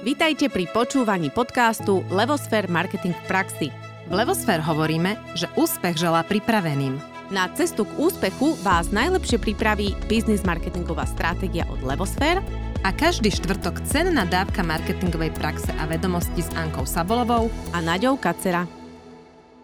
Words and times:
Vítajte 0.00 0.48
pri 0.48 0.64
počúvaní 0.72 1.28
podcastu 1.28 2.00
Levosfér 2.08 2.72
Marketing 2.72 3.12
v 3.12 3.24
praxi. 3.28 3.68
V 4.08 4.12
Levosfér 4.16 4.64
hovoríme, 4.64 5.12
že 5.36 5.44
úspech 5.60 6.00
želá 6.00 6.24
pripraveným. 6.24 6.96
Na 7.28 7.52
cestu 7.52 7.84
k 7.84 7.92
úspechu 8.00 8.56
vás 8.64 8.88
najlepšie 8.96 9.36
pripraví 9.36 9.92
biznis 10.08 10.40
marketingová 10.40 11.04
stratégia 11.04 11.68
od 11.68 11.84
Levosfér 11.84 12.40
a 12.80 12.96
každý 12.96 13.28
štvrtok 13.28 13.84
cenná 13.84 14.24
dávka 14.24 14.64
marketingovej 14.64 15.36
praxe 15.36 15.68
a 15.76 15.84
vedomosti 15.84 16.40
s 16.40 16.48
Ankou 16.56 16.88
Sabolovou 16.88 17.52
a 17.76 17.84
Naďou 17.84 18.16
Kacera. 18.16 18.64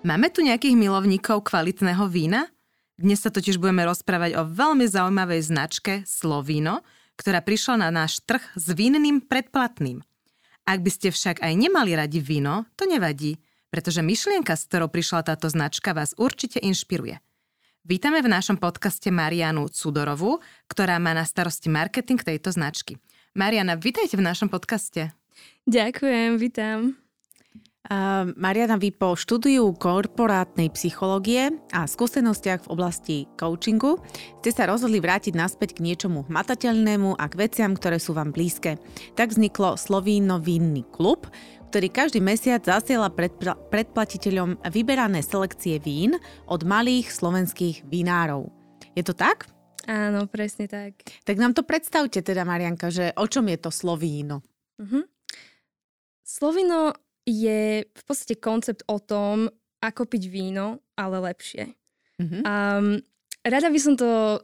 Máme 0.05 0.29
tu 0.29 0.45
nejakých 0.45 0.77
milovníkov 0.77 1.49
kvalitného 1.49 2.05
vína? 2.13 2.45
Dnes 3.01 3.25
sa 3.25 3.33
totiž 3.33 3.57
budeme 3.57 3.89
rozprávať 3.89 4.37
o 4.37 4.45
veľmi 4.45 4.85
zaujímavej 4.85 5.49
značke 5.49 6.05
Slovino, 6.05 6.85
ktorá 7.17 7.41
prišla 7.41 7.89
na 7.89 8.05
náš 8.05 8.21
trh 8.21 8.45
s 8.53 8.69
vinným 8.77 9.25
predplatným. 9.25 10.05
Ak 10.67 10.83
by 10.83 10.91
ste 10.91 11.15
však 11.15 11.47
aj 11.47 11.53
nemali 11.55 11.95
radi 11.95 12.19
víno, 12.19 12.67
to 12.75 12.91
nevadí, 12.91 13.39
pretože 13.71 14.03
myšlienka, 14.03 14.59
s 14.59 14.67
ktorou 14.67 14.91
prišla 14.91 15.23
táto 15.23 15.47
značka, 15.47 15.95
vás 15.95 16.11
určite 16.19 16.59
inšpiruje. 16.59 17.23
Vítame 17.87 18.19
v 18.19 18.35
našom 18.35 18.59
podcaste 18.59 19.15
Marianu 19.15 19.71
Cudorovú, 19.71 20.43
ktorá 20.67 20.99
má 20.99 21.15
na 21.15 21.23
starosti 21.23 21.71
marketing 21.71 22.19
tejto 22.19 22.51
značky. 22.51 22.99
Mariana, 23.39 23.79
vítajte 23.79 24.19
v 24.19 24.27
našom 24.27 24.51
podcaste. 24.51 25.15
Ďakujem, 25.71 26.35
vítam. 26.35 27.06
Uh, 27.87 28.35
Mariana, 28.35 28.83
vy 28.83 28.91
po 28.91 29.15
štúdiu 29.15 29.71
korporátnej 29.79 30.75
psychológie 30.75 31.55
a 31.71 31.87
skúsenostiach 31.87 32.67
v 32.67 32.71
oblasti 32.75 33.17
coachingu 33.39 34.03
ste 34.43 34.51
sa 34.51 34.67
rozhodli 34.67 34.99
vrátiť 34.99 35.39
naspäť 35.39 35.79
k 35.79 35.87
niečomu 35.87 36.27
hmatateľnému 36.27 37.15
a 37.15 37.25
k 37.31 37.47
veciam, 37.47 37.79
ktoré 37.79 38.03
sú 38.03 38.11
vám 38.11 38.35
blízke. 38.35 38.83
Tak 39.15 39.31
vzniklo 39.31 39.79
Slovíno 39.79 40.43
Vinný 40.43 40.83
klub, 40.91 41.31
ktorý 41.71 41.87
každý 41.95 42.19
mesiac 42.19 42.67
zasiela 42.67 43.07
predpl- 43.07 43.55
predplatiteľom 43.71 44.67
vyberané 44.67 45.23
selekcie 45.23 45.79
vín 45.79 46.19
od 46.51 46.67
malých 46.67 47.15
slovenských 47.15 47.87
vinárov. 47.87 48.51
Je 48.99 49.07
to 49.07 49.15
tak? 49.15 49.47
Áno, 49.87 50.27
presne 50.27 50.67
tak. 50.67 51.07
Tak 51.23 51.39
nám 51.39 51.55
to 51.55 51.63
predstavte 51.63 52.19
teda, 52.19 52.43
Marianka, 52.43 52.91
že 52.91 53.15
o 53.15 53.31
čom 53.31 53.47
je 53.47 53.59
to 53.63 53.71
Slovíno? 53.71 54.43
Uh-huh. 54.83 55.07
Slovino 56.27 56.91
je 57.27 57.83
v 57.83 58.03
podstate 58.07 58.39
koncept 58.39 58.87
o 58.87 59.03
tom, 59.03 59.51
ako 59.83 60.07
piť 60.07 60.31
víno, 60.31 60.81
ale 60.95 61.21
lepšie. 61.21 61.75
Uh-huh. 62.23 62.41
Um, 62.47 63.03
rada 63.45 63.69
by 63.69 63.81
som 63.83 63.99
to 63.99 64.41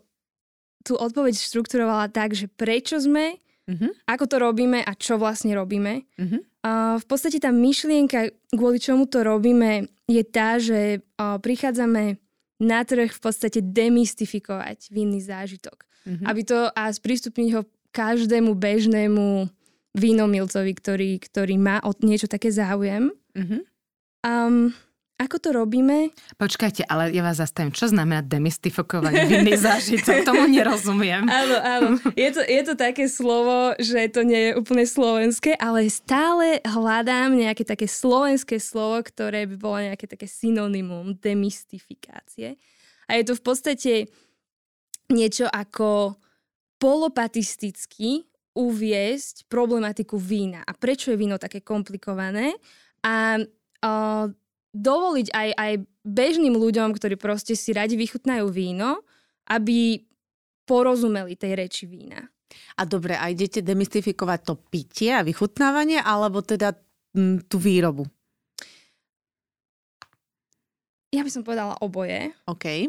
tú 0.83 0.99
odpoveď 0.99 1.39
štrukturovala 1.39 2.11
tak, 2.11 2.35
že 2.35 2.51
prečo 2.51 2.99
sme, 2.99 3.39
uh-huh. 3.71 3.91
ako 4.11 4.25
to 4.27 4.37
robíme 4.43 4.83
a 4.83 4.93
čo 4.99 5.15
vlastne 5.17 5.55
robíme. 5.55 6.03
Uh-huh. 6.19 6.43
Uh, 6.63 6.99
v 6.99 7.07
podstate 7.07 7.39
tá 7.39 7.55
myšlienka, 7.55 8.35
kvôli 8.51 8.83
čomu 8.83 9.07
to 9.07 9.23
robíme, 9.23 9.87
je 10.11 10.23
tá, 10.27 10.59
že 10.59 11.01
uh, 11.17 11.39
prichádzame 11.39 12.19
na 12.63 12.81
trh 12.83 13.11
v 13.11 13.21
podstate 13.23 13.63
demystifikovať 13.63 14.91
vinný 14.91 15.23
zážitok. 15.23 15.87
Uh-huh. 16.03 16.27
Aby 16.27 16.43
to 16.43 16.59
a 16.75 16.91
sprístupniť 16.91 17.49
ho 17.55 17.63
každému 17.95 18.59
bežnému 18.59 19.47
vínomilcovi, 19.93 20.73
ktorý, 20.73 21.11
ktorý 21.21 21.55
má 21.61 21.81
o 21.85 21.93
niečo 22.01 22.29
také 22.29 22.49
záujem. 22.49 23.13
Mm-hmm. 23.37 23.61
Um, 24.25 24.73
ako 25.23 25.37
to 25.39 25.49
robíme? 25.55 26.11
Počkajte, 26.35 26.83
ale 26.91 27.15
ja 27.15 27.23
vás 27.23 27.39
zastavím. 27.39 27.71
Čo 27.71 27.95
znamená 27.95 28.27
demystifikovať 28.27 29.15
vinný 29.31 29.55
zážitok? 29.55 30.27
Tomu 30.27 30.51
nerozumiem. 30.51 31.23
Áno, 31.43 31.57
áno. 31.63 31.89
Je 32.19 32.31
to, 32.35 32.43
je 32.43 32.63
to 32.67 32.75
také 32.75 33.07
slovo, 33.07 33.79
že 33.79 34.11
to 34.11 34.27
nie 34.27 34.51
je 34.51 34.53
úplne 34.59 34.83
slovenské, 34.83 35.55
ale 35.63 35.87
stále 35.87 36.59
hľadám 36.67 37.39
nejaké 37.39 37.63
také 37.63 37.87
slovenské 37.87 38.59
slovo, 38.59 38.99
ktoré 39.07 39.47
by 39.47 39.57
bolo 39.61 39.79
nejaké 39.93 40.11
také 40.11 40.27
synonymum 40.27 41.15
demystifikácie. 41.15 42.59
A 43.07 43.15
je 43.15 43.25
to 43.31 43.39
v 43.39 43.43
podstate 43.47 43.93
niečo 45.07 45.47
ako 45.47 46.19
polopatistický 46.83 48.27
uviesť 48.53 49.49
problematiku 49.49 50.21
vína 50.21 50.61
a 50.63 50.73
prečo 50.77 51.09
je 51.09 51.21
víno 51.21 51.41
také 51.41 51.65
komplikované 51.65 52.53
a 53.01 53.41
uh, 53.41 54.27
dovoliť 54.73 55.29
aj, 55.33 55.49
aj 55.57 55.73
bežným 56.05 56.57
ľuďom, 56.57 56.93
ktorí 56.97 57.17
proste 57.17 57.57
si 57.57 57.73
radi 57.73 57.97
vychutnajú 57.97 58.49
víno, 58.53 59.05
aby 59.49 60.05
porozumeli 60.65 61.37
tej 61.37 61.53
reči 61.59 61.85
vína. 61.89 62.21
A 62.77 62.85
dobre, 62.85 63.17
a 63.17 63.33
idete 63.33 63.65
demystifikovať 63.65 64.41
to 64.45 64.55
pitie 64.69 65.13
a 65.13 65.25
vychutnávanie, 65.25 66.01
alebo 66.01 66.45
teda 66.45 66.77
m, 67.17 67.41
tú 67.49 67.57
výrobu? 67.57 68.05
Ja 71.13 71.21
by 71.21 71.31
som 71.33 71.45
povedala 71.45 71.77
oboje. 71.81 72.33
OK. 72.49 72.89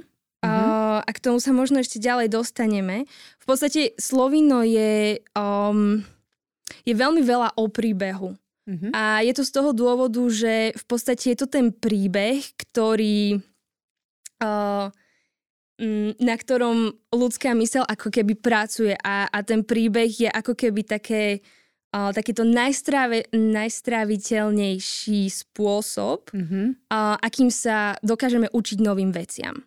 A 1.03 1.09
k 1.11 1.21
tomu 1.21 1.37
sa 1.43 1.51
možno 1.51 1.83
ešte 1.83 1.99
ďalej 1.99 2.31
dostaneme. 2.31 3.05
V 3.39 3.45
podstate 3.45 3.93
Slovino 3.99 4.63
je, 4.63 5.19
um, 5.35 6.01
je 6.87 6.93
veľmi 6.95 7.21
veľa 7.21 7.59
o 7.59 7.67
príbehu. 7.67 8.33
Uh-huh. 8.63 8.91
A 8.95 9.19
je 9.19 9.35
to 9.35 9.43
z 9.43 9.51
toho 9.51 9.75
dôvodu, 9.75 10.23
že 10.31 10.71
v 10.71 10.83
podstate 10.87 11.35
je 11.35 11.37
to 11.43 11.47
ten 11.51 11.75
príbeh, 11.75 12.39
ktorý 12.55 13.43
uh, 14.39 14.87
na 16.21 16.35
ktorom 16.37 16.95
ľudská 17.11 17.51
mysel 17.59 17.83
ako 17.83 18.07
keby 18.13 18.39
pracuje 18.39 18.95
a, 19.03 19.27
a 19.27 19.43
ten 19.43 19.65
príbeh 19.65 20.07
je 20.07 20.29
ako 20.31 20.55
keby 20.55 20.85
také, 20.85 21.43
uh, 21.91 22.13
takýto 22.15 22.47
najstráve, 22.47 23.27
najstráviteľnejší 23.35 25.27
spôsob, 25.27 26.31
uh-huh. 26.31 26.77
uh, 26.87 27.15
akým 27.19 27.51
sa 27.51 27.99
dokážeme 27.99 28.47
učiť 28.53 28.79
novým 28.79 29.11
veciam. 29.11 29.65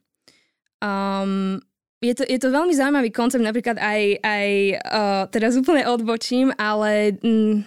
Um, 0.87 1.59
je 1.99 2.15
to, 2.15 2.23
je 2.23 2.39
to 2.39 2.55
veľmi 2.55 2.71
zaujímavý 2.77 3.11
koncept, 3.11 3.43
napríklad 3.43 3.81
aj, 3.81 4.01
aj 4.23 4.49
uh, 4.79 5.23
teraz 5.33 5.59
úplne 5.59 5.89
odbočím, 5.89 6.55
ale 6.55 7.19
mm, 7.19 7.67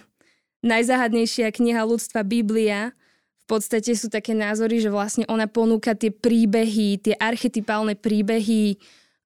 najzáhadnejšia 0.64 1.52
kniha 1.52 1.82
ľudstva 1.84 2.24
Biblia 2.24 2.96
v 3.44 3.58
podstate 3.58 3.90
sú 3.98 4.06
také 4.06 4.30
názory, 4.32 4.78
že 4.78 4.94
vlastne 4.94 5.26
ona 5.26 5.50
ponúka 5.50 5.98
tie 5.98 6.14
príbehy, 6.14 7.02
tie 7.02 7.18
archetypálne 7.18 7.98
príbehy 7.98 8.78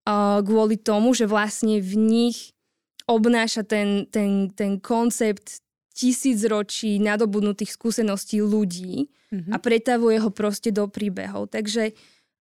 uh, 0.09 0.41
kvôli 0.41 0.81
tomu, 0.81 1.13
že 1.13 1.29
vlastne 1.29 1.79
v 1.85 1.95
nich 2.01 2.57
obnáša 3.05 3.69
ten, 3.69 4.09
ten, 4.09 4.49
ten 4.57 4.81
koncept 4.81 5.61
tisícročí 5.93 6.99
nadobudnutých 6.99 7.77
skúseností 7.77 8.41
ľudí 8.41 9.13
mm-hmm. 9.31 9.53
a 9.53 9.57
pretavuje 9.61 10.17
ho 10.19 10.33
proste 10.33 10.73
do 10.73 10.89
príbehov. 10.89 11.53
Takže 11.53 11.93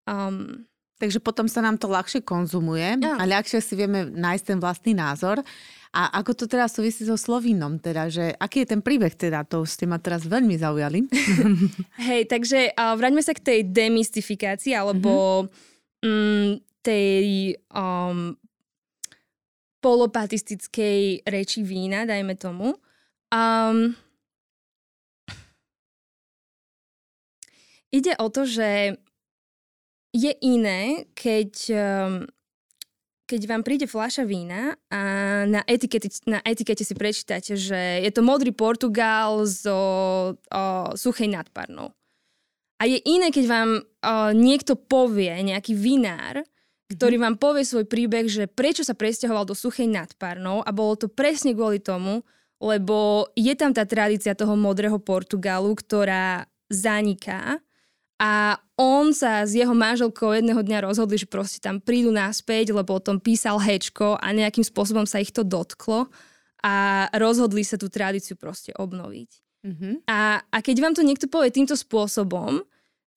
um, 0.06 0.62
takže 1.02 1.18
potom 1.18 1.50
sa 1.50 1.58
nám 1.58 1.82
to 1.82 1.90
ľahšie 1.90 2.22
konzumuje 2.22 3.02
ja. 3.02 3.18
a 3.18 3.26
ľahšie 3.26 3.58
si 3.58 3.74
vieme 3.74 4.06
nájsť 4.06 4.44
ten 4.54 4.58
vlastný 4.62 4.94
názor. 4.94 5.42
A 5.92 6.22
ako 6.22 6.32
to 6.32 6.44
teraz 6.48 6.72
súvisí 6.72 7.04
so 7.04 7.20
Slovínom, 7.20 7.76
teda, 7.76 8.08
že 8.08 8.32
aký 8.38 8.64
je 8.64 8.70
ten 8.72 8.80
príbeh 8.80 9.12
teda, 9.12 9.44
to 9.44 9.66
ste 9.68 9.84
ma 9.84 10.00
teraz 10.00 10.24
veľmi 10.24 10.56
zaujali. 10.56 11.04
Hej, 12.08 12.32
takže 12.32 12.72
uh, 12.72 12.96
vráťme 12.96 13.20
sa 13.20 13.36
k 13.36 13.44
tej 13.44 13.60
demystifikácii, 13.68 14.72
alebo 14.72 15.44
mm-hmm. 15.44 16.08
um, 16.08 16.50
tej 16.80 17.60
um, 17.68 18.32
polopatistickej 19.84 21.28
reči 21.28 21.60
vína, 21.60 22.08
dajme 22.08 22.40
tomu. 22.40 22.72
Um, 23.28 23.92
ide 27.92 28.16
o 28.16 28.32
to, 28.32 28.48
že 28.48 28.96
je 30.12 30.32
iné, 30.44 31.08
keď, 31.16 31.52
um, 31.72 32.14
keď 33.24 33.40
vám 33.48 33.62
príde 33.64 33.88
fľaša 33.88 34.28
vína 34.28 34.76
a 34.92 35.00
na 35.48 35.64
etikete, 35.64 36.12
na 36.28 36.44
etikete 36.44 36.84
si 36.84 36.92
prečítate, 36.92 37.56
že 37.56 38.04
je 38.04 38.10
to 38.12 38.20
modrý 38.20 38.52
Portugal 38.52 39.48
so 39.48 39.78
o, 40.36 40.62
suchej 40.92 41.32
nadparnou. 41.32 41.96
A 42.76 42.84
je 42.84 43.00
iné, 43.08 43.32
keď 43.32 43.44
vám 43.48 43.70
o, 43.80 43.82
niekto 44.36 44.76
povie, 44.76 45.32
nejaký 45.32 45.72
vinár, 45.72 46.44
ktorý 46.92 47.16
mhm. 47.16 47.24
vám 47.24 47.36
povie 47.40 47.64
svoj 47.64 47.88
príbeh, 47.88 48.28
že 48.28 48.44
prečo 48.44 48.84
sa 48.84 48.92
presťahoval 48.92 49.48
do 49.48 49.56
suchej 49.56 49.88
nadparnou 49.88 50.60
a 50.60 50.70
bolo 50.76 51.00
to 51.00 51.08
presne 51.08 51.56
kvôli 51.56 51.80
tomu, 51.80 52.20
lebo 52.60 53.26
je 53.32 53.56
tam 53.56 53.72
tá 53.72 53.88
tradícia 53.88 54.36
toho 54.36 54.54
modrého 54.60 55.00
Portugalu, 55.00 55.72
ktorá 55.72 56.46
zaniká 56.68 57.58
a 58.22 58.54
on 58.78 59.10
sa 59.10 59.42
s 59.42 59.58
jeho 59.58 59.74
manželkou 59.74 60.30
jedného 60.30 60.62
dňa 60.62 60.86
rozhodli, 60.86 61.18
že 61.18 61.26
proste 61.26 61.58
tam 61.58 61.82
prídu 61.82 62.14
naspäť, 62.14 62.70
lebo 62.70 62.94
o 62.94 63.02
tom 63.02 63.18
písal 63.18 63.58
Hečko 63.58 64.14
a 64.14 64.26
nejakým 64.30 64.62
spôsobom 64.62 65.10
sa 65.10 65.18
ich 65.18 65.34
to 65.34 65.42
dotklo 65.42 66.06
a 66.62 67.06
rozhodli 67.18 67.66
sa 67.66 67.74
tú 67.74 67.90
tradíciu 67.90 68.38
proste 68.38 68.70
obnoviť. 68.78 69.30
Mm-hmm. 69.66 69.94
A, 70.06 70.38
a 70.38 70.56
keď 70.62 70.76
vám 70.78 70.94
to 70.94 71.02
niekto 71.02 71.26
povie 71.26 71.50
týmto 71.50 71.74
spôsobom, 71.74 72.62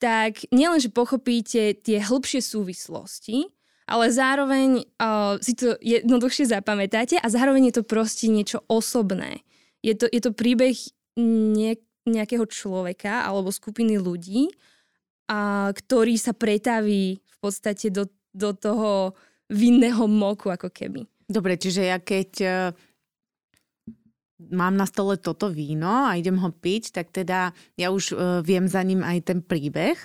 tak 0.02 0.42
nielen, 0.50 0.82
že 0.82 0.90
pochopíte 0.90 1.78
tie 1.78 2.02
hĺbšie 2.02 2.42
súvislosti, 2.42 3.46
ale 3.86 4.10
zároveň 4.10 4.90
uh, 4.98 5.38
si 5.38 5.54
to 5.54 5.78
jednoduchšie 5.86 6.50
zapamätáte 6.50 7.22
a 7.22 7.28
zároveň 7.30 7.70
je 7.70 7.76
to 7.78 7.84
proste 7.86 8.26
niečo 8.26 8.66
osobné. 8.66 9.46
Je 9.86 9.94
to, 9.94 10.10
je 10.10 10.18
to 10.18 10.34
príbeh 10.34 10.74
nie, 11.22 11.78
nejakého 12.10 12.50
človeka 12.50 13.30
alebo 13.30 13.54
skupiny 13.54 14.02
ľudí, 14.02 14.50
a, 15.30 15.72
ktorý 15.74 16.16
sa 16.18 16.34
pretaví 16.34 17.18
v 17.18 17.38
podstate 17.42 17.90
do, 17.90 18.10
do 18.34 18.54
toho 18.54 19.14
vinného 19.50 20.06
moku 20.10 20.50
ako 20.50 20.70
keby. 20.74 21.06
Dobre, 21.26 21.58
čiže 21.58 21.90
ja 21.90 21.98
keď 21.98 22.30
e, 22.42 22.50
mám 24.52 24.78
na 24.78 24.86
stole 24.86 25.18
toto 25.18 25.50
víno 25.50 26.10
a 26.10 26.18
idem 26.18 26.38
ho 26.38 26.50
piť, 26.54 26.94
tak 26.94 27.10
teda 27.10 27.56
ja 27.80 27.88
už 27.90 28.12
uh, 28.12 28.20
viem 28.44 28.68
za 28.68 28.84
ním 28.84 29.00
aj 29.00 29.32
ten 29.32 29.40
príbeh 29.40 29.96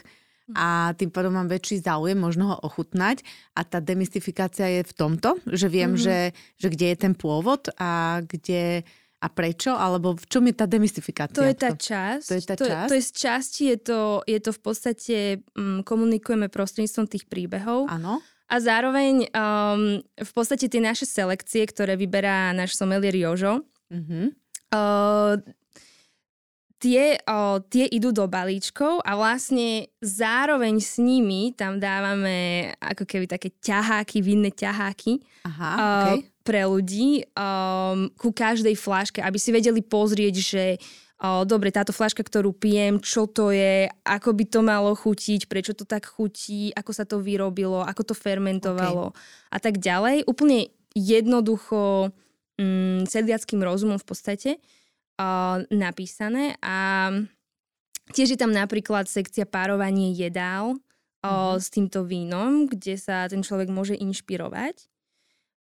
a 0.55 0.95
tým 0.99 1.11
pádom 1.11 1.35
mám 1.35 1.51
väčší 1.51 1.83
záujem 1.83 2.19
možno 2.19 2.55
ho 2.55 2.57
ochutnať 2.63 3.23
a 3.55 3.63
tá 3.63 3.79
demystifikácia 3.79 4.81
je 4.81 4.83
v 4.87 4.93
tomto, 4.95 5.39
že 5.47 5.71
viem, 5.71 5.95
mm-hmm. 5.95 6.07
že, 6.07 6.19
že 6.59 6.69
kde 6.71 6.87
je 6.95 6.97
ten 6.99 7.15
pôvod 7.15 7.71
a 7.79 8.23
kde 8.23 8.83
a 9.21 9.27
prečo, 9.29 9.77
alebo 9.77 10.17
v 10.17 10.25
čom 10.25 10.49
je 10.49 10.55
tá 10.57 10.65
demystifikácia? 10.65 11.37
To 11.37 11.45
je 11.45 11.53
tá 11.53 11.77
časť. 11.77 12.27
To 12.27 12.35
je 12.41 12.45
tá 12.49 12.55
časť? 12.57 12.89
To, 12.89 12.95
je 12.97 13.05
z 13.05 13.13
časti, 13.13 13.63
je 13.69 13.79
to, 13.79 14.01
je 14.25 14.39
to 14.41 14.51
v 14.57 14.61
podstate, 14.65 15.17
um, 15.53 15.85
komunikujeme 15.85 16.49
prostredníctvom 16.49 17.07
tých 17.07 17.29
príbehov. 17.29 17.85
Áno. 17.93 18.25
A 18.51 18.55
zároveň 18.59 19.29
um, 19.31 20.01
v 20.01 20.33
podstate 20.33 20.67
tie 20.67 20.81
naše 20.81 21.05
selekcie, 21.05 21.69
ktoré 21.69 21.95
vyberá 22.01 22.51
náš 22.57 22.75
somelier 22.81 23.15
Jožo, 23.15 23.63
mm-hmm. 23.93 24.27
uh, 24.75 25.37
tie, 26.81 27.21
o, 27.29 27.61
tie 27.69 27.85
idú 27.93 28.11
do 28.11 28.25
balíčkov 28.25 29.05
a 29.05 29.13
vlastne 29.15 29.93
zároveň 30.01 30.81
s 30.81 30.97
nimi 30.97 31.53
tam 31.53 31.77
dávame 31.77 32.73
ako 32.81 33.05
keby 33.05 33.29
také 33.29 33.53
ťaháky, 33.61 34.25
vinné 34.25 34.51
ťaháky 34.51 35.21
Aha, 35.45 35.71
okay. 35.77 36.30
Pre 36.41 36.65
ľudí 36.65 37.29
um, 37.37 38.09
ku 38.17 38.33
každej 38.33 38.75
fláške, 38.75 39.21
aby 39.21 39.37
si 39.37 39.53
vedeli 39.53 39.85
pozrieť, 39.85 40.35
že 40.41 40.65
o, 41.21 41.45
dobre, 41.45 41.69
táto 41.69 41.93
fláška, 41.93 42.25
ktorú 42.25 42.57
pijem, 42.57 42.97
čo 42.97 43.29
to 43.29 43.53
je, 43.53 43.93
ako 44.09 44.33
by 44.33 44.45
to 44.49 44.61
malo 44.65 44.97
chutiť, 44.97 45.47
prečo 45.53 45.77
to 45.77 45.85
tak 45.85 46.09
chutí, 46.09 46.73
ako 46.73 46.91
sa 46.97 47.05
to 47.05 47.21
vyrobilo, 47.21 47.85
ako 47.85 48.13
to 48.13 48.15
fermentovalo 48.17 49.13
okay. 49.13 49.21
a 49.53 49.59
tak 49.61 49.77
ďalej. 49.77 50.25
Úplne 50.25 50.73
jednoducho 50.97 52.11
mm, 52.57 53.05
sedliackým 53.07 53.61
rozumom 53.61 54.01
v 54.01 54.09
podstate 54.09 54.51
napísané 55.69 56.57
a 56.65 57.13
tiež 58.17 58.33
je 58.33 58.39
tam 58.41 58.57
napríklad 58.57 59.05
sekcia 59.05 59.45
párovanie 59.45 60.17
jedál 60.17 60.81
mm-hmm. 61.21 61.61
s 61.61 61.67
týmto 61.69 62.09
vínom, 62.09 62.65
kde 62.65 62.97
sa 62.97 63.29
ten 63.29 63.45
človek 63.45 63.69
môže 63.69 63.93
inšpirovať. 64.01 64.89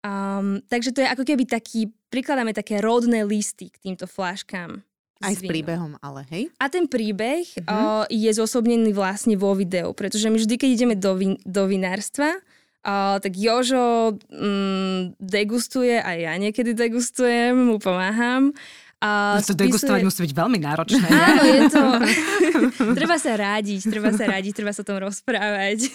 Um, 0.00 0.64
takže 0.64 0.96
to 0.96 1.04
je 1.04 1.08
ako 1.12 1.24
keby 1.28 1.44
taký, 1.44 1.92
prikladáme 2.08 2.56
také 2.56 2.80
rodné 2.80 3.20
listy 3.24 3.68
k 3.68 3.76
týmto 3.80 4.08
fláškám. 4.08 4.80
Aj 5.20 5.36
s 5.36 5.44
príbehom, 5.44 6.00
ale 6.00 6.24
hej? 6.32 6.48
A 6.56 6.72
ten 6.72 6.88
príbeh 6.88 7.44
mm-hmm. 7.44 7.68
uh, 7.68 8.08
je 8.08 8.30
zosobnený 8.32 8.96
vlastne 8.96 9.36
vo 9.36 9.52
videu, 9.52 9.92
pretože 9.92 10.32
my 10.32 10.40
vždy, 10.40 10.56
keď 10.56 10.70
ideme 10.72 10.96
do, 10.96 11.12
vin- 11.12 11.40
do 11.44 11.68
vinárstva, 11.68 12.40
uh, 12.40 13.20
tak 13.20 13.36
Jožo 13.36 14.16
mm, 14.32 15.20
degustuje, 15.20 16.00
a 16.00 16.16
ja 16.16 16.32
niekedy 16.40 16.72
degustujem, 16.72 17.52
mu 17.52 17.76
pomáham. 17.76 18.56
A 19.00 19.40
to 19.44 19.52
degustovať 19.52 20.04
musí 20.04 20.24
byť 20.24 20.32
veľmi 20.32 20.58
náročné. 20.60 21.08
Áno, 21.28 21.42
je 21.44 21.60
to... 21.68 21.84
treba 22.98 23.16
sa 23.20 23.36
rádiť, 23.36 23.92
treba 23.92 24.16
sa 24.16 24.24
rádiť, 24.24 24.52
treba 24.56 24.72
sa 24.72 24.80
o 24.80 24.88
tom 24.88 25.04
rozprávať. 25.04 25.92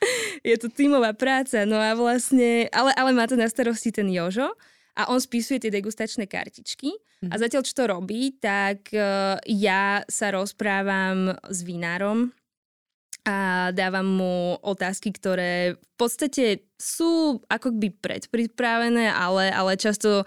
je 0.48 0.56
to 0.58 0.68
tímová 0.68 1.12
práca, 1.16 1.64
no 1.64 1.78
a 1.78 1.96
vlastne... 1.96 2.68
Ale, 2.70 2.92
ale 2.94 3.10
má 3.12 3.24
to 3.28 3.38
na 3.38 3.48
starosti 3.48 3.92
ten 3.94 4.08
Jožo 4.10 4.54
a 4.96 5.12
on 5.12 5.20
spisuje 5.20 5.60
tie 5.60 5.72
degustačné 5.72 6.24
kartičky 6.24 6.96
a 7.28 7.36
mhm. 7.36 7.40
zatiaľ, 7.40 7.62
čo 7.64 7.76
to 7.76 7.84
robí, 7.88 8.36
tak 8.36 8.88
uh, 8.92 9.36
ja 9.44 10.04
sa 10.08 10.32
rozprávam 10.32 11.36
s 11.48 11.58
vinárom 11.64 12.32
a 13.26 13.70
dávam 13.74 14.06
mu 14.06 14.54
otázky, 14.62 15.10
ktoré 15.10 15.74
v 15.74 15.94
podstate 15.98 16.62
sú 16.78 17.42
ako 17.50 17.74
by 17.74 17.90
predpripravené, 17.98 19.10
ale, 19.10 19.50
ale 19.50 19.74
často 19.74 20.22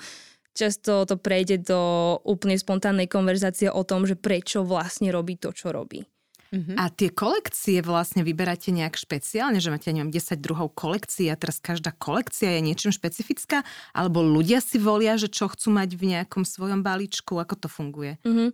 často 0.60 1.08
to 1.08 1.16
prejde 1.16 1.64
do 1.64 1.82
úplne 2.28 2.60
spontánnej 2.60 3.08
konverzácie 3.08 3.72
o 3.72 3.88
tom, 3.88 4.04
že 4.04 4.20
prečo 4.20 4.68
vlastne 4.68 5.08
robí 5.16 5.40
to, 5.40 5.56
čo 5.56 5.72
robí. 5.72 6.04
Uh-huh. 6.50 6.76
A 6.82 6.90
tie 6.90 7.14
kolekcie 7.14 7.78
vlastne 7.86 8.26
vyberáte 8.26 8.74
nejak 8.74 8.98
špeciálne, 8.98 9.62
že 9.62 9.70
máte, 9.70 9.94
neviem, 9.94 10.10
10 10.10 10.42
druhov 10.42 10.74
kolekcií 10.74 11.30
a 11.30 11.38
teraz 11.38 11.62
každá 11.62 11.94
kolekcia 11.94 12.58
je 12.58 12.66
niečím 12.66 12.90
špecifická? 12.90 13.62
Alebo 13.94 14.26
ľudia 14.26 14.58
si 14.58 14.82
volia, 14.82 15.14
že 15.14 15.30
čo 15.30 15.46
chcú 15.46 15.70
mať 15.70 15.94
v 15.94 16.18
nejakom 16.18 16.42
svojom 16.42 16.82
balíčku? 16.82 17.38
Ako 17.38 17.54
to 17.54 17.70
funguje? 17.70 18.18
Uh-huh. 18.26 18.50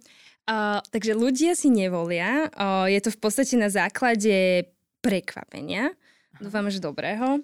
Uh, 0.45 0.83
takže 0.91 1.15
ľudia 1.15 1.55
si 1.55 1.71
nevolia. 1.71 2.51
Uh, 2.51 2.85
je 2.91 2.99
to 2.99 3.09
v 3.15 3.19
podstate 3.23 3.55
na 3.55 3.71
základe 3.71 4.67
prekvapenia. 4.99 5.95
Dúfam, 6.37 6.67
že 6.67 6.83
dobrého. 6.83 7.39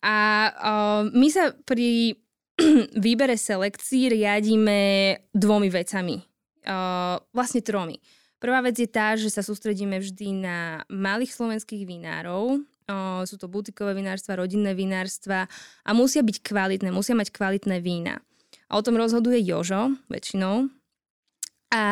A 0.00 0.16
uh, 0.48 1.02
my 1.12 1.28
sa 1.28 1.52
pri 1.68 2.16
výbere 3.06 3.36
selekcií 3.36 4.16
riadíme 4.16 4.78
dvomi 5.36 5.68
vecami. 5.68 6.16
Uh, 6.64 7.20
vlastne 7.36 7.60
tromi. 7.60 8.00
Prvá 8.40 8.64
vec 8.64 8.80
je 8.80 8.88
tá, 8.88 9.14
že 9.20 9.28
sa 9.28 9.44
sústredíme 9.44 10.00
vždy 10.00 10.32
na 10.40 10.58
malých 10.88 11.36
slovenských 11.36 11.84
vinárov. 11.84 12.64
Sú 13.28 13.36
to 13.36 13.46
butikové 13.46 13.92
vinárstva, 13.92 14.40
rodinné 14.40 14.72
vinárstva 14.72 15.46
a 15.84 15.90
musia 15.92 16.24
byť 16.24 16.42
kvalitné, 16.42 16.88
musia 16.90 17.14
mať 17.14 17.30
kvalitné 17.30 17.78
vína. 17.84 18.18
A 18.72 18.80
o 18.80 18.82
tom 18.82 18.96
rozhoduje 18.96 19.44
Jožo 19.44 19.94
väčšinou. 20.08 20.72
A, 21.70 21.82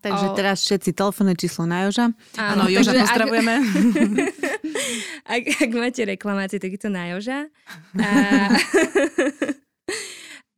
takže 0.00 0.32
o... 0.32 0.36
teraz 0.38 0.64
všetci 0.64 0.96
telefónne 0.96 1.36
číslo 1.36 1.68
na 1.68 1.84
Joža. 1.84 2.08
Áno, 2.40 2.72
Joža 2.72 2.96
pozdravujeme. 2.96 3.54
Ak, 5.28 5.42
ak, 5.44 5.60
ak 5.60 5.70
máte 5.76 6.08
reklamácie, 6.08 6.56
tak 6.56 6.72
je 6.72 6.80
to 6.80 6.88
na 6.88 7.12
Joža. 7.12 7.52
A... 8.00 8.08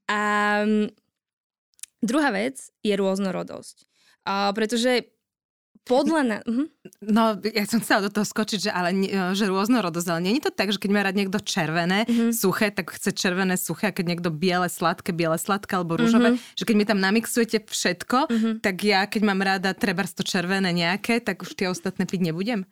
A 0.09 0.21
mm, 0.65 0.89
druhá 2.01 2.33
vec 2.33 2.73
je 2.81 2.97
rôznorodosť. 2.97 3.85
A, 4.25 4.49
pretože 4.57 5.05
podľa 5.89 6.21
na... 6.23 6.37
Uh-huh. 6.45 6.69
No, 7.01 7.41
ja 7.41 7.65
som 7.65 7.81
chcela 7.81 8.05
do 8.05 8.13
toho 8.13 8.29
skočiť, 8.29 8.69
že, 8.69 8.71
ale, 8.71 8.93
že 9.33 9.49
rôznorodosť, 9.49 10.09
ale 10.13 10.21
nie 10.29 10.37
je 10.37 10.47
to 10.47 10.53
tak, 10.53 10.69
že 10.71 10.79
keď 10.79 10.91
má 10.93 11.01
rád 11.01 11.17
niekto 11.17 11.41
červené, 11.41 12.05
uh-huh. 12.05 12.31
suché, 12.37 12.69
tak 12.69 12.93
chce 12.93 13.17
červené, 13.17 13.57
suché, 13.57 13.91
a 13.91 13.97
keď 13.97 14.05
niekto 14.15 14.29
biele, 14.29 14.69
sladké, 14.69 15.17
biele, 15.17 15.41
sladké 15.41 15.81
alebo 15.81 15.97
rúžové, 15.97 16.37
uh-huh. 16.37 16.55
že 16.55 16.65
keď 16.69 16.75
mi 16.77 16.85
tam 16.85 17.01
namixujete 17.01 17.65
všetko, 17.65 18.19
uh-huh. 18.29 18.55
tak 18.61 18.77
ja, 18.85 19.09
keď 19.09 19.23
mám 19.25 19.41
rada 19.41 19.73
treba 19.73 20.05
to 20.05 20.21
červené 20.21 20.71
nejaké, 20.71 21.25
tak 21.25 21.41
už 21.41 21.57
tie 21.57 21.73
ostatné 21.73 22.05
piť 22.05 22.29
nebudem? 22.29 22.69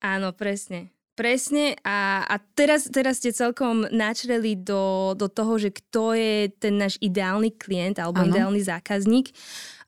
Áno, 0.00 0.30
presne. 0.30 0.94
Presne 1.18 1.76
a, 1.84 2.24
a 2.24 2.40
teraz, 2.56 2.88
teraz 2.88 3.20
ste 3.20 3.36
celkom 3.36 3.84
načreli 3.92 4.56
do, 4.56 5.12
do 5.12 5.28
toho, 5.28 5.60
že 5.60 5.68
kto 5.68 6.16
je 6.16 6.48
ten 6.48 6.80
náš 6.80 6.96
ideálny 6.96 7.52
klient 7.60 8.00
alebo 8.00 8.24
ano. 8.24 8.32
ideálny 8.32 8.64
zákazník, 8.64 9.28
uh, 9.28 9.79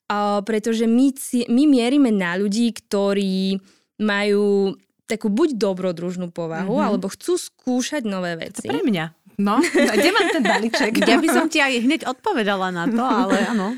pretože 0.42 0.84
my, 0.84 1.14
my 1.48 1.62
mierime 1.68 2.10
na 2.10 2.36
ľudí, 2.36 2.72
ktorí 2.74 3.60
majú 4.00 4.76
takú 5.06 5.28
buď 5.28 5.60
dobrodružnú 5.60 6.32
povahu, 6.32 6.80
mm-hmm. 6.80 6.88
alebo 6.88 7.06
chcú 7.12 7.36
skúšať 7.36 8.08
nové 8.08 8.38
veci. 8.40 8.64
To 8.64 8.72
pre 8.72 8.80
mňa. 8.80 9.04
No, 9.40 9.60
kde 9.96 10.10
mám 10.12 10.28
ten 10.32 10.44
balíček? 10.44 10.92
Ja 11.04 11.20
by 11.20 11.28
som 11.28 11.46
ti 11.48 11.60
aj 11.60 11.84
hneď 11.84 12.00
odpovedala 12.08 12.68
na 12.72 12.84
to, 12.88 13.02
ale 13.04 13.36
áno. 13.52 13.68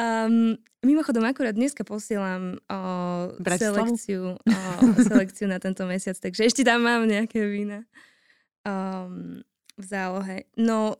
Um, 0.00 0.56
mimochodom, 0.86 1.26
akurát 1.26 1.52
dneska 1.52 1.84
posielam 1.84 2.56
o, 2.70 2.80
selekciu, 3.36 4.38
o, 4.38 4.58
selekciu 4.96 5.50
na 5.50 5.58
tento 5.60 5.84
mesiac, 5.84 6.16
takže 6.16 6.46
ešte 6.46 6.62
tam 6.64 6.86
mám 6.86 7.04
nejaké 7.04 7.42
vína 7.44 7.84
um, 8.64 9.42
v 9.76 9.84
zálohe. 9.84 10.48
No, 10.56 10.96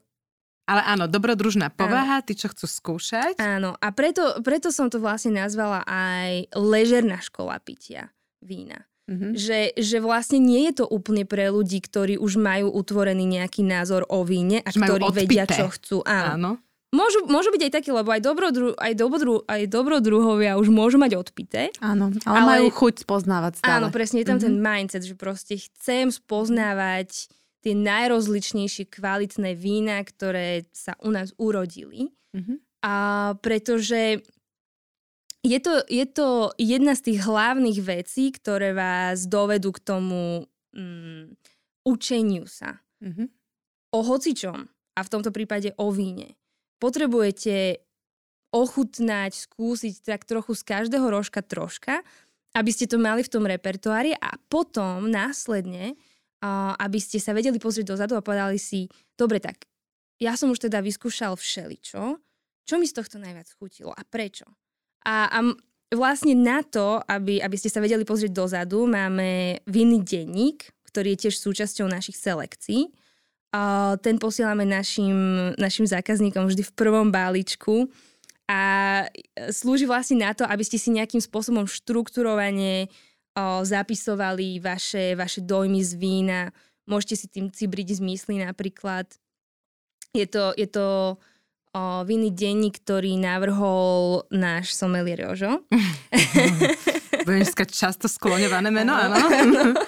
ale 0.70 0.86
áno, 0.86 1.04
dobrodružná 1.10 1.74
povaha, 1.74 2.22
áno. 2.22 2.26
tí, 2.26 2.38
čo 2.38 2.46
chcú 2.54 2.70
skúšať. 2.70 3.42
Áno, 3.42 3.74
a 3.74 3.88
preto, 3.90 4.38
preto 4.46 4.70
som 4.70 4.86
to 4.86 5.02
vlastne 5.02 5.34
nazvala 5.34 5.82
aj 5.82 6.54
ležerná 6.54 7.18
škola 7.18 7.58
pitia 7.58 8.14
vína. 8.38 8.86
Mm-hmm. 9.10 9.34
Že, 9.34 9.60
že 9.74 9.98
vlastne 9.98 10.38
nie 10.38 10.70
je 10.70 10.82
to 10.82 10.86
úplne 10.86 11.26
pre 11.26 11.50
ľudí, 11.50 11.82
ktorí 11.82 12.14
už 12.14 12.38
majú 12.38 12.70
utvorený 12.70 13.26
nejaký 13.26 13.66
názor 13.66 14.06
o 14.06 14.22
víne 14.22 14.62
a 14.62 14.70
že 14.70 14.78
ktorí 14.78 15.02
vedia, 15.10 15.50
čo 15.50 15.66
chcú. 15.74 16.06
Áno. 16.06 16.30
áno. 16.38 16.52
Môžu, 16.90 17.22
môžu 17.30 17.54
byť 17.54 17.70
aj 17.70 17.72
takí, 17.74 17.90
lebo 17.94 18.10
aj, 18.10 18.18
dobrodru, 18.18 18.74
aj, 18.74 18.92
dobrodru, 18.98 19.46
aj 19.46 19.62
dobrodruhovia 19.70 20.58
už 20.58 20.74
môžu 20.74 20.98
mať 20.98 21.22
odpité. 21.22 21.70
Áno, 21.78 22.10
ale, 22.26 22.38
ale 22.38 22.46
majú 22.58 22.66
chuť 22.70 23.06
spoznávať 23.06 23.62
stále. 23.62 23.78
Áno, 23.78 23.94
presne, 23.94 24.22
je 24.22 24.30
tam 24.30 24.42
mm-hmm. 24.42 24.50
ten 24.50 24.54
mindset, 24.58 25.02
že 25.06 25.14
proste 25.14 25.54
chcem 25.58 26.10
spoznávať 26.10 27.30
tie 27.60 27.76
najrozličnejšie 27.76 28.88
kvalitné 28.88 29.52
vína, 29.56 30.00
ktoré 30.00 30.68
sa 30.72 30.96
u 31.04 31.12
nás 31.12 31.36
urodili. 31.36 32.12
Mm-hmm. 32.32 32.56
A 32.84 32.94
pretože 33.44 34.24
je 35.40 35.58
to, 35.60 35.84
je 35.88 36.04
to 36.08 36.52
jedna 36.56 36.92
z 36.96 37.12
tých 37.12 37.20
hlavných 37.24 37.78
vecí, 37.80 38.32
ktoré 38.32 38.76
vás 38.76 39.24
dovedú 39.28 39.72
k 39.72 39.80
tomu 39.84 40.44
mm, 40.76 41.36
učeniu 41.84 42.44
sa. 42.48 42.80
Mm-hmm. 43.00 43.28
O 43.96 44.00
hocičom. 44.04 44.68
A 44.96 45.00
v 45.00 45.12
tomto 45.12 45.32
prípade 45.32 45.72
o 45.80 45.88
víne 45.92 46.36
potrebujete 46.80 47.80
ochutnať, 48.50 49.46
skúsiť 49.46 49.94
tak 50.02 50.26
trochu 50.26 50.58
z 50.58 50.62
každého 50.66 51.06
rožka 51.06 51.40
troška, 51.40 52.02
aby 52.50 52.70
ste 52.74 52.90
to 52.90 52.98
mali 52.98 53.22
v 53.22 53.30
tom 53.30 53.46
repertoári 53.46 54.10
a 54.18 54.34
potom 54.50 55.06
následne, 55.06 55.94
aby 56.42 56.98
ste 56.98 57.20
sa 57.20 57.36
vedeli 57.36 57.60
pozrieť 57.60 57.92
dozadu 57.92 58.16
a 58.16 58.24
povedali 58.24 58.56
si, 58.56 58.88
dobre, 59.16 59.40
tak 59.40 59.68
ja 60.20 60.36
som 60.36 60.52
už 60.52 60.68
teda 60.68 60.80
vyskúšal 60.84 61.36
všeličo, 61.36 62.16
čo 62.64 62.74
mi 62.76 62.84
z 62.88 62.96
tohto 62.96 63.16
najviac 63.20 63.48
chutilo 63.56 63.92
a 63.92 64.02
prečo. 64.04 64.48
A, 65.04 65.28
a 65.32 65.38
vlastne 65.92 66.36
na 66.36 66.60
to, 66.60 67.00
aby, 67.08 67.40
aby 67.40 67.56
ste 67.56 67.72
sa 67.72 67.80
vedeli 67.80 68.04
pozrieť 68.04 68.36
dozadu, 68.36 68.84
máme 68.84 69.60
vinný 69.64 70.04
denník, 70.04 70.68
ktorý 70.88 71.16
je 71.16 71.28
tiež 71.28 71.36
súčasťou 71.40 71.88
našich 71.88 72.20
selekcií. 72.20 72.92
Uh, 73.50 73.98
ten 73.98 74.14
posielame 74.22 74.62
našim, 74.62 75.50
našim 75.58 75.82
zákazníkom 75.82 76.46
vždy 76.46 76.62
v 76.62 76.76
prvom 76.78 77.10
balíčku 77.10 77.90
a 78.50 78.62
e, 79.06 79.50
slúži 79.54 79.86
vlastne 79.86 80.26
na 80.26 80.34
to, 80.34 80.42
aby 80.42 80.66
ste 80.66 80.74
si 80.74 80.90
nejakým 80.90 81.22
spôsobom 81.22 81.70
štrukturovane 81.70 82.90
o, 83.36 83.64
zapisovali 83.64 84.58
vaše, 84.60 85.14
vaše 85.14 85.40
dojmy 85.40 85.82
z 85.84 85.92
vína. 85.98 86.40
Môžete 86.86 87.14
si 87.14 87.26
tým 87.30 87.50
cibriť 87.50 87.98
z 87.98 88.00
mysli 88.02 88.42
napríklad. 88.42 89.06
Je 90.10 90.26
to, 90.26 90.54
je 90.58 90.66
to 90.66 91.18
o, 91.74 91.80
vinný 92.02 92.34
denník, 92.34 92.82
ktorý 92.82 93.14
navrhol 93.20 94.26
náš 94.34 94.74
somelier 94.74 95.22
Jožo. 95.22 95.62
Budem 97.26 97.46
často 97.70 98.08
skloňované 98.08 98.72
meno, 98.72 98.96
áno. 98.96 99.16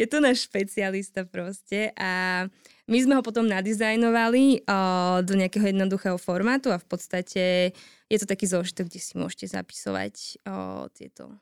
je 0.00 0.06
to 0.06 0.22
náš 0.22 0.46
špecialista 0.46 1.26
proste 1.26 1.90
a 1.98 2.44
my 2.90 2.98
sme 2.98 3.14
ho 3.18 3.22
potom 3.22 3.46
nadizajnovali 3.46 4.66
uh, 4.66 5.22
do 5.22 5.38
nejakého 5.38 5.70
jednoduchého 5.70 6.18
formátu 6.18 6.74
a 6.74 6.82
v 6.82 6.86
podstate 6.90 7.44
je 8.10 8.18
to 8.18 8.26
taký 8.26 8.50
zošitok, 8.50 8.90
kde 8.90 9.00
si 9.00 9.14
môžete 9.14 9.46
zapisovať 9.54 10.42
uh, 10.42 10.90
tieto 10.90 11.38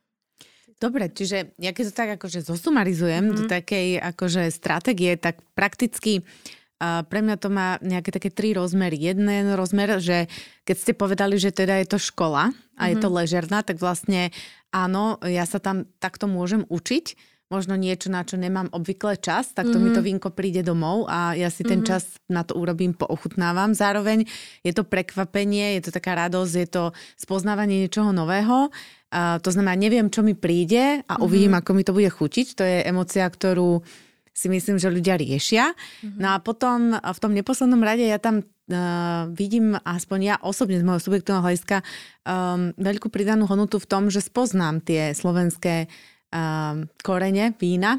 Dobre, 0.78 1.11
čiže 1.11 1.58
ja 1.58 1.75
keď 1.75 1.85
to 1.90 1.94
tak 1.94 2.11
akože 2.23 2.47
zosumarizujem 2.47 3.26
mm-hmm. 3.26 3.38
do 3.38 3.42
takej 3.50 3.99
akože 3.99 4.47
stratégie, 4.54 5.18
tak 5.18 5.42
prakticky 5.58 6.23
uh, 6.23 7.02
pre 7.02 7.18
mňa 7.18 7.37
to 7.42 7.50
má 7.50 7.82
nejaké 7.82 8.14
také 8.14 8.30
tri 8.30 8.54
rozmery. 8.54 8.94
Jeden 8.94 9.26
rozmer, 9.58 9.99
že 9.99 10.30
keď 10.62 10.76
ste 10.78 10.92
povedali, 10.94 11.35
že 11.35 11.50
teda 11.50 11.82
je 11.82 11.87
to 11.90 11.99
škola 11.99 12.50
a 12.50 12.54
mm-hmm. 12.54 12.90
je 12.94 12.97
to 13.02 13.08
mhm. 13.11 13.14
ležerná, 13.18 13.58
tak 13.66 13.82
vlastne 13.82 14.30
áno, 14.70 15.18
ja 15.26 15.42
sa 15.50 15.58
tam 15.58 15.90
takto 15.99 16.30
môžem 16.30 16.62
učiť 16.70 17.38
možno 17.49 17.80
niečo, 17.80 18.12
na 18.12 18.28
čo 18.28 18.37
nemám 18.37 18.68
obvykle 18.76 19.16
čas, 19.16 19.56
tak 19.56 19.73
to 19.73 19.80
mm-hmm. 19.80 19.82
mi 19.82 19.97
to 19.97 20.00
mhm. 20.04 20.06
vínko 20.06 20.28
príde 20.37 20.61
domov 20.61 21.08
a 21.08 21.32
ja 21.32 21.49
si 21.49 21.64
ten 21.64 21.80
mm-hmm. 21.80 21.90
čas 21.90 22.20
na 22.28 22.44
to 22.44 22.54
urobím, 22.54 22.92
poochutnávam. 22.92 23.73
Zároveň 23.73 24.28
je 24.62 24.73
to 24.76 24.85
prekvapenie, 24.85 25.80
je 25.80 25.88
to 25.88 25.90
taká 25.90 26.14
radosť, 26.28 26.54
je 26.54 26.68
to 26.68 26.85
spoznávanie 27.16 27.88
niečoho 27.88 28.12
nového. 28.12 28.68
To 29.15 29.49
znamená, 29.49 29.73
neviem, 29.73 30.12
čo 30.12 30.21
mi 30.21 30.37
príde 30.37 31.00
a 31.09 31.17
uvidím, 31.25 31.57
mm-hmm. 31.57 31.65
ako 31.65 31.71
mi 31.73 31.83
to 31.85 31.97
bude 31.97 32.12
chutiť. 32.12 32.47
To 32.61 32.62
je 32.65 32.79
emocia, 32.85 33.25
ktorú 33.25 33.81
si 34.37 34.47
myslím, 34.47 34.77
že 34.79 34.93
ľudia 34.93 35.19
riešia. 35.19 35.73
Mm-hmm. 35.73 36.21
No 36.21 36.37
a 36.37 36.37
potom 36.38 36.95
v 36.95 37.19
tom 37.19 37.33
neposlednom 37.35 37.83
rade 37.83 38.07
ja 38.07 38.23
tam 38.23 38.45
uh, 38.45 39.27
vidím, 39.35 39.75
aspoň 39.81 40.19
ja 40.23 40.37
osobne 40.38 40.79
z 40.79 40.87
môjho 40.87 41.03
subjektívneho 41.03 41.43
hľadiska, 41.43 41.83
um, 42.23 42.71
veľkú 42.79 43.11
pridanú 43.11 43.50
hodnotu 43.50 43.83
v 43.83 43.88
tom, 43.91 44.12
že 44.12 44.23
spoznám 44.23 44.85
tie 44.85 45.17
slovenské 45.17 45.88
um, 46.31 46.87
korene 47.03 47.57
vína 47.59 47.99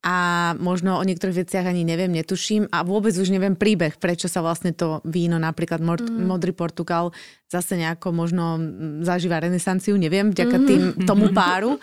a 0.00 0.16
možno 0.56 0.96
o 0.96 1.04
niektorých 1.04 1.44
veciach 1.44 1.68
ani 1.68 1.84
neviem, 1.84 2.08
netuším 2.08 2.72
a 2.72 2.80
vôbec 2.80 3.12
už 3.12 3.28
neviem 3.28 3.52
príbeh, 3.52 4.00
prečo 4.00 4.32
sa 4.32 4.40
vlastne 4.40 4.72
to 4.72 5.04
víno, 5.04 5.36
napríklad 5.36 5.84
Mord, 5.84 6.08
mm. 6.08 6.24
Modrý 6.24 6.56
Portugal, 6.56 7.12
zase 7.52 7.76
nejako 7.76 8.08
možno 8.08 8.56
zažíva 9.04 9.44
renesanciu, 9.44 10.00
neviem, 10.00 10.32
vďaka 10.32 10.56
mm. 10.56 10.64
tým, 10.64 10.82
tomu 11.04 11.28
páru. 11.36 11.76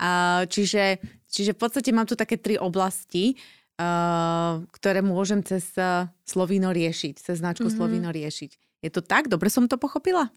Uh, 0.00 0.46
čiže, 0.46 1.02
čiže 1.26 1.52
v 1.52 1.58
podstate 1.58 1.90
mám 1.90 2.06
tu 2.06 2.14
také 2.14 2.38
tri 2.38 2.54
oblasti, 2.54 3.34
uh, 3.82 4.62
ktoré 4.70 5.02
môžem 5.02 5.42
cez 5.42 5.74
uh, 5.74 6.06
Slovíno 6.22 6.70
riešiť, 6.70 7.18
cez 7.18 7.42
značku 7.42 7.66
mm-hmm. 7.66 7.76
Slovíno 7.82 8.08
riešiť. 8.14 8.50
Je 8.86 8.90
to 8.94 9.02
tak? 9.02 9.26
Dobre 9.26 9.50
som 9.50 9.66
to 9.66 9.76
pochopila? 9.76 10.30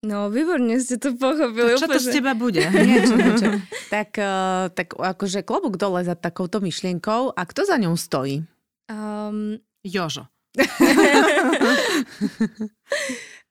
No, 0.00 0.32
výborne 0.32 0.80
ste 0.80 0.96
to 0.96 1.12
pochopili. 1.12 1.76
čo 1.76 1.84
to 1.84 2.00
z 2.00 2.08
teba 2.20 2.32
bude? 2.32 2.64
Niečo, 2.72 3.20
niečo. 3.20 3.60
tak, 3.92 4.16
uh, 4.16 4.72
tak 4.72 4.96
akože 4.96 5.44
klobúk 5.44 5.76
dole 5.76 6.00
za 6.00 6.16
takouto 6.16 6.64
myšlienkou. 6.64 7.36
A 7.36 7.42
kto 7.44 7.68
za 7.68 7.76
ňou 7.76 8.00
stojí? 8.00 8.40
Um... 8.88 9.60
Jožo. 9.84 10.28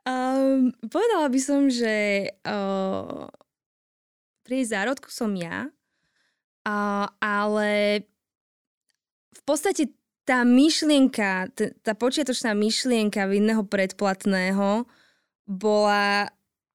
um, 0.05 0.73
povedala 0.93 1.29
by 1.29 1.39
som, 1.41 1.69
že 1.69 2.29
uh, 2.45 3.29
pri 4.41 4.57
zárodku 4.65 5.13
som 5.13 5.33
ja, 5.37 5.69
uh, 6.65 7.05
ale 7.21 8.01
v 9.37 9.41
podstate 9.45 9.93
tá 10.25 10.41
myšlienka, 10.45 11.49
t- 11.53 11.73
tá 11.81 11.93
počiatočná 11.93 12.53
myšlienka 12.53 13.25
vinného 13.25 13.65
predplatného 13.65 14.85
bola 15.49 16.29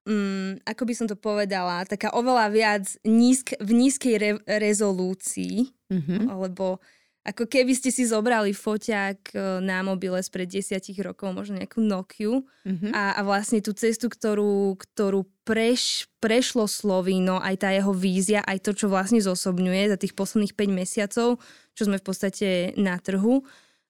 mm, 0.05 0.65
ako 0.65 0.83
by 0.85 0.93
som 0.93 1.07
to 1.09 1.17
povedala, 1.17 1.83
taká 1.89 2.13
oveľa 2.13 2.45
viac 2.53 2.85
nízk, 3.03 3.57
v 3.59 3.71
nízkej 3.73 4.15
re, 4.17 4.31
rezolúcii, 4.45 5.73
mm-hmm. 5.91 6.29
lebo 6.29 6.79
ako 7.25 7.49
keby 7.49 7.73
ste 7.73 7.89
si 7.89 8.05
zobrali 8.05 8.53
foťák 8.53 9.33
e, 9.33 9.37
na 9.65 9.81
mobile 9.81 10.21
spred 10.21 10.45
desiatich 10.45 11.01
rokov, 11.01 11.33
možno 11.33 11.57
nejakú 11.57 11.81
Nokiu 11.81 12.45
mm-hmm. 12.61 12.93
a, 12.93 13.17
a 13.17 13.21
vlastne 13.25 13.65
tú 13.65 13.73
cestu, 13.73 14.13
ktorú, 14.13 14.77
ktorú 14.77 15.25
preš, 15.41 16.05
prešlo 16.21 16.69
Slovíno, 16.69 17.41
aj 17.41 17.65
tá 17.65 17.73
jeho 17.73 17.89
vízia, 17.97 18.45
aj 18.45 18.61
to, 18.69 18.77
čo 18.77 18.93
vlastne 18.93 19.17
zosobňuje 19.25 19.89
za 19.89 19.97
tých 19.97 20.13
posledných 20.13 20.53
5 20.53 20.69
mesiacov, 20.69 21.41
čo 21.73 21.81
sme 21.81 21.97
v 21.97 22.05
podstate 22.05 22.49
na 22.77 23.01
trhu, 23.01 23.41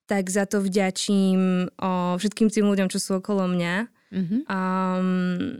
tak 0.08 0.32
za 0.32 0.48
to 0.48 0.64
vďačím 0.64 1.76
o, 1.76 2.16
všetkým 2.16 2.48
tým 2.48 2.72
ľuďom, 2.72 2.88
čo 2.88 3.04
sú 3.04 3.20
okolo 3.20 3.52
mňa. 3.52 3.76
Mm-hmm. 4.16 4.42
Um, 4.48 5.60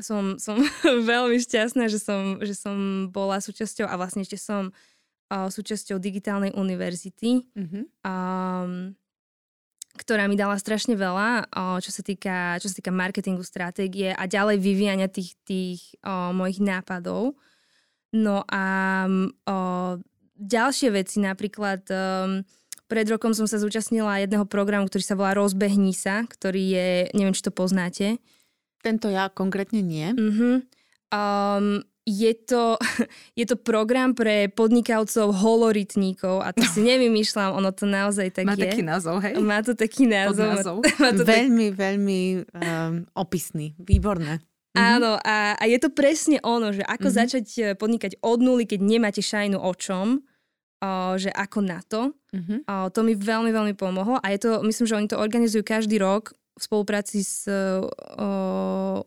som, 0.00 0.36
som 0.36 0.60
veľmi 1.12 1.38
šťastná, 1.40 1.88
že 1.88 2.00
som, 2.00 2.40
že 2.42 2.52
som 2.56 3.08
bola 3.08 3.40
súčasťou 3.40 3.88
a 3.88 3.94
vlastne 3.96 4.24
ešte 4.26 4.36
som 4.36 4.72
uh, 4.72 5.48
súčasťou 5.48 5.96
digitálnej 6.02 6.52
univerzity, 6.52 7.46
mm-hmm. 7.54 7.84
um, 8.04 8.92
ktorá 9.96 10.26
mi 10.26 10.36
dala 10.36 10.58
strašne 10.58 10.98
veľa, 10.98 11.48
uh, 11.48 11.78
čo, 11.78 11.90
sa 11.94 12.02
týka, 12.02 12.58
čo 12.58 12.68
sa 12.68 12.76
týka 12.78 12.92
marketingu, 12.92 13.46
stratégie 13.46 14.12
a 14.12 14.24
ďalej 14.26 14.58
vyvíjania 14.58 15.08
tých, 15.08 15.38
tých 15.46 15.80
uh, 16.02 16.34
mojich 16.34 16.58
nápadov. 16.58 17.38
No 18.10 18.42
a 18.50 18.64
uh, 19.06 19.94
ďalšie 20.34 20.90
veci, 20.90 21.22
napríklad 21.22 21.86
um, 21.94 22.42
pred 22.90 23.06
rokom 23.06 23.30
som 23.30 23.46
sa 23.46 23.62
zúčastnila 23.62 24.18
jedného 24.18 24.42
programu, 24.50 24.90
ktorý 24.90 25.04
sa 25.06 25.14
volá 25.14 25.30
Rozbehni 25.38 25.94
sa, 25.94 26.26
ktorý 26.26 26.62
je, 26.74 26.88
neviem, 27.14 27.30
či 27.30 27.46
to 27.46 27.54
poznáte. 27.54 28.18
Tento 28.80 29.12
ja 29.12 29.28
konkrétne 29.28 29.84
nie. 29.84 30.08
Uh-huh. 30.16 30.64
Um, 31.12 31.84
je 32.08 32.32
to, 32.34 32.80
je 33.38 33.44
to 33.46 33.56
program 33.60 34.16
pre 34.16 34.48
podnikavcov 34.50 35.30
holorytníkov 35.30 36.42
a 36.42 36.50
to 36.50 36.64
si 36.72 36.80
nevymýšľam, 36.82 37.54
ono 37.54 37.70
to 37.70 37.84
naozaj 37.86 38.32
tak 38.34 38.48
Má 38.48 38.56
je. 38.56 38.66
taký 38.66 38.82
názov, 38.82 39.22
hej? 39.22 39.34
Má 39.38 39.60
to 39.62 39.72
taký 39.76 40.08
názov. 40.08 40.82
Má 41.02 41.10
to 41.14 41.24
veľmi, 41.24 41.66
tak... 41.70 41.78
veľmi 41.78 42.20
um, 42.56 42.94
opisný, 43.14 43.76
výborné. 43.78 44.40
Mm-hmm. 44.70 44.86
Áno, 44.86 45.18
a, 45.18 45.58
a 45.58 45.64
je 45.66 45.78
to 45.82 45.90
presne 45.90 46.38
ono, 46.46 46.70
že 46.70 46.86
ako 46.86 47.10
mm-hmm. 47.10 47.20
začať 47.26 47.46
eh, 47.58 47.64
podnikať 47.74 48.22
od 48.22 48.38
nuly, 48.38 48.70
keď 48.70 48.78
nemáte 48.78 49.18
šajnu 49.18 49.58
o 49.58 49.72
čom 49.74 50.22
že 51.20 51.28
ako 51.28 51.58
na 51.60 51.80
to. 51.84 52.16
Mm-hmm. 52.32 52.58
To 52.64 53.00
mi 53.04 53.12
veľmi, 53.12 53.50
veľmi 53.52 53.74
pomohlo 53.76 54.16
a 54.16 54.26
je 54.32 54.38
to, 54.40 54.50
myslím, 54.64 54.86
že 54.88 54.96
oni 54.96 55.08
to 55.10 55.20
organizujú 55.20 55.60
každý 55.60 56.00
rok 56.00 56.32
v 56.60 56.66
spolupráci 56.68 57.24
s 57.24 57.48
uh, 57.48 57.88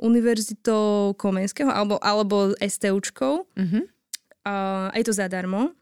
Univerzitou 0.02 1.14
Komenského 1.14 1.70
alebo, 1.70 2.02
alebo 2.02 2.58
STUčkou. 2.58 3.46
Mm-hmm. 3.54 3.84
Uh, 4.44 4.90
a 4.90 4.96
je 4.98 5.06
to 5.06 5.14
zadarmo 5.14 5.78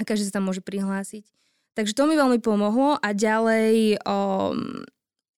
a 0.00 0.02
každý 0.08 0.24
sa 0.24 0.40
tam 0.40 0.48
môže 0.48 0.64
prihlásiť. 0.64 1.28
Takže 1.76 1.92
to 1.92 2.08
mi 2.08 2.16
veľmi 2.16 2.40
pomohlo 2.40 2.96
a 3.00 3.08
ďalej 3.12 4.00
um, 4.04 4.84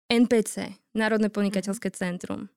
NPC, 0.07 0.79
Národné 0.95 1.31
podnikateľské 1.31 1.91
centrum. 1.91 2.50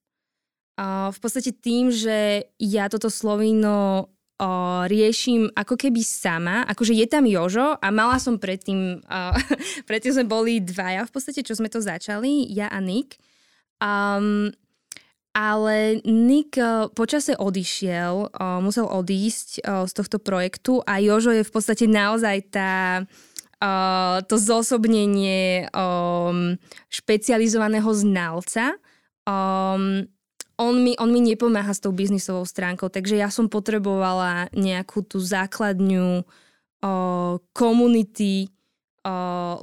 Uh, 0.78 1.10
v 1.10 1.18
podstate 1.18 1.50
tým, 1.58 1.90
že 1.90 2.46
ja 2.62 2.86
toto 2.90 3.10
Slovíno 3.10 4.10
o, 4.38 4.50
riešim 4.86 5.50
ako 5.54 5.76
keby 5.76 6.02
sama, 6.06 6.64
akože 6.70 6.94
je 6.94 7.08
tam 7.10 7.26
Jožo 7.26 7.78
a 7.78 7.88
mala 7.90 8.22
som 8.22 8.38
predtým, 8.38 9.02
o, 9.02 9.20
predtým 9.90 10.14
sme 10.14 10.26
boli 10.26 10.62
dvaja 10.62 11.06
v 11.06 11.12
podstate, 11.14 11.42
čo 11.42 11.58
sme 11.58 11.70
to 11.70 11.82
začali, 11.82 12.48
ja 12.54 12.70
a 12.70 12.80
Nick. 12.82 13.18
Um, 13.78 14.54
ale 15.38 16.02
Nick 16.02 16.58
počase 16.98 17.38
odišiel, 17.38 18.34
musel 18.58 18.90
odísť 18.90 19.62
z 19.62 19.92
tohto 19.94 20.18
projektu 20.18 20.82
a 20.82 20.98
Jožo 20.98 21.30
je 21.30 21.46
v 21.46 21.54
podstate 21.54 21.86
naozaj 21.86 22.38
tá, 22.50 23.06
to 24.26 24.36
zosobnenie 24.42 25.70
špecializovaného 26.90 27.86
znalca. 27.94 28.82
On 30.58 30.74
mi, 30.74 30.98
on 30.98 31.14
mi 31.14 31.22
nepomáha 31.22 31.70
s 31.70 31.82
tou 31.82 31.94
biznisovou 31.94 32.42
stránkou, 32.42 32.90
takže 32.90 33.14
ja 33.14 33.30
som 33.30 33.46
potrebovala 33.46 34.50
nejakú 34.58 35.06
tú 35.06 35.22
základňu 35.22 36.26
komunity 37.54 38.50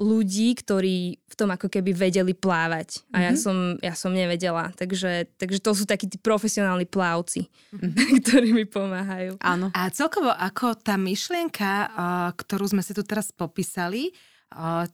ľudí, 0.01 0.57
ktorí 0.57 1.21
v 1.21 1.35
tom 1.37 1.53
ako 1.53 1.69
keby 1.69 1.93
vedeli 1.93 2.33
plávať. 2.33 3.05
A 3.13 3.21
mm-hmm. 3.21 3.25
ja, 3.27 3.33
mhm. 3.33 3.41
som, 3.41 3.57
ja 3.83 3.95
som 3.99 4.13
nevedela. 4.15 4.73
Takže, 4.73 5.29
takže 5.37 5.61
to 5.61 5.73
sú 5.77 5.85
takí 5.85 6.09
tí 6.09 6.17
profesionálni 6.17 6.89
plávci, 6.89 7.51
mm-hmm. 7.75 7.93
ktorí 8.25 8.57
mi 8.57 8.65
pomáhajú. 8.65 9.37
Áno. 9.45 9.69
A 9.77 9.91
celkovo 9.93 10.33
ako 10.33 10.79
tá 10.81 10.97
myšlienka, 10.97 11.93
ktorú 12.39 12.73
sme 12.73 12.81
si 12.81 12.97
tu 12.97 13.05
teraz 13.05 13.35
popísali, 13.35 14.15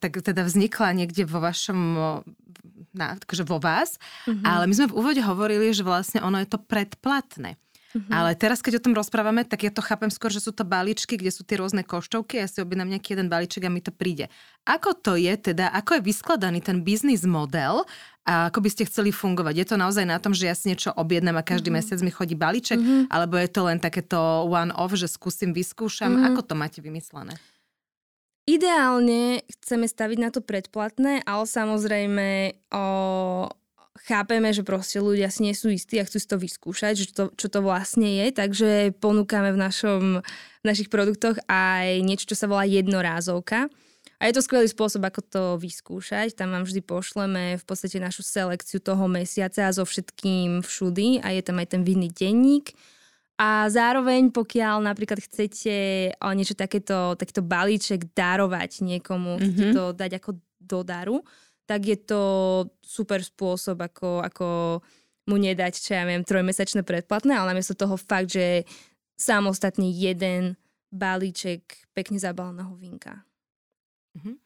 tak 0.00 0.24
teda 0.24 0.42
vznikla 0.42 0.96
niekde 0.96 1.28
vo 1.28 1.38
vašom 1.44 1.80
na, 2.94 3.18
akože 3.18 3.46
vo 3.46 3.62
vás, 3.62 3.98
mm-hmm. 4.26 4.44
ale 4.46 4.64
my 4.66 4.74
sme 4.74 4.90
v 4.90 4.96
úvode 4.98 5.22
hovorili, 5.22 5.70
že 5.70 5.86
vlastne 5.86 6.22
ono 6.22 6.42
je 6.42 6.48
to 6.50 6.58
predplatné. 6.58 7.60
Mm-hmm. 7.90 8.12
Ale 8.14 8.38
teraz, 8.38 8.62
keď 8.62 8.78
o 8.78 8.84
tom 8.86 8.94
rozprávame, 8.94 9.42
tak 9.42 9.66
ja 9.66 9.72
to 9.74 9.82
chápem 9.82 10.14
skôr, 10.14 10.30
že 10.30 10.38
sú 10.38 10.54
to 10.54 10.62
balíčky, 10.62 11.18
kde 11.18 11.34
sú 11.34 11.42
tie 11.42 11.58
rôzne 11.58 11.82
koštovky, 11.82 12.38
ja 12.38 12.46
si 12.46 12.62
objednám 12.62 12.86
nejaký 12.86 13.18
jeden 13.18 13.26
balíček 13.26 13.66
a 13.66 13.70
mi 13.70 13.82
to 13.82 13.90
príde. 13.90 14.30
Ako 14.62 14.94
to 14.94 15.18
je 15.18 15.34
teda, 15.34 15.74
ako 15.74 15.98
je 15.98 16.06
vyskladaný 16.06 16.62
ten 16.62 16.86
biznis 16.86 17.26
model 17.26 17.82
a 18.22 18.46
ako 18.46 18.62
by 18.62 18.70
ste 18.70 18.86
chceli 18.86 19.10
fungovať? 19.10 19.54
Je 19.58 19.66
to 19.66 19.74
naozaj 19.74 20.06
na 20.06 20.22
tom, 20.22 20.30
že 20.30 20.46
ja 20.46 20.54
si 20.54 20.70
niečo 20.70 20.94
objednám 20.94 21.42
a 21.42 21.42
každý 21.42 21.74
mm-hmm. 21.74 21.82
mesiac 21.82 21.98
mi 22.06 22.14
chodí 22.14 22.38
balíček, 22.38 22.78
mm-hmm. 22.78 23.02
alebo 23.10 23.34
je 23.42 23.50
to 23.50 23.60
len 23.66 23.82
takéto 23.82 24.46
one-off, 24.46 24.94
že 24.94 25.10
skúsim, 25.10 25.50
vyskúšam? 25.50 26.14
Mm-hmm. 26.14 26.28
Ako 26.30 26.40
to 26.46 26.54
máte 26.54 26.78
vymyslené? 26.78 27.34
Ideálne 28.50 29.46
chceme 29.46 29.86
staviť 29.86 30.18
na 30.18 30.34
to 30.34 30.42
predplatné, 30.42 31.22
ale 31.22 31.44
samozrejme 31.46 32.58
o, 32.74 32.84
chápeme, 34.10 34.50
že 34.50 34.66
proste 34.66 34.98
ľudia 34.98 35.30
si 35.30 35.46
nie 35.46 35.54
sú 35.54 35.70
istí 35.70 36.02
a 36.02 36.06
chcú 36.08 36.18
si 36.18 36.26
to 36.26 36.34
vyskúšať, 36.34 36.92
že 36.98 37.06
to, 37.14 37.24
čo 37.38 37.46
to 37.46 37.62
vlastne 37.62 38.10
je, 38.10 38.26
takže 38.34 38.98
ponúkame 38.98 39.54
v, 39.54 39.58
našom, 39.62 40.02
v 40.26 40.64
našich 40.66 40.90
produktoch 40.90 41.38
aj 41.46 42.02
niečo, 42.02 42.26
čo 42.26 42.34
sa 42.34 42.50
volá 42.50 42.66
jednorázovka. 42.66 43.70
A 44.18 44.22
je 44.26 44.34
to 44.34 44.42
skvelý 44.42 44.66
spôsob, 44.66 45.06
ako 45.06 45.20
to 45.22 45.42
vyskúšať. 45.62 46.34
Tam 46.34 46.50
vám 46.50 46.66
vždy 46.66 46.82
pošleme 46.82 47.54
v 47.54 47.64
podstate 47.64 48.02
našu 48.02 48.26
selekciu 48.26 48.82
toho 48.82 49.06
mesiaca 49.06 49.70
so 49.70 49.86
všetkým 49.86 50.66
všudy 50.66 51.22
a 51.22 51.32
je 51.38 51.42
tam 51.46 51.62
aj 51.62 51.78
ten 51.78 51.86
vinný 51.86 52.10
denník. 52.10 52.74
A 53.40 53.64
zároveň, 53.72 54.28
pokiaľ 54.28 54.84
napríklad 54.84 55.16
chcete 55.16 55.74
niečo 56.12 56.52
takéto, 56.52 57.16
takýto 57.16 57.40
balíček 57.40 58.12
darovať 58.12 58.84
niekomu, 58.84 59.40
mm-hmm. 59.40 59.48
chcete 59.56 59.72
to 59.72 59.84
dať 59.96 60.10
ako 60.20 60.30
do 60.60 60.80
daru, 60.84 61.16
tak 61.64 61.88
je 61.88 61.96
to 61.96 62.22
super 62.84 63.24
spôsob, 63.24 63.80
ako, 63.80 64.20
ako 64.20 64.48
mu 65.24 65.40
nedať, 65.40 65.80
čo 65.80 65.96
ja 65.96 66.04
viem, 66.04 66.20
trojmesačné 66.20 66.84
predplatné, 66.84 67.32
ale 67.32 67.56
namiesto 67.56 67.72
toho 67.72 67.96
fakt, 67.96 68.36
že 68.36 68.68
samostatný 69.16 69.88
jeden 69.88 70.60
balíček 70.92 71.88
pekne 71.96 72.20
zabaleného 72.20 72.76
vinka. 72.76 73.24
Mhm. 74.20 74.36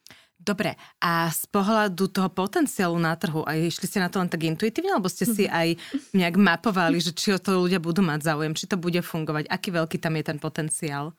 Dobre, 0.44 0.76
a 1.00 1.32
z 1.32 1.48
pohľadu 1.48 2.12
toho 2.12 2.28
potenciálu 2.28 3.00
na 3.00 3.16
trhu, 3.16 3.48
a 3.48 3.56
išli 3.56 3.88
ste 3.88 3.96
na 3.96 4.12
to 4.12 4.20
len 4.20 4.28
tak 4.28 4.44
intuitívne, 4.44 4.92
alebo 4.92 5.08
ste 5.08 5.24
si 5.24 5.48
aj 5.48 5.80
nejak 6.12 6.36
mapovali, 6.36 7.00
že 7.00 7.16
či 7.16 7.32
o 7.32 7.40
to 7.40 7.64
ľudia 7.64 7.80
budú 7.80 8.04
mať 8.04 8.28
záujem, 8.28 8.52
či 8.52 8.68
to 8.68 8.76
bude 8.76 9.00
fungovať, 9.00 9.48
aký 9.48 9.72
veľký 9.72 9.96
tam 9.96 10.20
je 10.20 10.24
ten 10.28 10.36
potenciál? 10.36 11.16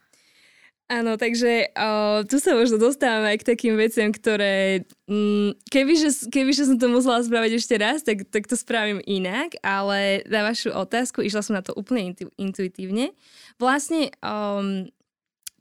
Áno, 0.86 1.18
takže 1.18 1.74
uh, 1.74 2.22
tu 2.30 2.38
sa 2.38 2.54
možno 2.54 2.78
dostávame 2.78 3.34
aj 3.34 3.42
k 3.42 3.50
takým 3.58 3.74
veciam, 3.74 4.14
ktoré 4.14 4.86
mm, 5.10 5.58
kebyže, 5.74 6.30
kebyže 6.30 6.70
som 6.70 6.78
to 6.78 6.86
musela 6.94 7.26
spraviť 7.26 7.52
ešte 7.58 7.76
raz, 7.82 8.06
tak, 8.06 8.30
tak 8.30 8.46
to 8.46 8.54
spravím 8.54 9.02
inak, 9.02 9.58
ale 9.66 10.22
na 10.30 10.46
vašu 10.46 10.70
otázku 10.70 11.26
išla 11.26 11.42
som 11.42 11.58
na 11.58 11.66
to 11.66 11.74
úplne 11.74 12.14
intu, 12.14 12.30
intuitívne. 12.38 13.18
Vlastne 13.58 14.14
um, 14.22 14.86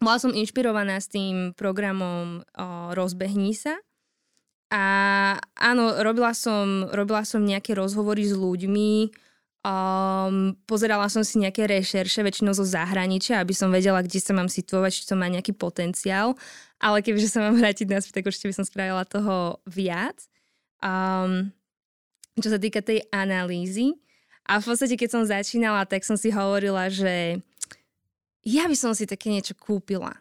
bola 0.04 0.20
som 0.20 0.36
inšpirovaná 0.36 1.00
s 1.00 1.08
tým 1.08 1.56
programom 1.56 2.44
uh, 2.54 2.92
Rozbehni 2.92 3.56
sa 3.56 3.74
a 4.70 4.84
áno, 5.56 5.98
robila 6.04 6.36
som, 6.36 6.86
robila 6.92 7.24
som 7.24 7.42
nejaké 7.42 7.72
rozhovory 7.74 8.28
s 8.28 8.36
ľuďmi, 8.36 9.10
Um, 9.64 10.60
pozerala 10.68 11.08
som 11.08 11.24
si 11.24 11.40
nejaké 11.40 11.64
rešerše, 11.64 12.20
väčšinou 12.20 12.52
zo 12.52 12.68
zahraničia, 12.68 13.40
aby 13.40 13.56
som 13.56 13.72
vedela, 13.72 14.04
kde 14.04 14.20
sa 14.20 14.36
mám 14.36 14.52
situovať, 14.52 14.90
či 14.92 15.08
to 15.08 15.16
má 15.16 15.24
nejaký 15.24 15.56
potenciál. 15.56 16.36
Ale 16.76 17.00
kebyže 17.00 17.32
sa 17.32 17.40
mám 17.40 17.56
vrátiť 17.56 17.88
naspäť, 17.88 18.20
tak 18.20 18.28
určite 18.28 18.52
by 18.52 18.56
som 18.60 18.68
spravila 18.68 19.08
toho 19.08 19.64
viac. 19.64 20.20
Um, 20.84 21.48
čo 22.36 22.52
sa 22.52 22.60
týka 22.60 22.84
tej 22.84 23.08
analýzy. 23.08 23.96
A 24.44 24.60
v 24.60 24.68
podstate, 24.68 25.00
keď 25.00 25.08
som 25.16 25.24
začínala, 25.24 25.88
tak 25.88 26.04
som 26.04 26.20
si 26.20 26.28
hovorila, 26.28 26.92
že 26.92 27.40
ja 28.44 28.68
by 28.68 28.76
som 28.76 28.92
si 28.92 29.08
také 29.08 29.32
niečo 29.32 29.56
kúpila. 29.56 30.12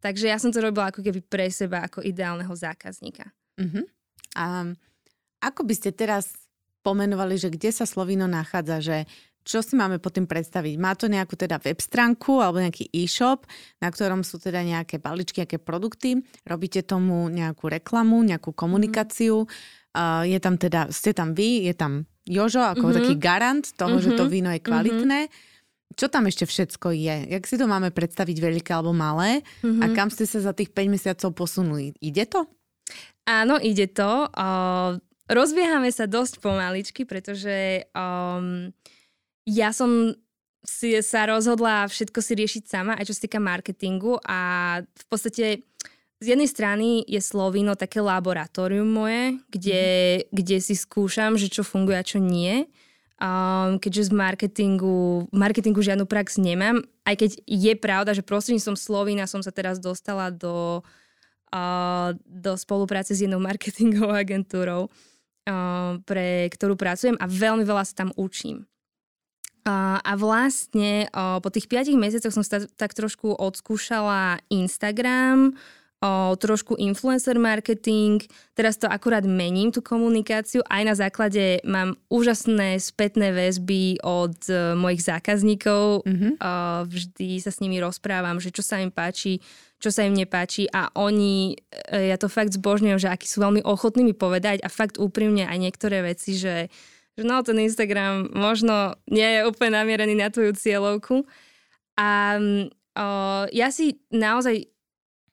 Takže 0.00 0.32
ja 0.32 0.40
som 0.40 0.48
to 0.48 0.64
robila 0.64 0.88
ako 0.88 1.04
keby 1.04 1.20
pre 1.20 1.52
seba, 1.52 1.84
ako 1.84 2.00
ideálneho 2.00 2.52
zákazníka. 2.52 3.28
Uh-huh. 3.60 3.84
A 4.36 4.72
ako 5.44 5.60
by 5.64 5.74
ste 5.76 5.92
teraz 5.92 6.32
pomenovali, 6.80 7.36
že 7.36 7.52
kde 7.52 7.68
sa 7.68 7.84
Slovino 7.84 8.24
nachádza, 8.24 8.80
že 8.80 8.96
čo 9.40 9.64
si 9.64 9.72
máme 9.76 9.96
pod 10.00 10.16
tým 10.16 10.28
predstaviť? 10.28 10.76
Má 10.76 10.92
to 10.96 11.08
nejakú 11.08 11.32
teda 11.36 11.56
web 11.64 11.80
stránku 11.80 12.44
alebo 12.44 12.60
nejaký 12.60 12.92
e-shop, 12.92 13.48
na 13.80 13.88
ktorom 13.88 14.20
sú 14.20 14.36
teda 14.36 14.60
nejaké 14.60 15.00
balíčky, 15.00 15.44
nejaké 15.44 15.60
produkty. 15.60 16.20
Robíte 16.44 16.84
tomu 16.84 17.28
nejakú 17.32 17.72
reklamu, 17.72 18.20
nejakú 18.20 18.52
komunikáciu. 18.52 19.48
Uh, 19.90 20.22
je 20.28 20.38
tam 20.38 20.60
teda, 20.60 20.92
ste 20.92 21.16
tam 21.16 21.32
vy, 21.32 21.66
je 21.66 21.74
tam 21.74 22.04
Jožo 22.28 22.62
ako 22.62 22.92
mm-hmm. 22.92 22.98
taký 23.00 23.14
garant 23.16 23.64
toho, 23.74 23.96
mm-hmm. 23.98 24.06
že 24.06 24.18
to 24.20 24.24
mhm. 24.28 24.30
víno 24.30 24.50
je 24.54 24.60
kvalitné. 24.60 25.20
Mm-hmm. 25.26 25.49
Čo 25.98 26.06
tam 26.06 26.30
ešte 26.30 26.46
všetko 26.46 26.94
je? 26.94 27.16
Jak 27.34 27.44
si 27.44 27.58
to 27.58 27.66
máme 27.66 27.90
predstaviť 27.90 28.36
veľké 28.38 28.70
alebo 28.70 28.94
malé? 28.94 29.42
Mm-hmm. 29.60 29.82
A 29.82 29.86
kam 29.90 30.08
ste 30.08 30.24
sa 30.24 30.38
za 30.38 30.54
tých 30.54 30.70
5 30.70 30.86
mesiacov 30.86 31.30
posunuli? 31.34 31.92
Ide 31.98 32.30
to? 32.30 32.46
Áno, 33.26 33.58
ide 33.58 33.90
to. 33.90 34.30
Uh, 34.30 34.98
rozbiehame 35.30 35.90
sa 35.94 36.06
dosť 36.10 36.42
pomaličky, 36.42 37.06
pretože 37.06 37.86
um, 37.94 38.70
ja 39.46 39.70
som 39.74 40.14
si 40.60 40.92
sa 41.00 41.24
rozhodla 41.24 41.88
všetko 41.88 42.20
si 42.20 42.32
riešiť 42.36 42.62
sama, 42.68 42.92
aj 43.00 43.08
čo 43.08 43.16
sa 43.16 43.24
týka 43.24 43.40
marketingu 43.40 44.20
a 44.28 44.40
v 44.84 45.04
podstate 45.08 45.64
z 46.20 46.26
jednej 46.36 46.48
strany 46.52 47.00
je 47.08 47.16
Slovino 47.24 47.72
také 47.72 48.04
laboratórium 48.04 48.84
moje, 48.84 49.40
kde, 49.48 49.84
mm. 50.20 50.36
kde 50.36 50.56
si 50.60 50.76
skúšam, 50.76 51.40
že 51.40 51.48
čo 51.48 51.64
funguje 51.64 51.96
a 51.96 52.04
čo 52.04 52.20
nie. 52.20 52.68
Um, 53.20 53.76
keďže 53.76 54.08
z 54.08 54.12
marketingu, 54.16 55.28
marketingu 55.28 55.84
žiadnu 55.84 56.08
prax 56.08 56.40
nemám, 56.40 56.80
aj 57.04 57.20
keď 57.20 57.30
je 57.44 57.72
pravda, 57.76 58.16
že 58.16 58.24
prostredníctvom 58.24 58.80
Slovina 58.80 59.28
som 59.28 59.44
sa 59.44 59.52
teraz 59.52 59.76
dostala 59.76 60.32
do, 60.32 60.80
uh, 61.52 62.16
do 62.24 62.56
spolupráce 62.56 63.12
s 63.12 63.20
jednou 63.20 63.36
marketingovou 63.48 64.16
agentúrou 64.16 64.88
pre 66.04 66.48
ktorú 66.52 66.76
pracujem 66.76 67.16
a 67.18 67.26
veľmi 67.26 67.64
veľa 67.64 67.84
sa 67.86 68.04
tam 68.04 68.10
učím. 68.14 68.66
A 69.68 70.16
vlastne 70.16 71.06
po 71.12 71.48
tých 71.52 71.68
5 71.68 71.92
mesiacoch 71.94 72.32
som 72.32 72.42
sa 72.42 72.64
tak 72.80 72.96
trošku 72.96 73.36
odskúšala 73.36 74.40
Instagram, 74.48 75.52
o 76.00 76.32
trošku 76.32 76.80
influencer 76.80 77.36
marketing. 77.36 78.24
Teraz 78.56 78.80
to 78.80 78.88
akurát 78.88 79.20
mením, 79.28 79.68
tú 79.68 79.84
komunikáciu. 79.84 80.64
Aj 80.64 80.80
na 80.80 80.96
základe 80.96 81.60
mám 81.68 81.92
úžasné 82.08 82.80
spätné 82.80 83.36
väzby 83.36 84.00
od 84.00 84.32
uh, 84.48 84.72
mojich 84.80 85.04
zákazníkov. 85.04 86.08
Mm-hmm. 86.08 86.32
Uh, 86.40 86.88
vždy 86.88 87.44
sa 87.44 87.52
s 87.52 87.60
nimi 87.60 87.76
rozprávam, 87.84 88.40
že 88.40 88.48
čo 88.48 88.64
sa 88.64 88.80
im 88.80 88.88
páči, 88.88 89.44
čo 89.76 89.92
sa 89.92 90.08
im 90.08 90.16
nepáči 90.16 90.72
a 90.72 90.88
oni, 90.96 91.60
uh, 91.92 92.00
ja 92.00 92.16
to 92.16 92.32
fakt 92.32 92.56
zbožňujem, 92.56 92.96
že 92.96 93.12
akí 93.12 93.28
sú 93.28 93.44
veľmi 93.44 93.60
ochotní 93.60 94.00
mi 94.00 94.16
povedať 94.16 94.64
a 94.64 94.72
fakt 94.72 94.96
úprimne 94.96 95.44
aj 95.44 95.58
niektoré 95.60 96.00
veci, 96.00 96.32
že, 96.32 96.72
že 97.12 97.22
no 97.28 97.44
ten 97.44 97.60
Instagram 97.60 98.32
možno 98.32 98.96
nie 99.04 99.36
je 99.36 99.40
úplne 99.44 99.76
namierený 99.76 100.16
na 100.16 100.32
tvoju 100.32 100.56
cieľovku. 100.56 101.28
A 102.00 102.40
uh, 102.40 103.44
ja 103.52 103.68
si 103.68 104.00
naozaj 104.08 104.79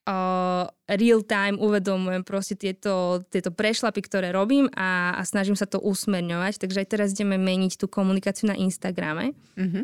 uh, 0.08 0.66
real 0.88 1.22
time 1.22 1.60
uvedomujem 1.60 2.24
proste 2.24 2.56
tieto, 2.56 3.22
tieto 3.28 3.52
prešlapy, 3.52 4.00
ktoré 4.08 4.32
robím 4.32 4.72
a, 4.74 5.20
a 5.20 5.22
snažím 5.28 5.60
sa 5.60 5.68
to 5.68 5.84
usmerňovať. 5.84 6.64
Takže 6.64 6.82
aj 6.82 6.88
teraz 6.88 7.08
ideme 7.12 7.36
meniť 7.36 7.76
tú 7.76 7.92
komunikáciu 7.92 8.48
na 8.48 8.56
Instagrame. 8.56 9.36
Mm-hmm. 9.60 9.84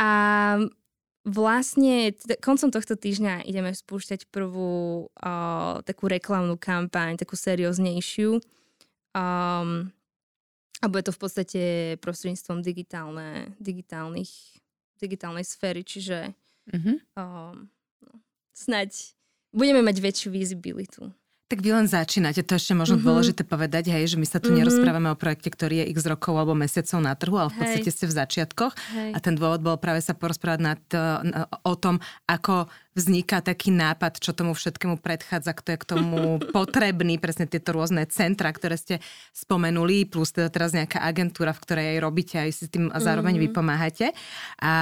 A 0.00 0.10
vlastne 1.28 2.16
t- 2.16 2.38
koncom 2.40 2.72
tohto 2.72 2.96
týždňa 2.96 3.44
ideme 3.44 3.76
spúšťať 3.76 4.32
prvú 4.32 5.06
uh, 5.12 5.84
takú 5.84 6.08
reklamnú 6.08 6.56
kampaň, 6.56 7.20
takú 7.20 7.36
serióznejšiu. 7.36 8.40
Um, 9.12 9.92
a 10.78 10.86
bude 10.86 11.10
to 11.10 11.12
v 11.12 11.20
podstate 11.20 11.62
prostredníctvom 11.98 12.62
digitálne, 12.62 13.52
digitálnych, 13.58 14.30
digitálnej 15.02 15.42
sféry, 15.42 15.82
čiže 15.82 16.32
mm-hmm. 16.70 16.96
um, 17.18 17.66
no, 18.06 18.12
snaď 18.54 19.17
budeme 19.52 19.80
mať 19.80 19.96
väčšiu 19.98 20.28
visibilitu. 20.32 21.12
Tak 21.48 21.64
vy 21.64 21.72
len 21.72 21.88
začínate, 21.88 22.44
to 22.44 22.60
ešte 22.60 22.76
možno 22.76 23.00
mm-hmm. 23.00 23.08
dôležité 23.08 23.40
povedať, 23.40 23.88
hej, 23.88 24.12
že 24.12 24.16
my 24.20 24.28
sa 24.28 24.36
tu 24.36 24.52
mm-hmm. 24.52 24.68
nerozprávame 24.68 25.08
o 25.08 25.16
projekte, 25.16 25.48
ktorý 25.48 25.80
je 25.80 25.96
x 25.96 26.04
rokov 26.04 26.36
alebo 26.36 26.52
mesiacov 26.52 27.00
na 27.00 27.16
trhu, 27.16 27.40
ale 27.40 27.48
v 27.48 27.56
podstate 27.56 27.88
hej. 27.88 27.96
ste 27.96 28.04
v 28.04 28.14
začiatkoch. 28.20 28.72
Hej. 28.76 29.10
A 29.16 29.18
ten 29.24 29.32
dôvod 29.32 29.64
bol 29.64 29.80
práve 29.80 30.04
sa 30.04 30.12
porozprávať 30.12 30.60
nad, 30.60 30.80
o 31.64 31.74
tom, 31.80 32.04
ako 32.28 32.68
vzniká 32.98 33.38
taký 33.38 33.70
nápad, 33.70 34.18
čo 34.18 34.34
tomu 34.34 34.58
všetkému 34.58 34.98
predchádza, 34.98 35.54
kto 35.54 35.68
je 35.70 35.78
k 35.78 35.86
tomu 35.86 36.18
potrebný, 36.58 37.22
presne 37.22 37.46
tieto 37.46 37.70
rôzne 37.70 38.02
centra, 38.10 38.50
ktoré 38.50 38.74
ste 38.74 38.98
spomenuli, 39.30 40.10
plus 40.10 40.34
teda 40.34 40.50
teraz 40.50 40.74
nejaká 40.74 40.98
agentúra, 40.98 41.54
v 41.54 41.62
ktorej 41.62 41.86
aj 41.94 41.98
robíte, 42.02 42.34
aj 42.42 42.50
si 42.50 42.66
s 42.66 42.70
tým 42.74 42.90
zároveň 42.90 43.38
mm-hmm. 43.38 43.46
vypomáhate. 43.54 44.06
A 44.58 44.72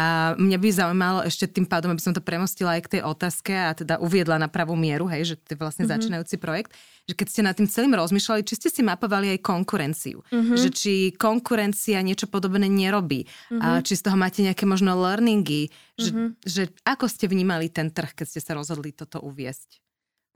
mňa 0.40 0.56
by 0.56 0.68
zaujímalo 0.72 1.20
ešte 1.28 1.44
tým 1.44 1.68
pádom, 1.68 1.92
aby 1.92 2.00
som 2.00 2.16
to 2.16 2.24
premostila 2.24 2.80
aj 2.80 2.88
k 2.88 2.92
tej 2.98 3.02
otázke 3.04 3.52
a 3.52 3.76
teda 3.76 4.00
uviedla 4.00 4.40
na 4.40 4.48
pravú 4.48 4.72
mieru, 4.72 5.04
hej, 5.12 5.32
že 5.32 5.34
to 5.36 5.52
je 5.52 5.60
vlastne 5.60 5.84
mm-hmm. 5.84 6.00
začínajúci 6.00 6.36
projekt, 6.40 6.72
že 7.06 7.14
keď 7.14 7.26
ste 7.30 7.42
nad 7.46 7.54
tým 7.54 7.70
celým 7.70 7.94
rozmýšľali, 7.94 8.42
či 8.42 8.58
ste 8.58 8.68
si 8.68 8.82
mapovali 8.82 9.38
aj 9.38 9.40
konkurenciu. 9.46 10.26
Mm-hmm. 10.26 10.58
Že 10.58 10.68
či 10.74 10.94
konkurencia 11.14 12.02
niečo 12.02 12.26
podobné 12.26 12.66
nerobí. 12.66 13.22
Mm-hmm. 13.24 13.62
A 13.62 13.78
či 13.86 13.94
z 13.94 14.10
toho 14.10 14.18
máte 14.18 14.42
nejaké 14.42 14.66
možno 14.66 14.98
learningy. 14.98 15.70
Že, 15.94 16.10
mm-hmm. 16.10 16.28
že 16.42 16.62
ako 16.82 17.06
ste 17.06 17.30
vnímali 17.30 17.70
ten 17.70 17.94
trh, 17.94 18.10
keď 18.10 18.26
ste 18.26 18.40
sa 18.42 18.58
rozhodli 18.58 18.90
toto 18.90 19.22
uviesť? 19.22 19.78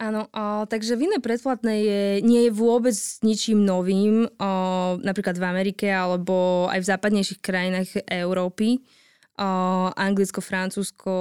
Áno, 0.01 0.33
o, 0.33 0.65
takže 0.65 0.97
vinné 0.97 1.21
predplatné 1.21 1.75
je, 1.85 2.03
nie 2.25 2.49
je 2.49 2.57
vôbec 2.57 2.97
ničím 3.21 3.69
novým, 3.69 4.25
o, 4.25 4.51
napríklad 4.97 5.37
v 5.37 5.45
Amerike 5.45 5.93
alebo 5.93 6.65
aj 6.73 6.81
v 6.81 6.89
západnejších 6.89 7.41
krajinách 7.45 8.09
Európy. 8.09 8.81
O, 9.37 9.45
Anglicko, 9.93 10.41
Francúzsko, 10.41 11.13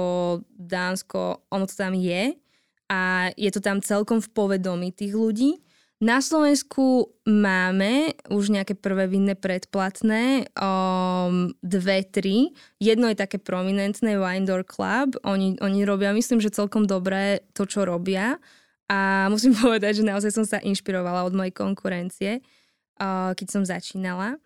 Dánsko, 0.48 1.44
ono 1.52 1.68
to 1.68 1.76
tam 1.76 1.92
je 1.92 2.40
a 2.90 3.30
je 3.38 3.50
to 3.54 3.62
tam 3.62 3.78
celkom 3.78 4.18
v 4.18 4.28
povedomí 4.34 4.90
tých 4.90 5.14
ľudí. 5.14 5.62
Na 6.00 6.24
Slovensku 6.24 7.12
máme 7.28 8.16
už 8.32 8.48
nejaké 8.48 8.72
prvé 8.72 9.04
vinné 9.04 9.36
predplatné, 9.36 10.48
um, 10.56 11.52
dve, 11.60 12.08
tri. 12.08 12.56
Jedno 12.80 13.12
je 13.12 13.20
také 13.20 13.36
prominentné, 13.36 14.16
Wine 14.16 14.48
Door 14.48 14.64
Club. 14.64 15.20
Oni, 15.28 15.60
oni 15.60 15.84
robia, 15.84 16.16
myslím, 16.16 16.40
že 16.40 16.56
celkom 16.56 16.88
dobré 16.88 17.44
to, 17.52 17.68
čo 17.68 17.84
robia. 17.84 18.40
A 18.88 19.28
musím 19.28 19.52
povedať, 19.60 20.00
že 20.00 20.08
naozaj 20.08 20.32
som 20.32 20.48
sa 20.48 20.56
inšpirovala 20.64 21.20
od 21.28 21.36
mojej 21.36 21.52
konkurencie, 21.52 22.40
uh, 22.40 23.36
keď 23.36 23.46
som 23.52 23.62
začínala. 23.68 24.40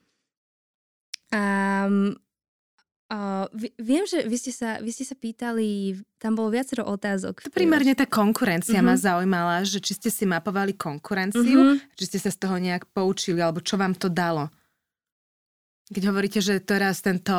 Um, 1.30 2.18
Uh, 3.14 3.46
viem, 3.78 4.02
že 4.10 4.26
vy 4.26 4.34
ste, 4.34 4.50
sa, 4.50 4.82
vy 4.82 4.90
ste 4.90 5.06
sa 5.06 5.14
pýtali, 5.14 5.94
tam 6.18 6.34
bolo 6.34 6.50
viacero 6.50 6.82
otázok. 6.82 7.46
To 7.46 7.54
primárne 7.54 7.94
tá 7.94 8.10
konkurencia 8.10 8.82
uh-huh. 8.82 8.90
ma 8.90 8.98
mhm. 8.98 9.02
zaujímala, 9.06 9.56
že 9.62 9.78
či 9.78 9.94
ste 9.94 10.10
si 10.10 10.26
mapovali 10.26 10.74
konkurenciu, 10.74 11.78
uh-huh. 11.78 11.94
či 11.94 12.04
ste 12.10 12.18
sa 12.18 12.34
z 12.34 12.38
toho 12.42 12.58
nejak 12.58 12.90
poučili, 12.90 13.38
alebo 13.38 13.62
čo 13.62 13.78
vám 13.78 13.94
to 13.94 14.10
dalo. 14.10 14.50
Keď 15.94 16.02
hovoríte, 16.10 16.40
že 16.42 16.58
teraz 16.64 17.04
tento 17.04 17.36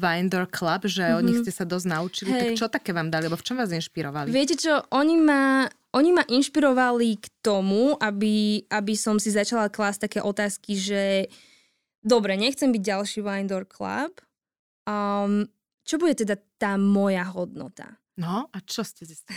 Winder 0.00 0.48
Club, 0.48 0.88
že 0.88 1.04
uh-huh. 1.04 1.20
od 1.20 1.24
nich 1.28 1.42
mhm. 1.42 1.44
ste 1.44 1.52
sa 1.52 1.68
dosť 1.68 1.86
naučili, 1.92 2.30
Hej. 2.32 2.40
tak 2.40 2.50
čo 2.56 2.66
také 2.72 2.90
vám 2.96 3.12
dali, 3.12 3.28
alebo 3.28 3.36
v 3.36 3.46
čom 3.52 3.60
vás 3.60 3.68
inšpirovali? 3.68 4.32
Viete 4.32 4.56
čo, 4.56 4.80
oni 4.96 5.18
ma, 5.20 5.68
oni 5.92 6.10
ma 6.16 6.24
inšpirovali 6.24 7.20
k 7.20 7.26
tomu, 7.44 8.00
aby, 8.00 8.64
aby 8.70 8.94
som 8.96 9.20
si 9.20 9.28
začala 9.28 9.68
klásť 9.68 10.08
také 10.08 10.20
otázky, 10.24 10.72
že 10.72 11.28
dobre, 12.00 12.38
nechcem 12.40 12.72
byť 12.72 12.80
ďalší 12.80 13.18
Winder 13.20 13.68
Club, 13.68 14.24
Um, 14.88 15.44
čo 15.84 16.00
bude 16.00 16.16
teda 16.16 16.40
tá 16.56 16.80
moja 16.80 17.28
hodnota? 17.28 18.00
No 18.16 18.48
a 18.48 18.56
čo 18.64 18.80
ste 18.80 19.04
zistili? 19.04 19.36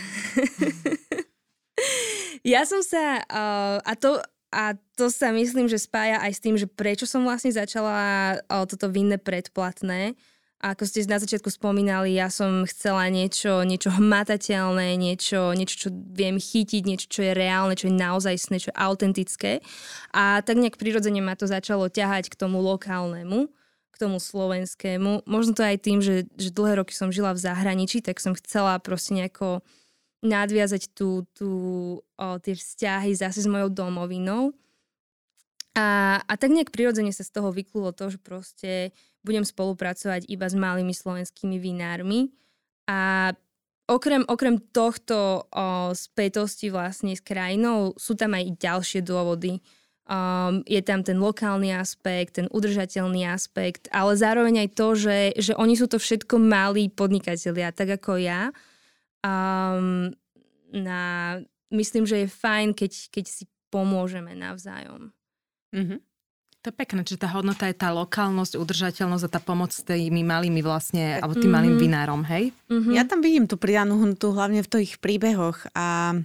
ja 2.56 2.64
som 2.64 2.80
sa, 2.80 3.20
uh, 3.20 3.78
a 3.84 3.92
to, 3.94 4.16
a 4.48 4.72
to 4.96 5.12
sa 5.12 5.28
myslím, 5.30 5.68
že 5.68 5.76
spája 5.76 6.24
aj 6.24 6.32
s 6.32 6.40
tým, 6.40 6.56
že 6.56 6.64
prečo 6.64 7.04
som 7.04 7.28
vlastne 7.28 7.52
začala 7.52 8.40
uh, 8.48 8.64
toto 8.64 8.88
vinné 8.88 9.20
predplatné. 9.20 10.16
A 10.62 10.78
ako 10.78 10.86
ste 10.86 11.02
na 11.10 11.18
začiatku 11.18 11.50
spomínali, 11.50 12.14
ja 12.14 12.30
som 12.30 12.62
chcela 12.70 13.10
niečo, 13.10 13.66
niečo 13.66 13.90
hmatateľné, 13.98 14.94
niečo, 14.94 15.50
niečo, 15.58 15.74
čo 15.74 15.88
viem 15.90 16.38
chytiť, 16.38 16.86
niečo, 16.86 17.10
čo 17.10 17.26
je 17.26 17.34
reálne, 17.34 17.74
čo 17.74 17.90
je 17.90 17.98
naozaj 17.98 18.38
čo 18.38 18.70
je 18.70 18.78
autentické. 18.78 19.58
A 20.14 20.38
tak 20.46 20.62
nejak 20.62 20.78
prirodzene 20.78 21.18
ma 21.18 21.34
to 21.34 21.50
začalo 21.50 21.90
ťahať 21.90 22.30
k 22.30 22.38
tomu 22.38 22.62
lokálnemu 22.62 23.50
k 23.92 24.00
tomu 24.00 24.16
slovenskému. 24.16 25.28
Možno 25.28 25.52
to 25.52 25.62
aj 25.62 25.76
tým, 25.84 26.00
že, 26.00 26.26
že 26.40 26.50
dlhé 26.50 26.80
roky 26.80 26.96
som 26.96 27.12
žila 27.12 27.36
v 27.36 27.44
zahraničí, 27.44 28.00
tak 28.00 28.18
som 28.18 28.32
chcela 28.32 28.80
proste 28.80 29.12
nejako 29.12 29.60
nadviazať 30.24 30.96
tú, 30.96 31.28
tú, 31.36 31.52
o, 32.00 32.26
tie 32.40 32.56
vzťahy 32.56 33.12
zase 33.12 33.44
s 33.44 33.48
mojou 33.50 33.68
domovinou. 33.68 34.54
A, 35.76 36.20
a 36.24 36.32
tak 36.36 36.52
nejak 36.52 36.72
prirodzene 36.72 37.12
sa 37.12 37.26
z 37.26 37.32
toho 37.32 37.52
vyklulo 37.52 37.92
to, 37.92 38.12
že 38.12 38.18
proste 38.20 38.72
budem 39.26 39.42
spolupracovať 39.42 40.28
iba 40.28 40.46
s 40.46 40.54
malými 40.54 40.94
slovenskými 40.94 41.58
vinármi. 41.58 42.30
A 42.86 43.32
okrem, 43.90 44.22
okrem 44.30 44.62
tohto 44.72 45.48
o, 45.48 45.92
spätosti 45.92 46.70
vlastne 46.70 47.12
s 47.12 47.22
krajinou 47.24 47.98
sú 47.98 48.14
tam 48.14 48.38
aj 48.38 48.56
ďalšie 48.56 49.00
dôvody 49.02 49.58
Um, 50.12 50.60
je 50.68 50.84
tam 50.84 51.00
ten 51.00 51.16
lokálny 51.16 51.72
aspekt, 51.72 52.36
ten 52.36 52.44
udržateľný 52.52 53.24
aspekt, 53.32 53.88
ale 53.88 54.12
zároveň 54.12 54.68
aj 54.68 54.68
to, 54.76 54.88
že, 54.92 55.18
že 55.40 55.52
oni 55.56 55.72
sú 55.72 55.88
to 55.88 55.96
všetko 55.96 56.36
malí 56.36 56.92
podnikatelia, 56.92 57.72
tak 57.72 57.96
ako 57.96 58.20
ja. 58.20 58.52
Um, 59.24 60.12
na, 60.68 61.40
myslím, 61.72 62.04
že 62.04 62.26
je 62.26 62.28
fajn, 62.28 62.76
keď, 62.76 62.92
keď 63.08 63.24
si 63.24 63.48
pomôžeme 63.72 64.36
navzájom. 64.36 65.16
Mm-hmm. 65.72 65.98
To 66.62 66.66
je 66.68 66.76
pekné, 66.76 67.00
že 67.08 67.16
tá 67.16 67.32
hodnota 67.32 67.64
je 67.72 67.76
tá 67.80 67.88
lokálnosť, 67.96 68.60
udržateľnosť 68.60 69.24
a 69.24 69.32
tá 69.32 69.40
pomoc 69.40 69.72
s 69.72 69.80
tými 69.80 70.20
malými 70.28 70.60
vlastne, 70.60 71.24
alebo 71.24 71.40
tým 71.40 71.48
mm-hmm. 71.48 71.56
malým 71.56 71.74
vinárom, 71.80 72.20
hej? 72.28 72.52
Mm-hmm. 72.68 72.92
Ja 72.92 73.08
tam 73.08 73.24
vidím 73.24 73.48
tú 73.48 73.56
pridanú 73.56 73.96
hodnotu 73.96 74.28
hlavne 74.36 74.60
v 74.60 74.68
tých 74.68 75.00
príbehoch 75.00 75.72
a 75.72 76.20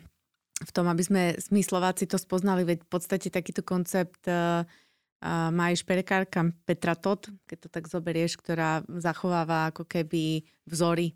v 0.57 0.71
tom, 0.73 0.89
aby 0.89 1.03
sme 1.05 1.21
my 1.53 1.61
Slováci 1.61 2.09
to 2.09 2.17
spoznali, 2.17 2.65
veď 2.65 2.81
v 2.81 2.89
podstate 2.89 3.29
takýto 3.29 3.61
koncept 3.61 4.25
uh, 4.25 4.65
uh, 5.21 5.49
má 5.53 5.69
aj 5.69 5.85
šperekárka 5.85 6.49
Petra 6.65 6.97
Tot, 6.97 7.29
keď 7.45 7.57
to 7.61 7.69
tak 7.69 7.85
zoberieš, 7.85 8.41
ktorá 8.41 8.81
zachováva 8.89 9.69
ako 9.69 9.85
keby 9.85 10.41
vzory 10.65 11.13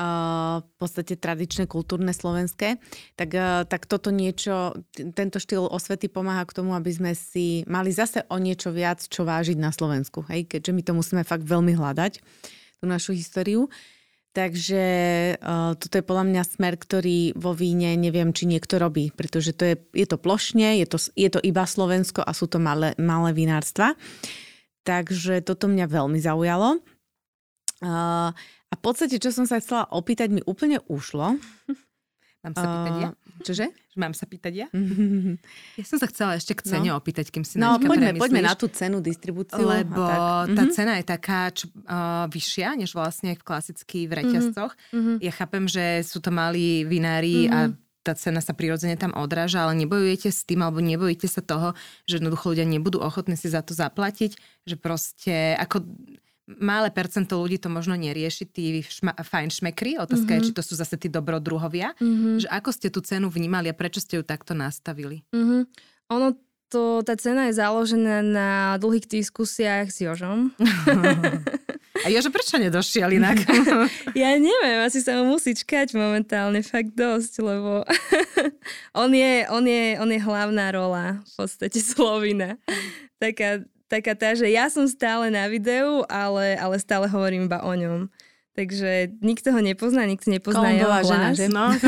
uh, 0.00 0.64
v 0.64 0.72
podstate 0.80 1.20
tradičné, 1.20 1.68
kultúrne, 1.68 2.16
slovenské, 2.16 2.80
tak, 3.20 3.30
uh, 3.36 3.68
tak 3.68 3.84
toto 3.84 4.08
niečo, 4.08 4.72
tento 5.12 5.36
štýl 5.36 5.68
osvety 5.68 6.08
pomáha 6.08 6.48
k 6.48 6.56
tomu, 6.56 6.72
aby 6.72 6.88
sme 6.88 7.12
si 7.12 7.68
mali 7.68 7.92
zase 7.92 8.24
o 8.32 8.36
niečo 8.40 8.72
viac, 8.72 9.04
čo 9.04 9.28
vážiť 9.28 9.60
na 9.60 9.76
Slovensku, 9.76 10.24
hej? 10.32 10.48
keďže 10.48 10.72
my 10.72 10.82
to 10.84 10.92
musíme 10.96 11.22
fakt 11.24 11.44
veľmi 11.44 11.76
hľadať, 11.76 12.20
tú 12.80 12.84
našu 12.84 13.12
históriu. 13.12 13.68
Takže 14.34 14.84
uh, 15.38 15.78
toto 15.78 15.94
je 15.94 16.02
podľa 16.02 16.26
mňa 16.26 16.42
smer, 16.42 16.74
ktorý 16.74 17.38
vo 17.38 17.54
víne 17.54 17.94
neviem, 17.94 18.34
či 18.34 18.50
niekto 18.50 18.82
robí, 18.82 19.14
pretože 19.14 19.54
to 19.54 19.62
je, 19.62 19.74
je 19.94 20.06
to 20.10 20.18
plošne, 20.18 20.74
je 20.82 20.86
to, 20.90 20.98
je 21.14 21.30
to 21.30 21.38
iba 21.38 21.62
Slovensko 21.62 22.18
a 22.18 22.34
sú 22.34 22.50
to 22.50 22.58
malé, 22.58 22.98
malé 22.98 23.30
vinárstva. 23.30 23.94
Takže 24.82 25.38
toto 25.46 25.70
mňa 25.70 25.86
veľmi 25.86 26.18
zaujalo. 26.18 26.82
Uh, 27.78 28.34
a 28.34 28.74
v 28.74 28.82
podstate, 28.82 29.22
čo 29.22 29.30
som 29.30 29.46
sa 29.46 29.62
chcela 29.62 29.86
opýtať, 29.94 30.34
mi 30.34 30.42
úplne 30.42 30.82
ušlo. 30.90 31.38
Mám 32.42 32.54
sa 32.58 32.66
pýtať 32.66 32.94
ja? 32.98 33.10
Čože? 33.42 33.66
Mám 33.98 34.14
sa 34.14 34.26
pýtať 34.30 34.52
ja? 34.54 34.66
ja 35.80 35.84
som 35.86 35.98
sa 35.98 36.06
chcela 36.06 36.38
ešte 36.38 36.54
k 36.54 36.62
cene 36.66 36.94
no. 36.94 36.98
opýtať, 36.98 37.34
kým 37.34 37.42
si 37.42 37.58
No, 37.58 37.78
poďme, 37.82 38.14
poďme 38.14 38.46
na 38.46 38.54
tú 38.54 38.70
cenu, 38.70 39.02
distribúciu. 39.02 39.62
Lebo 39.62 40.02
tá 40.46 40.46
mm-hmm. 40.46 40.74
cena 40.74 40.92
je 40.98 41.04
taká 41.06 41.50
čo, 41.50 41.66
uh, 41.86 42.26
vyššia, 42.30 42.78
než 42.78 42.94
vlastne 42.94 43.34
v 43.34 43.42
klasických 43.42 44.06
v 44.06 44.12
reťazcoch. 44.12 44.72
Mm-hmm. 44.94 45.16
Ja 45.22 45.32
chápem, 45.34 45.64
že 45.66 46.06
sú 46.06 46.22
to 46.22 46.30
malí 46.30 46.86
vinári 46.86 47.46
mm-hmm. 47.46 47.54
a 47.54 47.60
tá 48.04 48.12
cena 48.12 48.44
sa 48.44 48.52
prirodzene 48.52 49.00
tam 49.00 49.16
odráža, 49.16 49.64
ale 49.64 49.80
nebojujete 49.80 50.28
s 50.28 50.44
tým, 50.44 50.60
alebo 50.60 50.84
nebojíte 50.84 51.24
sa 51.24 51.40
toho, 51.40 51.72
že 52.04 52.20
jednoducho 52.20 52.52
ľudia 52.52 52.68
nebudú 52.68 53.00
ochotní 53.00 53.34
si 53.34 53.48
za 53.48 53.64
to 53.64 53.72
zaplatiť, 53.72 54.36
že 54.68 54.76
proste 54.76 55.56
ako 55.56 55.88
malé 56.44 56.92
percento 56.92 57.40
ľudí 57.40 57.56
to 57.56 57.72
možno 57.72 57.96
nerieši, 57.96 58.44
tí 58.44 58.84
šma, 58.84 59.16
fajn 59.16 59.48
šmekry, 59.48 59.96
otázka 59.96 60.28
mm-hmm. 60.28 60.36
je, 60.36 60.40
mhm. 60.40 60.46
či 60.52 60.56
to 60.56 60.62
sú 60.64 60.74
zase 60.76 60.96
tí 61.00 61.08
dobrodruhovia, 61.08 61.96
mm-hmm. 61.96 62.44
že 62.44 62.48
ako 62.52 62.70
ste 62.72 62.88
tú 62.92 63.00
cenu 63.00 63.32
vnímali 63.32 63.72
a 63.72 63.74
prečo 63.76 64.04
ste 64.04 64.20
ju 64.20 64.24
takto 64.24 64.52
nastavili? 64.52 65.24
Mm-hmm. 65.32 65.60
Ono 66.12 66.36
to, 66.68 67.06
tá 67.06 67.14
cena 67.14 67.46
je 67.48 67.60
založená 67.62 68.18
na 68.24 68.48
dlhých 68.82 69.06
diskusiách 69.06 69.94
s 69.94 70.02
Jožom. 70.02 70.50
A 72.04 72.10
Jožo 72.10 72.28
prečo 72.28 72.58
nedošiel 72.58 73.16
inak? 73.16 73.38
ja 74.18 74.34
neviem, 74.36 74.82
asi 74.84 75.00
sa 75.00 75.16
mu 75.22 75.38
musí 75.38 75.56
čkať 75.56 75.96
momentálne 75.96 76.60
fakt 76.60 76.92
dosť, 76.92 77.32
lebo 77.40 77.86
on, 79.02 79.10
je, 79.14 79.46
on, 79.48 79.64
je, 79.64 79.96
on 80.02 80.10
je 80.10 80.20
hlavná 80.20 80.74
rola 80.74 81.22
v 81.22 81.32
podstate 81.38 81.78
Slovina. 81.80 82.60
Taká 83.22 83.64
taká 83.88 84.14
tá, 84.16 84.34
že 84.34 84.48
ja 84.50 84.68
som 84.72 84.88
stále 84.88 85.28
na 85.30 85.48
videu, 85.48 86.04
ale, 86.08 86.56
ale 86.56 86.76
stále 86.80 87.08
hovorím 87.08 87.46
iba 87.46 87.60
o 87.62 87.72
ňom. 87.74 88.08
Takže 88.54 89.18
nikto 89.18 89.50
ho 89.50 89.58
nepozná, 89.58 90.06
nikto 90.06 90.30
nepozná 90.30 90.70
jeho 90.70 90.86
hlas. 90.86 91.10
Žena, 91.10 91.28
že? 91.34 91.46
No. 91.50 91.74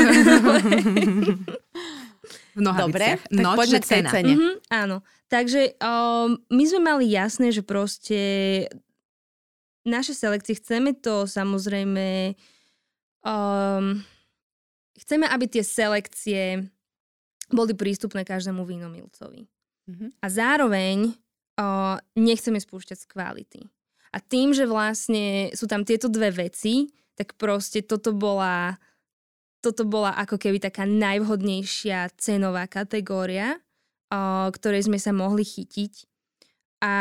v. 2.59 2.73
Dobre, 2.75 3.21
tak 3.21 3.31
Noč, 3.31 3.55
poďme 3.55 3.79
k 3.79 3.87
tej 3.87 4.03
cene. 4.09 4.33
Mhm, 4.33 4.51
áno. 4.67 4.97
Takže 5.31 5.77
um, 5.79 6.41
my 6.51 6.63
sme 6.67 6.81
mali 6.83 7.05
jasné, 7.13 7.53
že 7.53 7.61
proste 7.63 8.19
naše 9.87 10.11
selekcie 10.11 10.59
chceme 10.59 10.91
to 10.97 11.23
samozrejme 11.23 12.35
um, 13.23 14.03
chceme, 14.99 15.25
aby 15.29 15.45
tie 15.47 15.63
selekcie 15.63 16.67
boli 17.47 17.71
prístupné 17.71 18.27
každému 18.27 18.67
vínomilcovi. 18.67 19.47
Mhm. 19.87 20.19
A 20.19 20.27
zároveň 20.27 21.15
uh, 21.57 21.97
nechceme 22.13 22.57
spúšťať 22.57 22.97
z 22.97 23.05
kvality. 23.05 23.61
A 24.13 24.17
tým, 24.17 24.55
že 24.55 24.63
vlastne 24.63 25.51
sú 25.51 25.67
tam 25.67 25.83
tieto 25.83 26.07
dve 26.07 26.31
veci, 26.31 26.87
tak 27.13 27.35
proste 27.35 27.83
toto 27.83 28.13
bola, 28.13 28.77
toto 29.59 29.83
bola 29.83 30.15
ako 30.15 30.37
keby 30.37 30.57
taká 30.57 30.85
najvhodnejšia 30.85 32.13
cenová 32.15 32.65
kategória, 32.65 33.57
uh, 34.09 34.47
ktorej 34.49 34.87
sme 34.87 34.97
sa 34.97 35.11
mohli 35.11 35.43
chytiť. 35.43 35.93
A, 36.81 36.93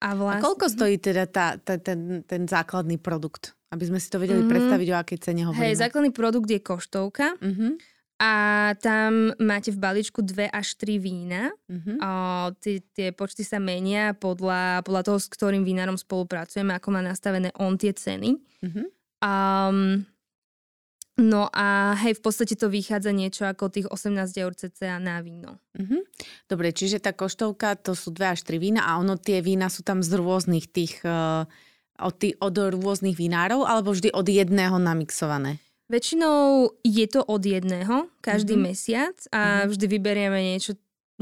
a 0.00 0.06
A 0.06 0.08
vlastne... 0.12 0.44
koľko 0.44 0.66
stojí 0.68 0.96
teda 1.00 1.24
tá, 1.26 1.56
tá, 1.56 1.80
ten, 1.80 2.20
ten 2.22 2.44
základný 2.44 3.00
produkt? 3.00 3.56
Aby 3.72 3.88
sme 3.88 3.96
si 3.96 4.12
to 4.12 4.20
vedeli 4.20 4.44
Mhm. 4.44 4.50
predstaviť, 4.52 4.88
o 4.92 4.96
akej 5.00 5.18
cene 5.18 5.42
hovoríme. 5.48 5.64
Hej, 5.64 5.80
základný 5.80 6.12
produkt 6.12 6.48
je 6.48 6.60
koštovka 6.60 7.40
Mhm, 7.40 7.80
a 8.22 8.32
tam 8.78 9.34
máte 9.42 9.74
v 9.74 9.82
balíčku 9.82 10.22
dve 10.22 10.46
až 10.46 10.78
tri 10.78 11.02
vína. 11.02 11.50
mhm. 11.66 11.98
O, 11.98 12.10
tie, 12.62 12.78
tie 12.94 13.10
počty 13.10 13.42
sa 13.42 13.58
menia 13.58 14.14
podľa, 14.14 14.86
podľa 14.86 15.02
toho, 15.10 15.18
s 15.18 15.26
ktorým 15.26 15.66
vinárom 15.66 15.98
spolupracujeme, 15.98 16.70
ako 16.70 16.88
má 16.94 17.02
nastavené 17.02 17.50
on 17.58 17.74
tie 17.74 17.90
ceny. 17.90 18.38
Mhm. 18.62 18.82
Um, 19.22 20.02
no 21.18 21.46
a 21.54 21.94
hej, 22.02 22.18
v 22.18 22.22
podstate 22.22 22.58
to 22.58 22.66
vychádza 22.66 23.14
niečo 23.14 23.46
ako 23.46 23.70
tých 23.70 23.86
18 23.90 24.34
eur 24.38 24.54
cca 24.54 25.02
na 25.02 25.18
víno. 25.18 25.58
Mhm. 25.74 26.06
Dobre, 26.46 26.70
čiže 26.70 27.02
tá 27.02 27.10
koštovka 27.10 27.74
to 27.74 27.98
sú 27.98 28.14
dve 28.14 28.38
až 28.38 28.46
tri 28.46 28.62
vína 28.62 28.86
a 28.86 29.02
ono 29.02 29.18
tie 29.18 29.42
vína 29.42 29.66
sú 29.66 29.82
tam 29.82 29.98
z 29.98 30.14
rôznych 30.14 30.70
tých, 30.70 31.02
uh, 31.02 31.42
od, 31.98 32.14
tých, 32.22 32.38
od 32.38 32.54
rôznych 32.54 33.18
vinárov 33.18 33.66
alebo 33.66 33.90
vždy 33.90 34.14
od 34.14 34.30
jedného 34.30 34.78
namixované? 34.78 35.58
Väčšinou 35.92 36.72
je 36.80 37.04
to 37.04 37.20
od 37.20 37.42
jedného 37.44 38.08
každý 38.24 38.56
Mhm. 38.56 38.62
mesiac 38.64 39.16
a 39.28 39.68
vždy 39.68 39.86
vyberieme 39.86 40.40
niečo 40.40 40.72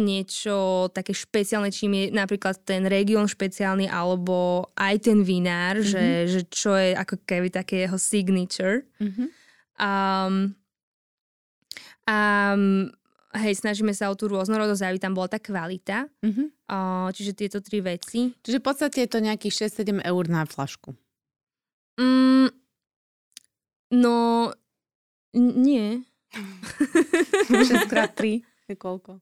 niečo 0.01 0.89
také 0.97 1.13
špeciálne, 1.13 1.69
čím 1.69 1.93
je 1.93 2.05
napríklad 2.15 2.57
ten 2.65 2.89
región 2.89 3.29
špeciálny 3.29 3.85
alebo 3.85 4.65
aj 4.73 5.11
ten 5.11 5.21
vinár, 5.21 5.83
že, 5.85 6.25
že 6.25 6.41
čo 6.49 6.73
je 6.73 6.97
ako 6.97 7.21
keby 7.29 7.53
také 7.53 7.85
jeho 7.85 8.01
signature. 8.01 8.89
Mhm. 8.97 9.25
Um, 9.77 10.35
um, 12.09 12.89
hej, 13.37 13.55
snažíme 13.61 13.93
sa 13.93 14.09
o 14.09 14.17
tú 14.17 14.31
rôznorodosť, 14.33 14.89
aby 14.89 14.99
tam 15.03 15.13
bola 15.13 15.29
tá 15.29 15.37
kvalita. 15.37 16.09
Mhm. 16.25 16.45
Uh, 16.71 17.09
čiže 17.13 17.37
tieto 17.37 17.59
tri 17.61 17.83
veci. 17.85 18.33
Čiže 18.41 18.63
v 18.63 18.65
podstate 18.65 19.05
je 19.05 19.11
to 19.11 19.19
nejakých 19.21 19.69
6-7 19.69 20.01
eur 20.01 20.25
na 20.31 20.47
flašku. 20.47 20.95
Mm, 22.01 22.49
no, 23.91 24.51
n- 25.35 25.55
nie. 25.63 25.87
6 27.51 27.91
krát 27.91 28.15
3 28.15 28.43
je 28.69 28.77
koľko? 28.79 29.19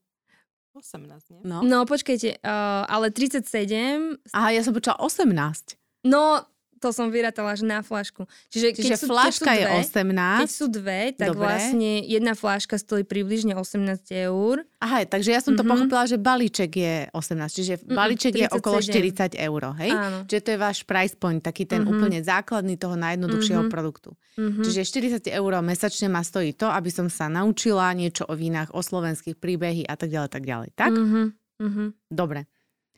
18, 0.76 1.34
nie? 1.34 1.40
No. 1.42 1.64
No, 1.64 1.82
počkajte, 1.88 2.38
uh, 2.38 2.84
ale 2.86 3.10
37... 3.10 4.20
Aha, 4.30 4.54
ja 4.54 4.62
som 4.62 4.76
počula 4.76 4.94
18. 5.00 5.74
No, 6.06 6.44
to 6.78 6.88
som 6.88 7.06
vyrátala 7.08 7.52
až 7.52 7.62
na 7.62 7.78
flašku. 7.80 8.24
Čiže, 8.48 8.72
keď 8.72 8.82
Čiže 8.84 8.96
sú, 8.96 9.06
flaška 9.06 9.44
keď 9.44 9.52
sú 9.52 9.52
je 9.52 9.64
dve, 9.64 9.78
18. 10.06 10.40
Keď 10.40 10.50
sú 10.50 10.66
dve, 10.68 11.00
tak 11.12 11.28
Dobre. 11.28 11.42
vlastne 11.42 11.90
jedna 12.00 12.32
fláška 12.32 12.74
stojí 12.74 13.02
približne 13.02 13.52
18 13.52 13.82
eur. 14.10 14.62
Aha, 14.78 15.02
takže 15.04 15.30
ja 15.30 15.40
som 15.40 15.52
to 15.52 15.60
Mhm. 15.60 15.68
pochopila, 15.68 16.04
že 16.04 16.16
balíček 16.16 16.70
je 16.72 16.94
18. 17.12 17.50
Čiže 17.52 17.74
Mm-mm, 17.78 17.92
balíček 17.92 18.32
je 18.32 18.46
okolo 18.48 18.78
37. 18.78 18.94
40 19.28 19.34
eur, 19.36 19.62
hej? 19.76 19.90
Áno. 19.90 20.18
Čiže 20.24 20.40
to 20.40 20.50
je 20.50 20.58
váš 20.58 20.78
price 20.82 21.14
point, 21.14 21.40
taký 21.40 21.64
ten 21.64 21.80
Mhm. 21.80 21.90
úplne 21.90 22.18
základný 22.20 22.74
toho 22.74 22.94
najjednoduchšieho 22.94 23.62
Mhm. 23.62 23.68
produktu. 23.68 24.14
Mhm. 24.36 24.62
Čiže 24.62 24.80
40 24.82 25.26
eur 25.28 25.52
mesačne 25.60 26.06
ma 26.06 26.22
stojí 26.22 26.52
to, 26.52 26.66
aby 26.66 26.88
som 26.88 27.06
sa 27.06 27.26
naučila 27.26 27.90
niečo 27.92 28.22
o 28.22 28.32
vínach, 28.32 28.70
o 28.70 28.78
slovenských 28.78 29.34
príbehy 29.34 29.82
a 29.82 29.94
tak 29.94 30.08
ďalej, 30.08 30.30
tak 30.30 30.42
ďalej. 30.42 30.68
Tak? 30.72 30.92
Mhm. 30.92 31.22
Mhm. 31.58 31.84
Dobre. 32.08 32.46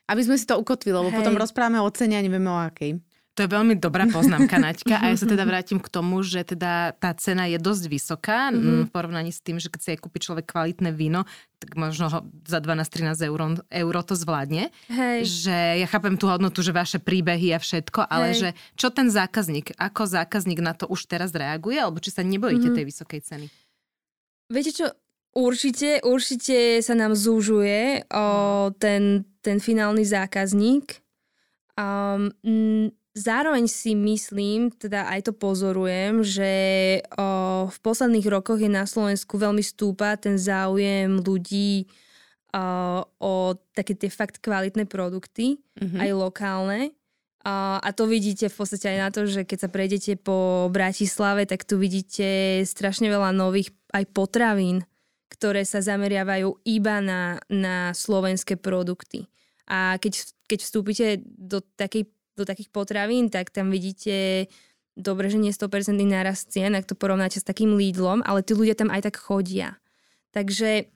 Aby 0.04 0.20
sme 0.22 0.34
si 0.34 0.44
to 0.44 0.58
ukotvili, 0.58 0.90
lebo 0.92 1.08
Hej. 1.08 1.16
potom 1.16 1.34
rozprávame 1.34 1.78
o 1.78 1.88
cene 1.88 2.18
a 2.18 2.20
nevieme 2.20 2.44
o 2.46 2.58
akej. 2.58 2.98
To 3.40 3.48
je 3.48 3.56
veľmi 3.56 3.80
dobrá 3.80 4.04
poznámka, 4.04 4.60
Naďka. 4.60 5.00
A 5.00 5.08
ja 5.08 5.16
sa 5.16 5.24
teda 5.24 5.48
vrátim 5.48 5.80
k 5.80 5.88
tomu, 5.88 6.20
že 6.20 6.44
teda 6.44 6.92
tá 7.00 7.16
cena 7.16 7.48
je 7.48 7.56
dosť 7.56 7.88
vysoká 7.88 8.52
mm-hmm. 8.52 8.84
v 8.84 8.90
porovnaní 8.92 9.32
s 9.32 9.40
tým, 9.40 9.56
že 9.56 9.72
keď 9.72 9.80
si 9.80 9.90
kúpi 9.96 10.20
človek 10.20 10.44
kvalitné 10.44 10.92
víno, 10.92 11.24
tak 11.56 11.72
možno 11.80 12.12
ho 12.12 12.20
za 12.44 12.60
12-13 12.60 13.16
eur, 13.32 13.40
euro 13.64 14.00
to 14.04 14.12
zvládne. 14.12 14.68
Hej. 14.92 15.24
Že 15.24 15.56
ja 15.80 15.86
chápem 15.88 16.20
tú 16.20 16.28
hodnotu, 16.28 16.60
že 16.60 16.76
vaše 16.76 17.00
príbehy 17.00 17.56
a 17.56 17.58
všetko, 17.64 18.04
ale 18.12 18.36
Hej. 18.36 18.36
že 18.36 18.48
čo 18.76 18.92
ten 18.92 19.08
zákazník, 19.08 19.72
ako 19.80 20.04
zákazník 20.04 20.60
na 20.60 20.76
to 20.76 20.84
už 20.84 21.08
teraz 21.08 21.32
reaguje, 21.32 21.80
alebo 21.80 21.96
či 21.96 22.12
sa 22.12 22.20
nebojíte 22.20 22.68
Mhm. 22.68 22.76
tej 22.76 22.84
vysokej 22.92 23.20
ceny? 23.24 23.46
Viete 24.52 24.72
čo, 24.76 24.92
určite, 25.32 26.04
určite 26.04 26.84
sa 26.84 26.92
nám 26.92 27.16
zúžuje 27.16 28.04
o, 28.12 28.68
ten, 28.76 29.24
ten 29.40 29.64
finálny 29.64 30.04
zákazník. 30.04 31.00
Um, 31.80 32.92
zároveň 33.20 33.68
si 33.68 33.92
myslím, 33.92 34.72
teda 34.72 35.04
aj 35.06 35.28
to 35.28 35.32
pozorujem, 35.36 36.24
že 36.24 36.52
o, 37.14 37.68
v 37.68 37.78
posledných 37.84 38.24
rokoch 38.24 38.56
je 38.56 38.72
na 38.72 38.88
Slovensku 38.88 39.36
veľmi 39.36 39.60
stúpa 39.60 40.16
ten 40.16 40.40
záujem 40.40 41.20
ľudí 41.20 41.84
o, 42.56 42.64
o 43.20 43.32
také 43.76 43.92
tie 43.94 44.08
fakt 44.08 44.40
kvalitné 44.40 44.88
produkty, 44.88 45.60
Mhm. 45.80 45.96
aj 46.00 46.10
lokálne. 46.16 46.80
A, 47.40 47.80
a 47.80 47.88
to 47.96 48.04
vidíte 48.04 48.52
v 48.52 48.56
podstate 48.56 48.92
aj 48.92 48.98
na 49.00 49.08
to, 49.08 49.24
že 49.24 49.48
keď 49.48 49.58
sa 49.64 49.72
prejdete 49.72 50.20
po 50.20 50.68
Bratislave, 50.68 51.48
tak 51.48 51.64
tu 51.64 51.80
vidíte 51.80 52.60
strašne 52.68 53.08
veľa 53.08 53.32
nových 53.32 53.72
aj 53.96 54.04
potravín, 54.12 54.84
ktoré 55.32 55.64
sa 55.64 55.80
zameriavajú 55.80 56.52
iba 56.68 57.00
na, 57.00 57.40
na 57.48 57.96
slovenské 57.96 58.60
produkty. 58.60 59.24
A 59.64 59.96
keď, 59.96 60.20
keď 60.52 60.58
vstúpite 60.60 61.06
do, 61.24 61.64
takej, 61.80 62.12
do 62.36 62.44
takých 62.46 62.70
potravín, 62.70 63.30
tak 63.30 63.50
tam 63.50 63.70
vidíte 63.70 64.46
dobre, 64.98 65.30
že 65.30 65.38
nie 65.40 65.54
100% 65.54 65.96
nárast 66.04 66.50
cien, 66.50 66.74
ak 66.76 66.86
to 66.86 66.98
porovnáte 66.98 67.40
s 67.40 67.46
takým 67.46 67.74
Lidlom, 67.78 68.20
ale 68.26 68.44
tí 68.44 68.52
ľudia 68.52 68.76
tam 68.76 68.90
aj 68.90 69.10
tak 69.10 69.16
chodia. 69.16 69.78
Takže 70.30 70.90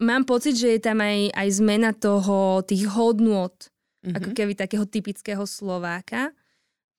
mám 0.00 0.24
pocit, 0.24 0.56
že 0.56 0.78
je 0.78 0.80
tam 0.80 1.00
aj, 1.02 1.32
aj 1.34 1.48
zmena 1.52 1.90
toho, 1.92 2.62
tých 2.64 2.86
hodnôt, 2.92 3.52
Mhm. 3.98 4.14
ako 4.14 4.30
keby 4.30 4.52
takého 4.54 4.86
typického 4.86 5.42
Slováka, 5.42 6.30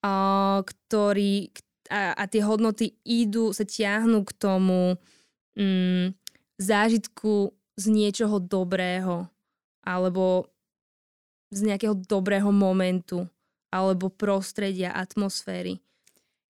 a, 0.04 0.12
ktorý, 0.60 1.48
a, 1.88 2.12
a 2.12 2.24
tie 2.28 2.44
hodnoty 2.44 2.92
idú, 3.04 3.56
sa 3.56 3.64
tiahnu 3.64 4.24
k 4.24 4.32
tomu 4.36 5.00
mm, 5.56 6.12
zážitku 6.60 7.56
z 7.80 7.84
niečoho 7.88 8.36
dobrého, 8.36 9.28
alebo 9.80 10.48
z 11.50 11.72
nejakého 11.72 11.96
dobrého 11.96 12.52
momentu, 12.52 13.24
alebo 13.70 14.10
prostredia, 14.10 14.90
atmosféry. 14.92 15.78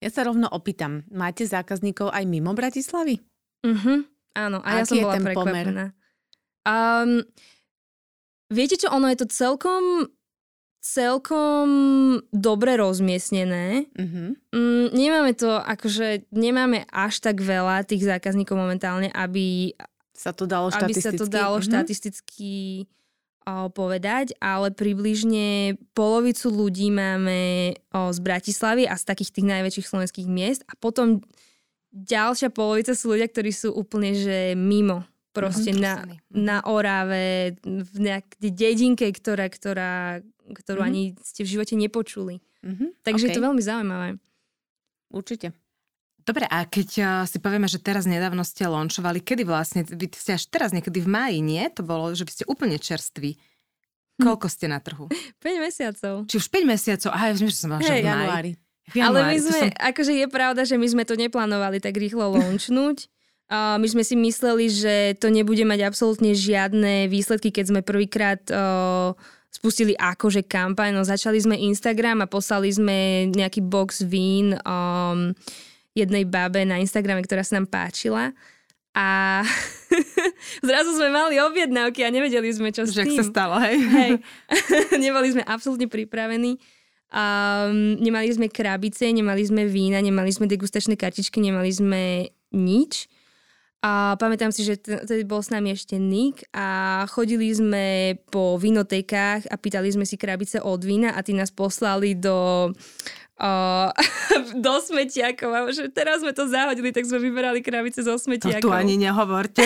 Ja 0.00 0.08
sa 0.08 0.24
rovno 0.24 0.48
opýtam, 0.48 1.04
máte 1.12 1.44
zákazníkov 1.44 2.08
aj 2.08 2.24
mimo 2.24 2.56
Bratislavy? 2.56 3.20
Mhm, 3.60 4.08
áno, 4.32 4.58
a 4.64 4.80
ja 4.80 4.82
Aký 4.82 4.96
som 4.96 5.04
bola 5.04 5.20
prekvapená. 5.20 5.84
Um, 6.64 7.20
viete 8.48 8.80
čo, 8.80 8.88
ono 8.88 9.12
je 9.12 9.20
to 9.20 9.26
celkom 9.28 10.08
celkom 10.80 11.68
dobre 12.32 12.80
rozmiestnené. 12.80 13.92
Mhm. 13.92 14.40
Mm, 14.48 14.86
nemáme 14.96 15.36
to, 15.36 15.60
akože 15.60 16.24
nemáme 16.32 16.88
až 16.88 17.20
tak 17.20 17.44
veľa 17.44 17.84
tých 17.84 18.08
zákazníkov 18.08 18.56
momentálne, 18.56 19.12
aby, 19.12 19.76
Sa 20.16 20.32
to 20.32 20.48
dalo 20.48 20.72
aby 20.72 20.88
štatisticky? 20.96 21.04
sa 21.04 21.20
to 21.20 21.26
dalo 21.28 21.60
Mhm. 21.60 21.66
štatisticky 21.68 22.52
povedať, 23.44 24.36
ale 24.38 24.70
približne 24.70 25.74
polovicu 25.92 26.48
ľudí 26.48 26.88
máme 26.88 27.74
z 27.90 28.18
Bratislavy 28.20 28.86
a 28.86 28.94
z 28.94 29.04
takých 29.04 29.30
tých 29.34 29.46
najväčších 29.48 29.86
slovenských 29.88 30.28
miest 30.28 30.62
a 30.68 30.76
potom 30.76 31.24
ďalšia 31.90 32.54
polovica 32.54 32.94
sú 32.94 33.10
ľudia, 33.10 33.26
ktorí 33.26 33.50
sú 33.50 33.74
úplne 33.74 34.14
že 34.14 34.54
mimo. 34.54 35.02
Proste 35.30 35.70
Mhm. 35.70 35.78
na, 35.78 35.94
na 36.30 36.56
Orave, 36.66 37.54
v 37.62 37.94
nejakej 37.96 38.50
dedinke, 38.50 39.06
ktorá, 39.14 39.46
ktorá, 39.46 40.18
ktorú 40.50 40.82
Mhm. 40.82 40.88
ani 40.90 41.02
ste 41.22 41.46
v 41.46 41.52
živote 41.54 41.74
nepočuli. 41.78 42.42
Mhm. 42.66 42.98
Takže 43.02 43.24
je 43.26 43.30
OK. 43.30 43.36
to 43.38 43.46
veľmi 43.46 43.62
zaujímavé. 43.62 44.08
Určite. 45.10 45.54
Dobre, 46.30 46.46
a 46.46 46.62
keď 46.62 46.88
uh, 47.02 47.08
si 47.26 47.42
povieme, 47.42 47.66
že 47.66 47.82
teraz 47.82 48.06
nedávno 48.06 48.46
ste 48.46 48.62
launčovali, 48.62 49.18
kedy 49.18 49.42
vlastne, 49.42 49.82
vy 49.82 50.06
ste 50.14 50.38
až 50.38 50.46
teraz 50.46 50.70
niekedy 50.70 51.02
v 51.02 51.10
máji, 51.10 51.42
nie? 51.42 51.66
To 51.74 51.82
bolo, 51.82 52.14
že 52.14 52.22
by 52.22 52.30
ste 52.30 52.44
úplne 52.46 52.78
čerství. 52.78 53.34
Hm. 53.34 54.30
Koľko 54.30 54.46
ste 54.46 54.70
na 54.70 54.78
trhu? 54.78 55.10
5 55.42 55.58
mesiacov. 55.58 56.30
Či 56.30 56.38
už 56.38 56.46
5 56.46 56.70
mesiacov? 56.70 57.10
Aha, 57.10 57.24
ja 57.26 57.32
myslím, 57.34 57.50
že 57.50 57.58
som 57.58 57.74
mala, 57.74 57.82
Hej, 57.82 57.98
v 57.98 58.06
januári. 58.06 58.52
V 58.94 58.96
Ale 59.02 59.18
my 59.26 59.36
sme, 59.42 59.58
som- 59.58 59.74
akože 59.74 60.12
je 60.14 60.26
pravda, 60.30 60.62
že 60.62 60.78
my 60.78 60.86
sme 60.86 61.02
to 61.02 61.18
neplánovali 61.18 61.82
tak 61.82 61.98
rýchlo 61.98 62.30
launchnúť. 62.38 63.10
Uh, 63.50 63.82
my 63.82 63.86
sme 63.90 64.06
si 64.06 64.14
mysleli, 64.14 64.70
že 64.70 64.94
to 65.18 65.26
nebude 65.34 65.66
mať 65.66 65.82
absolútne 65.82 66.30
žiadne 66.38 67.10
výsledky, 67.10 67.50
keď 67.50 67.74
sme 67.74 67.80
prvýkrát 67.82 68.38
uh, 68.54 69.18
spustili 69.50 69.98
akože 69.98 70.46
kampaň. 70.46 70.94
No, 70.94 71.02
začali 71.02 71.42
sme 71.42 71.58
Instagram 71.58 72.22
a 72.22 72.30
poslali 72.30 72.70
sme 72.70 73.26
nejaký 73.34 73.66
box 73.66 74.06
vín 74.06 74.54
um, 74.62 75.34
jednej 76.02 76.24
babe 76.24 76.64
na 76.64 76.80
Instagrame, 76.80 77.22
ktorá 77.24 77.44
sa 77.44 77.60
nám 77.60 77.68
páčila. 77.68 78.32
A 78.90 79.40
zrazu 80.66 80.98
sme 80.98 81.14
mali 81.14 81.38
objednávky 81.38 82.02
a 82.02 82.10
nevedeli 82.10 82.50
sme, 82.50 82.74
čo 82.74 82.82
s 82.88 82.96
Že 82.96 83.06
tým. 83.06 83.18
sa 83.20 83.24
stalo, 83.24 83.56
hej? 83.62 83.78
hej. 83.78 84.12
Neboli 85.04 85.30
sme 85.30 85.42
absolútne 85.46 85.86
pripravení. 85.86 86.58
Um, 87.10 87.98
nemali 87.98 88.30
sme 88.30 88.46
krabice, 88.46 89.10
nemali 89.10 89.42
sme 89.42 89.66
vína, 89.66 89.98
nemali 89.98 90.30
sme 90.30 90.46
degustačné 90.46 90.94
kartičky, 90.94 91.42
nemali 91.42 91.70
sme 91.70 92.30
nič. 92.54 93.10
A 93.80 94.12
pamätám 94.20 94.52
si, 94.52 94.60
že 94.60 94.76
tedy 94.76 95.24
bol 95.24 95.40
s 95.40 95.48
nami 95.48 95.72
ešte 95.72 95.96
Nick 95.96 96.44
a 96.52 97.00
chodili 97.08 97.48
sme 97.48 98.12
po 98.28 98.60
vinotekách 98.60 99.48
a 99.48 99.56
pýtali 99.56 99.88
sme 99.88 100.04
si 100.04 100.20
krabice 100.20 100.60
od 100.60 100.84
vína 100.84 101.16
a 101.16 101.24
tí 101.24 101.32
nás 101.32 101.48
poslali 101.48 102.12
do 102.12 102.68
uh, 103.40 103.90
do 104.64 104.74
smetiakov 104.78 105.50
a 105.50 105.60
že 105.72 105.88
teraz 105.88 106.20
sme 106.20 106.36
to 106.36 106.46
zahodili, 106.46 106.92
tak 106.92 107.08
sme 107.08 107.18
vyberali 107.18 107.64
krabice 107.64 108.04
zo 108.04 108.14
smetiakov. 108.20 108.60
To 108.60 108.68
tu 108.68 108.76
ani 108.76 109.00
nehovorte. 109.00 109.64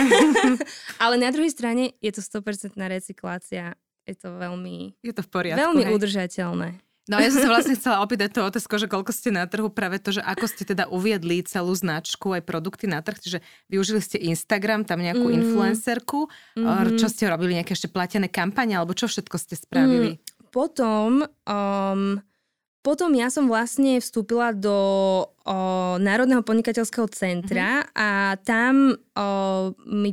Ale 1.02 1.18
na 1.18 1.34
druhej 1.34 1.50
strane 1.50 1.98
je 1.98 2.14
to 2.14 2.22
100% 2.22 2.78
recyklácia. 2.78 3.74
Je 4.04 4.14
to 4.14 4.37
veľmi... 4.37 4.94
Je 5.02 5.12
to 5.16 5.24
v 5.24 5.30
poriadku. 5.32 5.58
Veľmi 5.58 5.82
hej. 5.88 5.92
udržateľné. 5.96 6.68
No 7.04 7.20
ja 7.20 7.28
som 7.28 7.44
sa 7.44 7.50
vlastne 7.56 7.76
chcela 7.76 8.00
opýtať 8.00 8.32
tú 8.32 8.40
otázku, 8.40 8.80
že 8.80 8.88
koľko 8.88 9.12
ste 9.12 9.28
na 9.28 9.44
trhu, 9.44 9.68
práve 9.68 10.00
to, 10.00 10.16
že 10.16 10.24
ako 10.24 10.44
ste 10.48 10.64
teda 10.64 10.88
uviedli 10.88 11.44
celú 11.44 11.72
značku, 11.76 12.32
aj 12.32 12.48
produkty 12.48 12.88
na 12.88 13.04
trh, 13.04 13.20
čiže 13.20 13.38
využili 13.68 14.00
ste 14.00 14.16
Instagram, 14.20 14.88
tam 14.88 15.04
nejakú 15.04 15.28
mm. 15.28 15.34
influencerku, 15.40 16.28
mm-hmm. 16.56 16.96
čo 16.96 17.08
ste 17.12 17.28
robili, 17.28 17.60
nejaké 17.60 17.76
ešte 17.76 17.92
platené 17.92 18.32
kampane, 18.32 18.72
alebo 18.72 18.96
čo 18.96 19.04
všetko 19.04 19.37
ste 19.37 19.54
spravili? 19.56 20.16
Mm, 20.16 20.20
potom, 20.48 21.28
um, 21.44 22.24
potom 22.85 23.16
ja 23.16 23.33
som 23.33 23.49
vlastne 23.49 23.97
vstúpila 23.97 24.53
do 24.53 24.77
o, 25.25 25.57
Národného 25.97 26.44
podnikateľského 26.44 27.09
centra 27.09 27.81
mm-hmm. 27.81 27.97
a 27.97 28.09
tam 28.44 28.92
o, 29.16 29.27
mi 29.88 30.12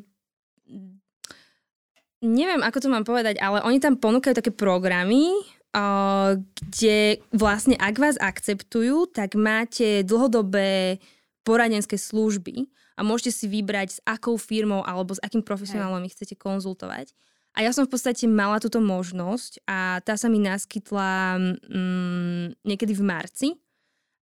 neviem, 2.23 2.63
ako 2.63 2.77
to 2.79 2.87
mám 2.87 3.03
povedať, 3.03 3.41
ale 3.43 3.59
oni 3.67 3.83
tam 3.83 3.99
ponúkajú 3.99 4.33
také 4.33 4.55
programy, 4.55 5.29
Uh, 5.71 6.35
kde 6.59 7.23
vlastne 7.31 7.79
ak 7.79 7.95
vás 7.95 8.19
akceptujú, 8.19 9.07
tak 9.07 9.39
máte 9.39 10.03
dlhodobé 10.03 10.99
poradenské 11.47 11.95
služby 11.95 12.67
a 12.99 13.07
môžete 13.07 13.31
si 13.31 13.45
vybrať 13.47 13.87
s 13.95 13.99
akou 14.03 14.35
firmou 14.35 14.83
alebo 14.83 15.15
s 15.15 15.23
akým 15.23 15.39
profesionálom 15.39 16.03
ich 16.03 16.11
chcete 16.11 16.35
konzultovať. 16.35 17.15
A 17.51 17.67
ja 17.67 17.75
som 17.75 17.83
v 17.83 17.91
podstate 17.91 18.31
mala 18.31 18.63
túto 18.63 18.79
možnosť 18.79 19.67
a 19.67 19.99
tá 19.99 20.15
sa 20.15 20.31
mi 20.31 20.39
naskytla 20.39 21.35
mm, 21.67 22.63
niekedy 22.63 22.95
v 22.95 23.03
marci. 23.03 23.47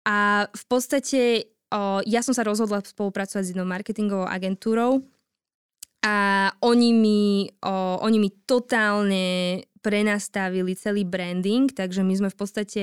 A 0.07 0.47
v 0.47 0.65
podstate 0.71 1.51
o, 1.75 2.01
ja 2.07 2.23
som 2.23 2.33
sa 2.33 2.47
rozhodla 2.47 2.81
spolupracovať 2.81 3.43
s 3.43 3.51
jednou 3.53 3.67
marketingovou 3.67 4.25
agentúrou 4.25 5.03
a 6.07 6.49
oni 6.63 6.91
mi, 6.95 7.23
o, 7.61 7.99
oni 8.07 8.19
mi 8.23 8.31
totálne 8.47 9.61
prenastavili 9.83 10.79
celý 10.79 11.03
branding, 11.03 11.75
takže 11.75 12.07
my 12.07 12.15
sme 12.15 12.29
v 12.31 12.39
podstate 12.39 12.83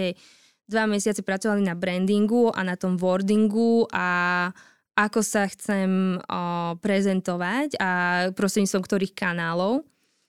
dva 0.68 0.84
mesiace 0.90 1.24
pracovali 1.24 1.64
na 1.64 1.80
brandingu 1.80 2.52
a 2.52 2.66
na 2.66 2.76
tom 2.76 3.00
wordingu 3.00 3.88
a 3.96 4.50
ako 4.96 5.20
sa 5.24 5.48
chcem 5.48 6.20
o, 6.20 6.42
prezentovať 6.84 7.80
a 7.80 7.90
prostredníctvom 8.36 8.84
ktorých 8.84 9.16
kanálov. 9.16 9.84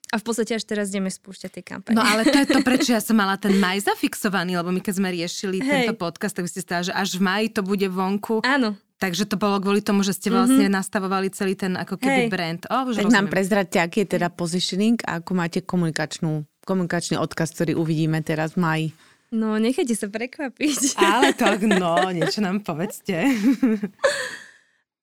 A 0.07 0.15
v 0.15 0.23
podstate 0.23 0.55
až 0.55 0.63
teraz 0.63 0.87
ideme 0.87 1.11
spúšťať 1.11 1.51
tie 1.59 1.63
kampane. 1.67 1.99
No 1.99 2.03
ale 2.03 2.23
to 2.23 2.39
je 2.39 2.47
to, 2.47 2.63
prečo 2.63 2.95
ja 2.95 3.03
som 3.03 3.19
mala 3.19 3.35
ten 3.35 3.59
maj 3.63 3.83
zafixovaný, 3.83 4.55
lebo 4.55 4.71
my 4.71 4.79
keď 4.79 4.93
sme 5.03 5.09
riešili 5.11 5.59
Hej. 5.59 5.67
tento 5.67 5.93
podcast, 5.99 6.31
tak 6.31 6.47
by 6.47 6.51
ste 6.51 6.61
stále, 6.63 6.83
že 6.87 6.93
až 6.95 7.19
v 7.19 7.27
maji 7.27 7.47
to 7.51 7.61
bude 7.65 7.87
vonku. 7.91 8.39
Áno. 8.47 8.79
Takže 8.97 9.29
to 9.29 9.37
bolo 9.37 9.61
kvôli 9.61 9.83
tomu, 9.85 10.01
že 10.01 10.17
ste 10.17 10.33
vlastne 10.33 10.65
mm-hmm. 10.65 10.79
nastavovali 10.79 11.29
celý 11.29 11.53
ten 11.53 11.77
ako 11.77 12.01
keby 12.01 12.25
Hej. 12.25 12.31
brand. 12.33 12.61
O, 12.65 12.89
už 12.89 12.97
tak 12.97 13.13
nám 13.13 13.29
prezradte, 13.29 13.77
aký 13.77 14.07
je 14.07 14.17
teda 14.17 14.33
positioning 14.33 14.97
a 15.05 15.21
ako 15.21 15.31
máte 15.37 15.59
komunikačnú, 15.61 16.49
komunikačný 16.65 17.21
odkaz, 17.21 17.53
ktorý 17.53 17.77
uvidíme 17.77 18.17
teraz 18.25 18.57
v 18.57 18.63
maji. 18.63 18.87
No, 19.29 19.59
nechajte 19.59 19.93
sa 19.93 20.07
prekvapiť. 20.07 20.97
Ale 20.97 21.35
tak, 21.35 21.67
no, 21.67 21.99
niečo 22.15 22.39
nám 22.39 22.63
povedzte. 22.63 23.27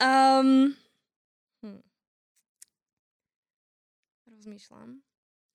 um, 0.00 0.74
Rozmýšľam, 4.44 5.00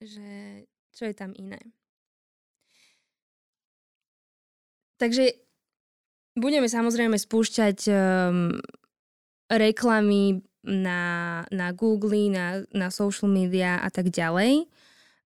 že 0.01 0.65
čo 0.97 1.05
je 1.05 1.13
tam 1.13 1.29
iné. 1.37 1.61
Takže 4.97 5.29
budeme 6.33 6.65
samozrejme 6.65 7.13
spúšťať 7.21 7.85
um, 7.85 8.57
reklamy 9.45 10.41
na, 10.65 11.01
na 11.53 11.69
Google, 11.69 12.33
na, 12.33 12.65
na 12.73 12.89
social 12.89 13.29
media 13.29 13.77
a 13.77 13.93
tak 13.93 14.09
ďalej. 14.09 14.65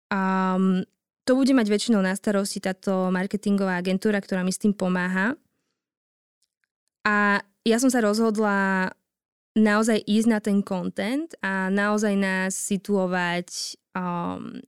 Um, 0.09 0.88
to 1.29 1.37
bude 1.37 1.53
mať 1.53 1.68
väčšinou 1.68 2.01
na 2.01 2.16
starosti 2.16 2.64
táto 2.64 3.12
marketingová 3.12 3.77
agentúra, 3.77 4.25
ktorá 4.25 4.40
mi 4.40 4.57
s 4.57 4.64
tým 4.64 4.73
pomáha. 4.73 5.37
A 7.05 7.44
ja 7.68 7.77
som 7.77 7.92
sa 7.92 8.01
rozhodla 8.01 8.88
naozaj 9.58 9.98
ísť 10.06 10.28
na 10.30 10.38
ten 10.38 10.62
content 10.62 11.30
a 11.42 11.70
naozaj 11.70 12.14
nás 12.14 12.54
situovať 12.54 13.78
um, 13.96 14.62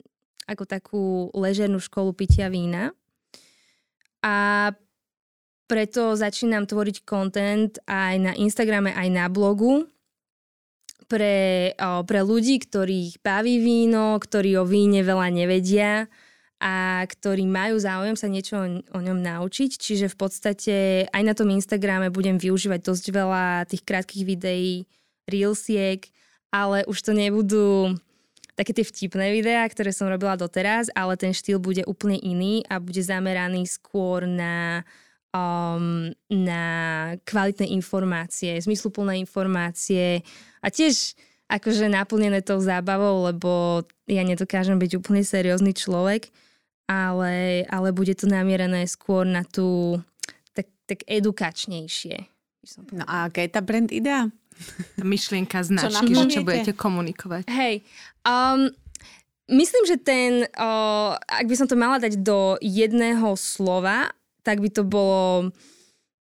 ako 0.50 0.64
takú 0.66 1.04
ležernú 1.36 1.78
školu 1.78 2.10
pitia 2.14 2.50
vína. 2.50 2.90
A 4.22 4.70
preto 5.70 6.14
začínam 6.18 6.68
tvoriť 6.68 7.06
content 7.06 7.72
aj 7.88 8.14
na 8.20 8.32
Instagrame, 8.36 8.92
aj 8.92 9.08
na 9.08 9.26
blogu 9.32 9.88
pre, 11.08 11.72
o, 11.76 12.04
pre 12.04 12.20
ľudí, 12.20 12.60
ktorých 12.60 13.24
baví 13.24 13.56
víno, 13.62 14.18
ktorí 14.18 14.56
o 14.60 14.64
víne 14.68 15.00
veľa 15.04 15.28
nevedia 15.32 16.06
a 16.62 17.02
ktorí 17.02 17.42
majú 17.42 17.74
záujem 17.82 18.14
sa 18.14 18.30
niečo 18.30 18.54
o, 18.62 19.00
ňom 19.02 19.18
naučiť. 19.18 19.74
Čiže 19.74 20.06
v 20.06 20.16
podstate 20.16 20.76
aj 21.10 21.22
na 21.26 21.34
tom 21.34 21.50
Instagrame 21.50 22.14
budem 22.14 22.38
využívať 22.38 22.86
dosť 22.86 23.04
veľa 23.10 23.66
tých 23.66 23.82
krátkých 23.82 24.22
videí, 24.22 24.86
reelsiek, 25.26 26.06
ale 26.54 26.86
už 26.86 27.02
to 27.02 27.10
nebudú 27.18 27.98
také 28.54 28.70
tie 28.70 28.86
vtipné 28.86 29.34
videá, 29.34 29.66
ktoré 29.66 29.90
som 29.90 30.06
robila 30.06 30.38
doteraz, 30.38 30.86
ale 30.94 31.18
ten 31.18 31.34
štýl 31.34 31.58
bude 31.58 31.82
úplne 31.82 32.20
iný 32.22 32.62
a 32.70 32.78
bude 32.78 33.02
zameraný 33.02 33.66
skôr 33.66 34.22
na 34.22 34.86
um, 35.34 36.12
na 36.28 36.64
kvalitné 37.26 37.66
informácie, 37.74 38.60
zmysluplné 38.60 39.18
informácie 39.18 40.22
a 40.60 40.68
tiež 40.68 41.16
akože 41.48 41.88
naplnené 41.90 42.40
tou 42.40 42.60
zábavou, 42.60 43.28
lebo 43.28 43.82
ja 44.08 44.24
nedokážem 44.24 44.80
byť 44.80 44.92
úplne 44.96 45.20
seriózny 45.20 45.76
človek, 45.76 46.32
ale, 46.90 47.64
ale 47.70 47.88
bude 47.94 48.14
to 48.14 48.26
namierené 48.28 48.84
skôr 48.90 49.24
na 49.24 49.46
tú 49.46 50.00
tak, 50.52 50.68
tak 50.86 51.06
edukačnejšie. 51.06 52.28
No 52.94 53.04
a 53.06 53.26
aká 53.26 53.42
je 53.42 53.50
tá 53.50 53.60
brand 53.64 53.90
idea? 53.90 54.30
Myšlienka 55.02 55.64
značky, 55.64 56.12
čo 56.12 56.22
že 56.28 56.32
čo 56.38 56.46
budete 56.46 56.72
komunikovať. 56.76 57.50
Hej, 57.50 57.82
um, 58.22 58.70
myslím, 59.50 59.84
že 59.88 59.96
ten, 59.98 60.46
uh, 60.58 61.18
ak 61.18 61.46
by 61.48 61.54
som 61.58 61.66
to 61.66 61.74
mala 61.74 61.98
dať 61.98 62.20
do 62.22 62.60
jedného 62.62 63.34
slova, 63.34 64.12
tak 64.42 64.58
by 64.58 64.68
to 64.70 64.82
bolo 64.82 65.50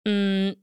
mm, 0.08 0.56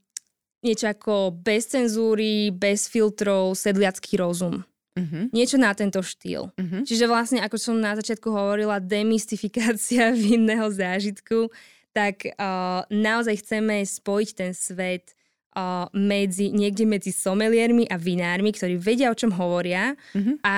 niečo 0.65 0.91
ako 0.91 1.33
bez 1.33 1.71
cenzúry, 1.71 2.53
bez 2.53 2.89
filtrov, 2.89 3.53
sedliacký 3.57 4.19
rozum. 4.19 4.65
Uh-huh. 4.99 5.31
Niečo 5.31 5.55
na 5.55 5.71
tento 5.71 6.03
štýl. 6.03 6.51
Uh-huh. 6.51 6.81
Čiže 6.83 7.07
vlastne, 7.07 7.39
ako 7.39 7.55
som 7.55 7.75
na 7.79 7.95
začiatku 7.95 8.27
hovorila, 8.27 8.83
demystifikácia 8.83 10.11
vinného 10.27 10.67
zážitku, 10.67 11.47
tak 11.95 12.27
uh, 12.27 12.83
naozaj 12.91 13.41
chceme 13.41 13.81
spojiť 13.81 14.29
ten 14.35 14.51
svet 14.51 15.15
uh, 15.55 15.87
medzi, 15.95 16.51
niekde 16.53 16.85
medzi 16.85 17.09
someliermi 17.09 17.87
a 17.89 17.97
vinármi, 17.97 18.53
ktorí 18.53 18.77
vedia, 18.77 19.09
o 19.09 19.17
čom 19.17 19.31
hovoria 19.33 19.97
uh-huh. 20.13 20.37
a 20.45 20.57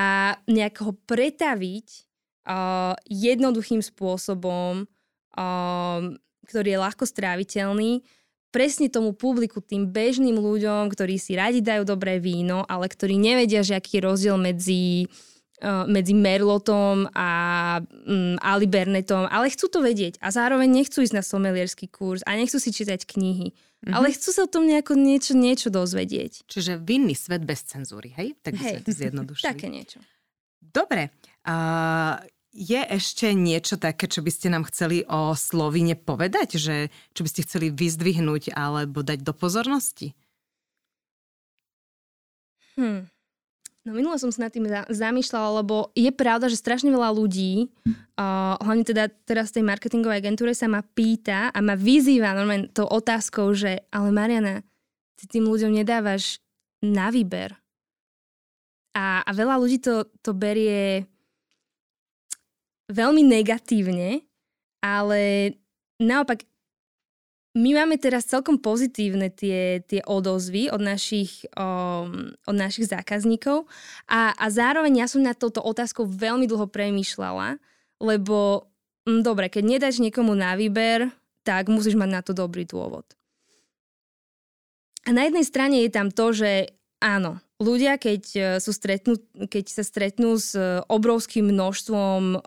nejak 0.50 0.84
ho 0.84 0.92
pretaviť 1.08 1.88
uh, 2.50 2.98
jednoduchým 3.08 3.80
spôsobom 3.80 4.90
uh, 5.38 6.02
ktorý 6.52 6.76
je 6.76 6.84
ľahko 6.84 7.06
stráviteľný, 7.08 8.04
presne 8.52 8.92
tomu 8.92 9.16
publiku, 9.16 9.64
tým 9.64 9.88
bežným 9.88 10.36
ľuďom, 10.36 10.92
ktorí 10.92 11.16
si 11.16 11.40
radi 11.40 11.64
dajú 11.64 11.88
dobré 11.88 12.20
víno, 12.20 12.68
ale 12.68 12.92
ktorí 12.92 13.16
nevedia, 13.16 13.64
že 13.64 13.80
aký 13.80 13.98
je 13.98 14.06
rozdiel 14.06 14.36
medzi 14.36 15.08
uh, 15.64 15.88
medzi 15.88 16.12
Merlotom 16.12 17.08
a 17.16 17.30
um, 17.80 18.36
Alibernetom, 18.44 19.30
ale 19.32 19.50
chcú 19.54 19.72
to 19.72 19.80
vedieť 19.80 20.20
a 20.20 20.34
zároveň 20.34 20.68
nechcú 20.68 21.06
ísť 21.06 21.16
na 21.16 21.24
somelierský 21.24 21.88
kurz 21.88 22.26
a 22.28 22.36
nechcú 22.36 22.58
si 22.60 22.76
čítať 22.76 23.08
knihy, 23.08 23.54
mm-hmm. 23.56 23.94
ale 23.96 24.12
chcú 24.12 24.30
sa 24.36 24.46
o 24.46 24.52
tom 24.52 24.68
nejako 24.68 25.00
niečo, 25.00 25.38
niečo 25.38 25.72
dozvedieť. 25.72 26.50
Čiže 26.50 26.82
vinný 26.82 27.16
svet 27.16 27.48
bez 27.48 27.64
cenzúry, 27.64 28.12
hej? 28.18 28.36
Tak 28.44 28.58
by 28.58 28.64
hej. 28.68 28.74
sme 28.76 28.82
to 28.84 28.92
zjednodušili. 28.92 29.48
Také 29.56 29.68
niečo. 29.72 30.04
Dobre. 30.60 31.14
Uh, 31.48 32.20
je 32.52 32.82
ešte 32.84 33.32
niečo 33.32 33.80
také, 33.80 34.12
čo 34.12 34.20
by 34.20 34.32
ste 34.32 34.52
nám 34.52 34.68
chceli 34.68 35.08
o 35.08 35.32
Slovine 35.34 35.96
povedať? 35.96 36.60
Že, 36.60 36.76
čo 37.16 37.22
by 37.24 37.30
ste 37.32 37.46
chceli 37.48 37.68
vyzdvihnúť 37.72 38.52
alebo 38.52 39.02
dať 39.02 39.24
do 39.24 39.32
pozornosti? 39.32 40.12
Hmm. 42.76 43.08
No 43.82 43.98
minule 43.98 44.22
som 44.22 44.30
sa 44.30 44.46
nad 44.46 44.54
tým 44.54 44.70
zamýšľala, 44.94 45.66
lebo 45.66 45.90
je 45.98 46.14
pravda, 46.14 46.54
že 46.54 46.62
strašne 46.62 46.94
veľa 46.94 47.18
ľudí, 47.18 47.66
uh, 47.82 48.54
hlavne 48.62 48.86
teda 48.86 49.10
teraz 49.26 49.50
tej 49.50 49.66
marketingovej 49.66 50.22
agentúre 50.22 50.54
sa 50.54 50.70
ma 50.70 50.86
pýta 50.86 51.50
a 51.50 51.60
ma 51.66 51.74
vyzýva 51.74 52.38
normálne 52.38 52.70
tou 52.70 52.86
otázkou, 52.86 53.58
že 53.58 53.82
ale 53.90 54.14
Mariana, 54.14 54.62
ty 55.18 55.26
tým 55.26 55.50
ľuďom 55.50 55.74
nedávaš 55.74 56.38
na 56.86 57.10
výber. 57.10 57.58
A, 58.94 59.26
a 59.26 59.32
veľa 59.34 59.58
ľudí 59.58 59.82
to, 59.82 60.06
to 60.22 60.38
berie 60.38 61.10
veľmi 62.92 63.24
negatívne, 63.24 64.22
ale 64.84 65.54
naopak 65.98 66.44
my 67.52 67.84
máme 67.84 68.00
teraz 68.00 68.32
celkom 68.32 68.56
pozitívne 68.56 69.28
tie, 69.28 69.84
tie 69.84 70.00
odozvy 70.08 70.72
od 70.72 70.80
našich, 70.80 71.44
um, 71.60 72.32
od 72.48 72.56
našich 72.56 72.88
zákazníkov 72.88 73.68
a, 74.08 74.32
a 74.32 74.46
zároveň 74.48 75.04
ja 75.04 75.08
som 75.12 75.20
na 75.20 75.36
touto 75.36 75.60
otázkou 75.60 76.08
veľmi 76.08 76.48
dlho 76.48 76.72
premýšľala, 76.72 77.60
lebo 78.00 78.72
m, 79.04 79.20
mm, 79.20 79.22
dobre, 79.28 79.52
keď 79.52 79.64
nedáš 79.68 80.00
niekomu 80.00 80.32
na 80.32 80.56
výber, 80.56 81.12
tak 81.44 81.68
musíš 81.68 82.00
mať 82.00 82.10
na 82.10 82.22
to 82.24 82.32
dobrý 82.32 82.64
dôvod. 82.64 83.04
A 85.04 85.12
na 85.12 85.28
jednej 85.28 85.44
strane 85.44 85.82
je 85.84 85.92
tam 85.92 86.08
to, 86.08 86.32
že 86.32 86.72
áno, 87.04 87.42
ľudia, 87.62 88.02
keď, 88.02 88.24
e, 88.34 88.42
sú 88.58 88.74
stretnú, 88.74 89.22
keď 89.48 89.66
sa 89.70 89.84
stretnú 89.86 90.36
s 90.36 90.58
e, 90.58 90.82
obrovským 90.90 91.54
množstvom 91.54 92.22
o, 92.36 92.40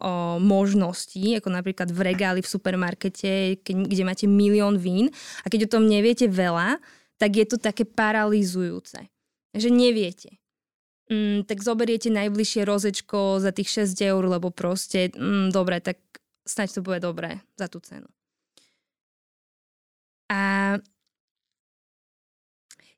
možností, 0.42 1.38
ako 1.38 1.54
napríklad 1.54 1.88
v 1.94 2.00
regáli 2.12 2.40
v 2.42 2.50
supermarkete, 2.50 3.62
keď, 3.62 3.76
kde 3.86 4.02
máte 4.02 4.26
milión 4.26 4.76
vín 4.76 5.14
a 5.42 5.46
keď 5.46 5.70
o 5.70 5.72
tom 5.78 5.86
neviete 5.86 6.26
veľa, 6.26 6.82
tak 7.16 7.38
je 7.38 7.46
to 7.46 7.56
také 7.62 7.86
paralizujúce. 7.86 9.06
Že 9.54 9.68
neviete. 9.70 10.42
Mm, 11.06 11.46
tak 11.46 11.62
zoberiete 11.62 12.10
najbližšie 12.10 12.66
rozečko 12.66 13.38
za 13.38 13.54
tých 13.54 13.86
6 13.86 13.94
eur, 14.02 14.22
lebo 14.26 14.50
proste, 14.50 15.14
mm, 15.14 15.54
dobre, 15.54 15.78
tak 15.78 16.00
snaď 16.48 16.68
to 16.74 16.80
bude 16.82 17.00
dobré 17.04 17.44
za 17.54 17.70
tú 17.70 17.78
cenu. 17.78 18.08
A 20.32 20.74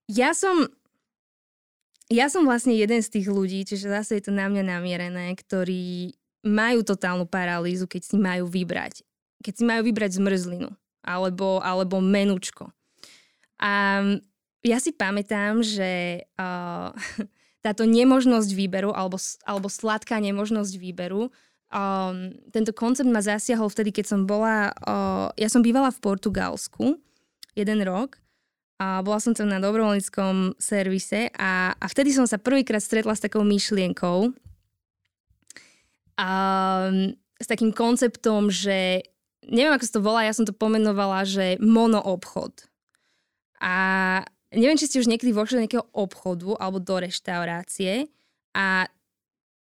ja 0.06 0.30
som 0.32 0.70
ja 2.07 2.30
som 2.30 2.46
vlastne 2.46 2.74
jeden 2.74 3.02
z 3.02 3.18
tých 3.18 3.26
ľudí, 3.26 3.66
čiže 3.66 3.90
zase 3.90 4.18
je 4.18 4.30
to 4.30 4.32
na 4.34 4.46
mňa 4.46 4.62
namierené, 4.78 5.34
ktorí 5.34 6.14
majú 6.46 6.86
totálnu 6.86 7.26
paralýzu, 7.26 7.90
keď 7.90 8.02
si 8.07 8.16
majú 8.16 8.46
vybrať. 8.46 9.02
Keď 9.42 9.52
si 9.59 9.64
majú 9.66 9.82
vybrať 9.90 10.18
zmrzlinu 10.22 10.70
alebo, 11.02 11.62
alebo 11.62 11.98
menučko. 11.98 12.70
A 13.62 14.02
ja 14.66 14.78
si 14.82 14.90
pamätám, 14.90 15.62
že 15.62 16.22
uh, 16.38 16.90
táto 17.66 17.82
nemožnosť 17.86 18.50
výberu 18.54 18.94
alebo, 18.94 19.18
alebo 19.42 19.66
sladká 19.66 20.22
nemožnosť 20.22 20.74
výberu 20.78 21.30
um, 21.70 22.30
tento 22.54 22.70
koncept 22.74 23.09
ma 23.09 23.22
zasiahol 23.22 23.70
vtedy, 23.70 23.90
keď 23.90 24.07
som 24.07 24.20
bola, 24.26 24.70
uh, 24.86 25.30
ja 25.34 25.50
som 25.50 25.62
bývala 25.62 25.90
v 25.90 26.02
Portugalsku 26.02 26.98
jeden 27.57 27.80
rok 27.82 28.18
a 28.76 29.00
bola 29.00 29.16
som 29.20 29.32
tam 29.32 29.48
na 29.48 29.56
dobrovoľníckom 29.56 30.60
servise 30.60 31.32
a, 31.32 31.72
a 31.72 31.86
vtedy 31.88 32.12
som 32.12 32.28
sa 32.28 32.36
prvýkrát 32.36 32.84
stretla 32.84 33.16
s 33.16 33.24
takou 33.24 33.40
myšlienkou 33.40 34.36
a 36.20 36.30
s 37.36 37.46
takým 37.48 37.72
konceptom, 37.72 38.52
že 38.52 39.04
neviem, 39.48 39.72
ako 39.72 39.84
sa 39.84 39.94
to 39.96 40.04
volá, 40.04 40.20
ja 40.24 40.36
som 40.36 40.44
to 40.44 40.56
pomenovala, 40.56 41.24
že 41.24 41.56
monoobchod. 41.60 42.68
A 43.60 43.74
neviem, 44.52 44.76
či 44.76 44.88
ste 44.88 45.00
už 45.00 45.08
niekedy 45.08 45.32
vošli 45.32 45.56
do 45.56 45.62
nejakého 45.64 45.86
obchodu 45.96 46.56
alebo 46.60 46.76
do 46.80 46.96
reštaurácie 47.00 48.12
a 48.52 48.88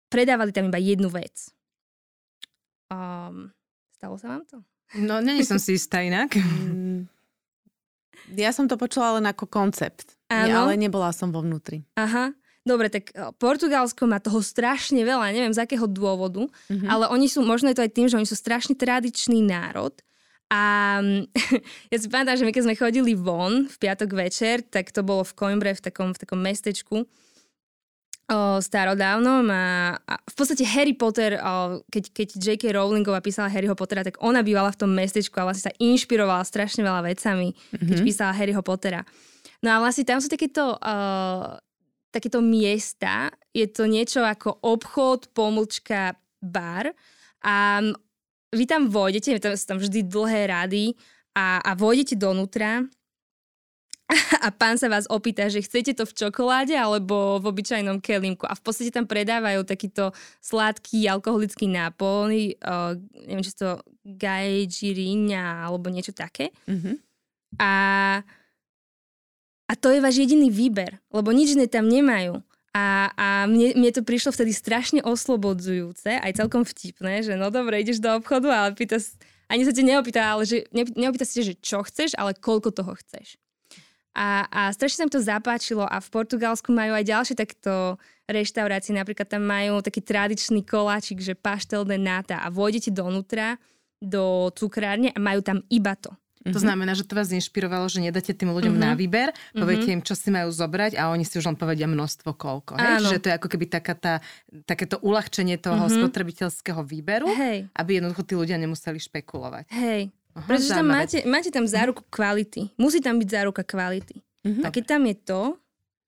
predávali 0.07 0.55
tam 0.55 0.71
iba 0.71 0.79
jednu 0.79 1.11
vec. 1.11 1.51
Um, 2.87 3.51
stalo 3.99 4.15
sa 4.15 4.27
vám 4.31 4.43
to? 4.47 4.57
No, 4.93 5.19
není 5.19 5.41
som 5.41 5.57
si 5.57 5.75
istá 5.75 6.05
inak. 6.05 6.37
Mm, 8.29 8.39
ja 8.39 8.51
som 8.55 8.69
to 8.69 8.79
počula 8.79 9.19
len 9.19 9.25
ako 9.27 9.49
koncept, 9.49 10.15
Áno. 10.31 10.67
ale 10.67 10.79
nebola 10.79 11.11
som 11.11 11.33
vo 11.33 11.43
vnútri. 11.43 11.83
Aha. 11.99 12.31
Dobre, 12.63 12.87
tak 12.87 13.11
e, 13.11 13.35
Portugalsko 13.35 14.07
má 14.07 14.23
toho 14.23 14.39
strašne 14.39 15.03
veľa, 15.03 15.35
neviem 15.35 15.51
z 15.51 15.67
akého 15.67 15.83
dôvodu, 15.83 16.47
mm-hmm. 16.47 16.87
ale 16.87 17.11
oni 17.11 17.27
sú, 17.27 17.43
možno 17.43 17.67
je 17.71 17.77
to 17.77 17.83
aj 17.83 17.91
tým, 17.91 18.07
že 18.07 18.15
oni 18.15 18.27
sú 18.27 18.39
strašne 18.39 18.79
tradičný 18.79 19.43
národ. 19.43 19.91
A 20.47 20.61
ja 21.91 21.97
si 21.99 22.07
pamätám, 22.07 22.39
že 22.39 22.45
my 22.47 22.55
keď 22.55 22.63
sme 22.63 22.79
chodili 22.79 23.19
von 23.19 23.67
v 23.67 23.75
piatok 23.75 24.15
večer, 24.15 24.63
tak 24.63 24.95
to 24.95 25.03
bolo 25.03 25.27
v 25.27 25.35
Coimbre, 25.35 25.75
v 25.75 25.83
takom, 25.83 26.15
v 26.15 26.21
takom 26.23 26.39
mestečku, 26.39 27.03
starodávnom 28.61 29.45
a, 29.49 29.97
a 29.97 30.13
v 30.19 30.35
podstate 30.35 30.63
Harry 30.65 30.93
Potter, 30.93 31.39
o, 31.39 31.81
keď, 31.87 32.03
keď 32.11 32.27
J.K. 32.37 32.73
Rowlingová 32.73 33.23
písala 33.23 33.51
Harryho 33.51 33.77
Pottera, 33.77 34.03
tak 34.05 34.19
ona 34.21 34.41
bývala 34.41 34.71
v 34.71 34.79
tom 34.83 34.91
mestečku 34.91 35.35
a 35.39 35.47
vlastne 35.49 35.71
sa 35.71 35.77
inšpirovala 35.77 36.43
strašne 36.43 36.81
veľa 36.83 37.01
vecami, 37.03 37.53
mm-hmm. 37.53 37.87
keď 37.87 37.97
mhm. 37.99 38.05
písala 38.05 38.31
Harryho 38.35 38.63
Pottera. 38.65 39.01
No 39.63 39.71
a 39.71 39.77
vlastne 39.79 40.03
tam 40.03 40.19
sú 40.19 40.27
takéto, 40.27 40.75
uh, 40.75 41.55
takéto 42.11 42.43
miesta, 42.43 43.31
je 43.55 43.63
to 43.71 43.87
niečo 43.87 44.19
ako 44.19 44.59
obchod, 44.59 45.31
pomlčka, 45.31 46.19
bar 46.43 46.91
a 47.39 47.79
vy 48.51 48.63
tam 48.67 48.91
vojdete, 48.91 49.39
tam 49.39 49.55
sú 49.55 49.65
tam 49.65 49.79
vždy 49.79 50.03
dlhé 50.05 50.51
rady 50.51 50.93
a, 51.33 51.63
a 51.63 51.71
vojdete 51.73 52.19
donútra 52.19 52.83
a 54.45 54.47
pán 54.51 54.75
sa 54.75 54.91
vás 54.91 55.07
opýta, 55.07 55.47
že 55.47 55.63
chcete 55.63 55.95
to 55.95 56.03
v 56.03 56.13
čokoláde 56.13 56.75
alebo 56.75 57.39
v 57.39 57.49
obyčajnom 57.49 58.03
kelímku 58.03 58.43
a 58.43 58.53
v 58.53 58.61
podstate 58.61 58.91
tam 58.91 59.07
predávajú 59.07 59.63
takýto 59.63 60.11
sladký 60.43 61.07
alkoholický 61.07 61.71
nápoj, 61.71 62.59
uh, 62.59 62.99
neviem, 63.25 63.45
či 63.47 63.55
to 63.55 63.79
gajžiríňa 64.03 65.71
alebo 65.71 65.87
niečo 65.87 66.11
také. 66.11 66.51
Mm-hmm. 66.67 66.95
A, 67.63 67.73
a 69.69 69.73
to 69.79 69.87
je 69.93 70.03
váš 70.03 70.19
jediný 70.19 70.51
výber, 70.51 70.99
lebo 71.13 71.31
nič 71.31 71.55
iné 71.55 71.71
tam 71.71 71.87
nemajú. 71.87 72.43
A, 72.73 73.13
a 73.13 73.27
mne, 73.45 73.77
mne 73.77 73.91
to 73.93 74.01
prišlo 74.01 74.33
vtedy 74.33 74.49
strašne 74.49 75.05
oslobodzujúce, 75.05 76.17
aj 76.17 76.41
celkom 76.41 76.65
vtipné, 76.65 77.21
že 77.21 77.37
no 77.37 77.53
dobre, 77.53 77.77
ideš 77.77 78.01
do 78.01 78.09
obchodu, 78.17 78.49
ale 78.49 78.69
pýta, 78.73 78.97
ani 79.45 79.61
sa 79.61 79.69
ti 79.69 79.85
neopýta, 79.85 80.25
ale 80.25 80.49
že, 80.49 80.65
neopýta 80.73 81.21
sa 81.21 81.45
že 81.45 81.53
čo 81.61 81.85
chceš, 81.85 82.17
ale 82.17 82.33
koľko 82.33 82.73
toho 82.73 82.97
chceš. 82.97 83.37
A, 84.13 84.45
a 84.45 84.61
strašne 84.69 85.03
sa 85.03 85.05
mi 85.09 85.13
to 85.13 85.21
zapáčilo 85.21 85.89
a 85.89 85.97
v 85.97 86.09
Portugalsku 86.13 86.69
majú 86.69 86.93
aj 86.93 87.05
ďalšie 87.09 87.35
takto 87.37 87.97
reštaurácie, 88.29 88.93
napríklad 88.93 89.25
tam 89.25 89.43
majú 89.43 89.81
taký 89.81 90.05
tradičný 90.05 90.61
koláčik, 90.63 91.19
že 91.19 91.33
paštel 91.33 91.83
de 91.83 91.97
nata 91.97 92.39
a 92.39 92.47
vôjdete 92.53 92.93
donútra 92.93 93.57
do 93.97 94.53
cukrárne 94.53 95.09
a 95.11 95.19
majú 95.19 95.41
tam 95.41 95.65
iba 95.67 95.97
to. 95.97 96.13
To 96.43 96.59
mhm. 96.59 96.65
znamená, 96.67 96.91
že 96.91 97.07
to 97.07 97.15
vás 97.15 97.31
inšpirovalo, 97.31 97.87
že 97.87 98.03
nedáte 98.03 98.35
tým 98.35 98.51
ľuďom 98.51 98.75
mm-hmm. 98.75 98.91
na 98.91 98.99
výber, 98.99 99.31
poviete 99.55 99.87
mm-hmm. 99.87 100.03
im, 100.03 100.07
čo 100.07 100.11
si 100.11 100.27
majú 100.27 100.51
zobrať 100.51 100.99
a 100.99 101.07
oni 101.07 101.23
si 101.23 101.39
už 101.39 101.47
len 101.47 101.55
povedia 101.55 101.87
množstvo 101.87 102.35
koľko. 102.35 102.75
Hej? 102.75 102.99
Čiže 102.99 103.21
to 103.23 103.27
je 103.31 103.37
ako 103.39 103.47
keby 103.47 103.65
taká 103.71 103.95
tá, 103.95 104.13
takéto 104.67 104.99
uľahčenie 104.99 105.55
toho 105.55 105.87
mm-hmm. 105.87 106.03
spotrebiteľského 106.03 106.83
výberu, 106.83 107.31
Hej. 107.31 107.71
aby 107.71 108.03
jednoducho 108.03 108.27
tí 108.27 108.35
ľudia 108.35 108.59
nemuseli 108.59 108.99
špekulovať. 108.99 109.71
Hej, 109.71 110.11
Aha, 110.33 110.47
Pretože 110.49 110.73
tam 110.73 110.87
máte, 110.89 111.17
máte 111.29 111.49
tam 111.53 111.65
záruku 111.69 112.01
kvality. 112.09 112.73
Musí 112.81 112.99
tam 112.99 113.21
byť 113.21 113.29
záruka 113.29 113.61
kvality. 113.61 114.21
Uh-huh. 114.43 114.65
A 114.65 114.73
keď 114.73 114.97
tam 114.97 115.01
je 115.05 115.15
to, 115.21 115.41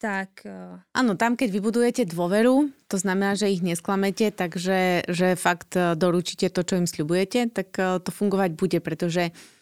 tak... 0.02 0.44
Uh... 0.44 0.82
Áno, 0.92 1.14
tam 1.16 1.38
keď 1.38 1.50
vybudujete 1.54 2.04
dôveru, 2.10 2.74
to 2.90 2.98
znamená, 2.98 3.38
že 3.38 3.54
ich 3.54 3.62
nesklamete, 3.62 4.34
takže 4.34 5.08
že 5.08 5.40
fakt 5.40 5.78
uh, 5.78 5.94
doručíte 5.94 6.50
to, 6.50 6.62
čo 6.66 6.82
im 6.82 6.90
sľubujete, 6.90 7.54
tak 7.54 7.70
uh, 7.78 8.02
to 8.02 8.10
fungovať 8.10 8.58
bude, 8.58 8.80
pretože 8.82 9.32
Uh, 9.32 9.55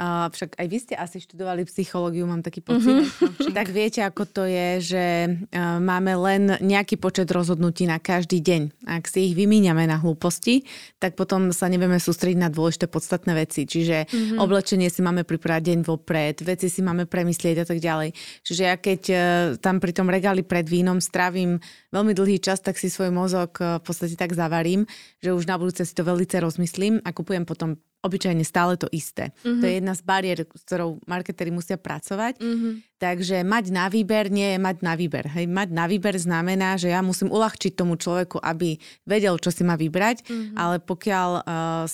však 0.00 0.56
aj 0.56 0.66
vy 0.66 0.78
ste 0.80 0.94
asi 0.96 1.20
študovali 1.20 1.68
psychológiu, 1.68 2.24
mám 2.24 2.40
taký 2.40 2.64
pocit. 2.64 3.04
Mm-hmm. 3.04 3.52
Tak 3.60 3.74
viete, 3.74 4.00
ako 4.00 4.24
to 4.30 4.42
je, 4.46 4.68
že 4.80 5.04
uh, 5.26 5.82
máme 5.82 6.14
len 6.16 6.54
nejaký 6.62 6.96
počet 6.96 7.28
rozhodnutí 7.28 7.84
na 7.84 7.98
každý 7.98 8.38
deň. 8.38 8.86
Ak 8.86 9.10
si 9.10 9.28
ich 9.28 9.34
vymíňame 9.34 9.84
na 9.90 9.98
hlúposti, 9.98 10.64
tak 11.02 11.18
potom 11.18 11.50
sa 11.50 11.66
nevieme 11.66 11.98
sústrediť 11.98 12.38
na 12.38 12.48
dôležité 12.48 12.86
podstatné 12.86 13.34
veci. 13.34 13.66
Čiže 13.66 14.06
mm-hmm. 14.06 14.38
oblečenie 14.38 14.86
si 14.88 15.02
máme 15.02 15.26
pripravať 15.26 15.62
deň 15.74 15.78
vopred, 15.82 16.40
veci 16.46 16.70
si 16.70 16.80
máme 16.80 17.10
premyslieť 17.10 17.56
a 17.60 17.66
tak 17.66 17.82
ďalej. 17.82 18.14
Čiže 18.46 18.62
ja 18.62 18.76
keď 18.78 19.00
uh, 19.10 19.20
tam 19.58 19.82
pri 19.82 19.92
tom 19.92 20.08
regáli 20.08 20.46
pred 20.46 20.64
vínom 20.64 21.02
strávim 21.02 21.58
veľmi 21.90 22.14
dlhý 22.14 22.38
čas, 22.38 22.62
tak 22.62 22.78
si 22.78 22.88
svoj 22.88 23.10
mozog 23.10 23.58
uh, 23.60 23.82
v 23.82 23.84
podstate 23.84 24.14
tak 24.14 24.32
zavarím, 24.32 24.86
že 25.20 25.34
už 25.34 25.44
na 25.50 25.58
budúce 25.58 25.82
si 25.82 25.92
to 25.92 26.06
veľmi 26.06 26.24
rozmyslím 26.24 27.02
a 27.02 27.10
kupujem 27.10 27.42
potom 27.44 27.76
obyčajne 28.00 28.44
stále 28.44 28.80
to 28.80 28.88
isté. 28.90 29.32
Mm-hmm. 29.44 29.60
To 29.60 29.64
je 29.68 29.74
jedna 29.76 29.94
z 29.96 30.02
bariér, 30.02 30.38
s 30.48 30.62
ktorou 30.64 31.00
marketéri 31.04 31.52
musia 31.52 31.76
pracovať. 31.76 32.40
Mm-hmm. 32.40 32.72
Takže 33.00 33.48
mať 33.48 33.72
na 33.72 33.88
výber 33.88 34.28
nie 34.28 34.56
je 34.56 34.58
mať 34.60 34.84
na 34.84 34.92
výber. 34.92 35.24
Hej, 35.32 35.48
mať 35.48 35.72
na 35.72 35.88
výber 35.88 36.20
znamená, 36.20 36.76
že 36.76 36.92
ja 36.92 37.00
musím 37.00 37.32
uľahčiť 37.32 37.72
tomu 37.72 37.96
človeku, 37.96 38.36
aby 38.44 38.76
vedel, 39.08 39.40
čo 39.40 39.48
si 39.48 39.64
má 39.64 39.72
vybrať, 39.80 40.28
mm-hmm. 40.28 40.56
ale 40.56 40.84
pokiaľ 40.84 41.30
uh, 41.40 41.88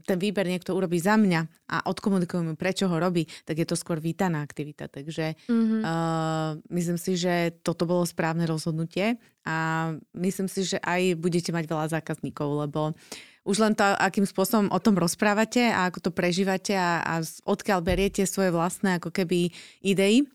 ten 0.00 0.18
výber 0.20 0.48
niekto 0.48 0.72
urobí 0.72 0.96
za 0.96 1.20
mňa 1.20 1.40
a 1.68 1.76
odkomunikujem 1.92 2.52
mu, 2.52 2.54
prečo 2.56 2.88
ho 2.88 2.96
robí, 2.96 3.28
tak 3.44 3.60
je 3.60 3.68
to 3.68 3.76
skôr 3.76 4.00
vítaná 4.00 4.40
aktivita. 4.40 4.88
Takže 4.88 5.36
mm-hmm. 5.44 5.80
uh, 5.84 6.56
myslím 6.72 6.96
si, 6.96 7.20
že 7.20 7.60
toto 7.60 7.84
bolo 7.84 8.08
správne 8.08 8.48
rozhodnutie 8.48 9.20
a 9.44 9.92
myslím 10.16 10.48
si, 10.48 10.64
že 10.64 10.80
aj 10.80 11.20
budete 11.20 11.52
mať 11.52 11.68
veľa 11.68 12.00
zákazníkov, 12.00 12.64
lebo 12.64 12.80
uh, 12.92 13.28
už 13.44 13.56
len 13.58 13.72
to, 13.72 13.84
akým 13.84 14.28
spôsobom 14.28 14.68
o 14.68 14.78
tom 14.78 15.00
rozprávate 15.00 15.72
a 15.72 15.88
ako 15.88 16.08
to 16.08 16.10
prežívate 16.12 16.76
a, 16.76 17.00
a 17.00 17.14
odkiaľ 17.48 17.80
beriete 17.80 18.28
svoje 18.28 18.52
vlastné 18.52 19.00
ako 19.00 19.10
keby 19.10 19.50
idei, 19.80 20.28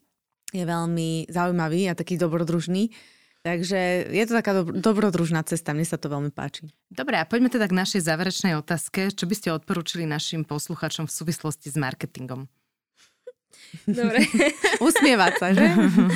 je 0.49 0.63
veľmi 0.63 1.29
zaujímavý 1.29 1.91
a 1.91 1.97
taký 1.97 2.15
dobrodružný. 2.17 2.89
Takže 3.45 4.09
je 4.09 4.23
to 4.25 4.33
taká 4.33 4.57
do, 4.57 4.73
dobrodružná 4.73 5.45
cesta, 5.45 5.77
mne 5.77 5.85
sa 5.85 6.01
to 6.01 6.09
veľmi 6.09 6.33
páči. 6.33 6.65
Dobre, 6.89 7.21
a 7.21 7.29
poďme 7.29 7.53
teda 7.53 7.69
k 7.69 7.77
našej 7.77 8.01
záverečnej 8.01 8.57
otázke. 8.57 9.13
Čo 9.13 9.29
by 9.29 9.35
ste 9.37 9.53
odporúčili 9.53 10.09
našim 10.09 10.41
posluchačom 10.41 11.05
v 11.05 11.13
súvislosti 11.13 11.69
s 11.69 11.77
marketingom? 11.77 12.49
Dobre. 13.85 14.25
Usmievať 14.89 15.33
sa, 15.37 15.47
že? 15.53 15.61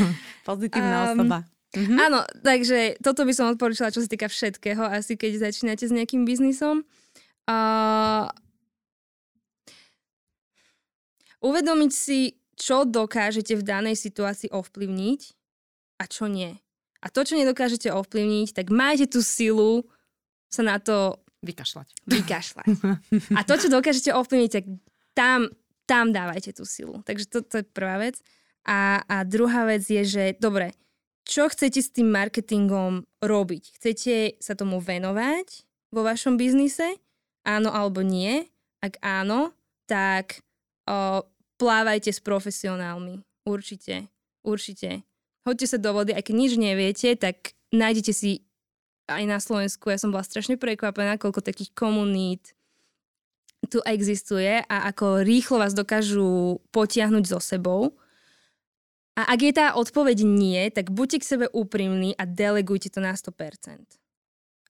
Pozitívna 0.50 0.98
um, 1.06 1.22
osoba. 1.22 1.38
Mm-hmm. 1.70 1.98
Áno, 2.02 2.26
takže 2.42 2.98
toto 3.06 3.30
by 3.30 3.34
som 3.34 3.54
odporúčala, 3.54 3.94
čo 3.94 4.02
sa 4.02 4.10
týka 4.10 4.26
všetkého, 4.26 4.82
asi 4.82 5.14
keď 5.14 5.52
začínate 5.52 5.86
s 5.86 5.94
nejakým 5.94 6.26
biznisom. 6.26 6.82
Uh, 7.46 8.26
uvedomiť 11.46 11.92
si, 11.94 12.42
čo 12.58 12.84
dokážete 12.84 13.54
v 13.56 13.64
danej 13.64 13.96
situácii 14.02 14.50
ovplyvniť 14.50 15.22
a 16.02 16.04
čo 16.10 16.26
nie. 16.28 16.58
A 17.00 17.08
to, 17.08 17.24
čo 17.24 17.40
nedokážete 17.40 17.88
ovplyvniť, 17.94 18.52
tak 18.52 18.74
majte 18.74 19.08
tú 19.08 19.24
silu 19.24 19.88
sa 20.52 20.66
na 20.66 20.82
to 20.82 21.22
vykašľať. 21.46 21.88
vykašľať. 22.04 22.68
A 23.38 23.46
to, 23.48 23.54
čo 23.56 23.72
dokážete 23.72 24.12
ovplyvniť, 24.12 24.52
tak 24.52 24.66
tam, 25.16 25.48
tam 25.88 26.12
dávajte 26.12 26.60
tú 26.60 26.68
silu. 26.68 27.00
Takže 27.08 27.26
to, 27.32 27.38
to 27.46 27.56
je 27.64 27.66
prvá 27.72 28.02
vec. 28.04 28.20
A, 28.68 29.00
a 29.08 29.24
druhá 29.24 29.64
vec 29.64 29.88
je, 29.88 30.04
že 30.04 30.24
dobre, 30.36 30.76
čo 31.30 31.46
chcete 31.46 31.78
s 31.78 31.94
tým 31.94 32.10
marketingom 32.10 33.06
robiť? 33.22 33.78
Chcete 33.78 34.42
sa 34.42 34.58
tomu 34.58 34.82
venovať 34.82 35.70
vo 35.94 36.02
vašom 36.02 36.42
biznise? 36.42 36.98
Áno 37.46 37.70
alebo 37.70 38.02
nie? 38.02 38.50
Ak 38.82 38.98
áno, 39.06 39.54
tak 39.86 40.42
o, 40.90 41.22
plávajte 41.62 42.10
s 42.10 42.18
profesionálmi. 42.18 43.22
Určite. 43.46 44.10
Určite. 44.42 45.06
Hoďte 45.46 45.68
sa 45.70 45.78
do 45.78 45.94
vody, 45.94 46.18
keď 46.18 46.34
nič 46.34 46.58
neviete, 46.58 47.14
tak 47.14 47.54
nájdete 47.70 48.12
si 48.12 48.42
aj 49.10 49.24
na 49.26 49.38
Slovensku, 49.42 49.90
ja 49.90 49.98
som 49.98 50.14
bola 50.14 50.26
strašne 50.26 50.58
prekvapená, 50.58 51.18
koľko 51.18 51.42
takých 51.42 51.74
komunít 51.74 52.54
tu 53.68 53.82
existuje 53.86 54.64
a 54.66 54.76
ako 54.90 55.22
rýchlo 55.22 55.62
vás 55.62 55.76
dokážu 55.76 56.62
potiahnuť 56.74 57.24
so 57.28 57.40
sebou. 57.42 57.94
A 59.20 59.28
ak 59.28 59.40
je 59.44 59.52
tá 59.52 59.76
odpoveď 59.76 60.24
nie, 60.24 60.64
tak 60.72 60.96
buďte 60.96 61.20
k 61.20 61.30
sebe 61.36 61.46
úprimní 61.52 62.16
a 62.16 62.24
delegujte 62.24 62.88
to 62.88 63.04
na 63.04 63.12
100%. 63.12 64.00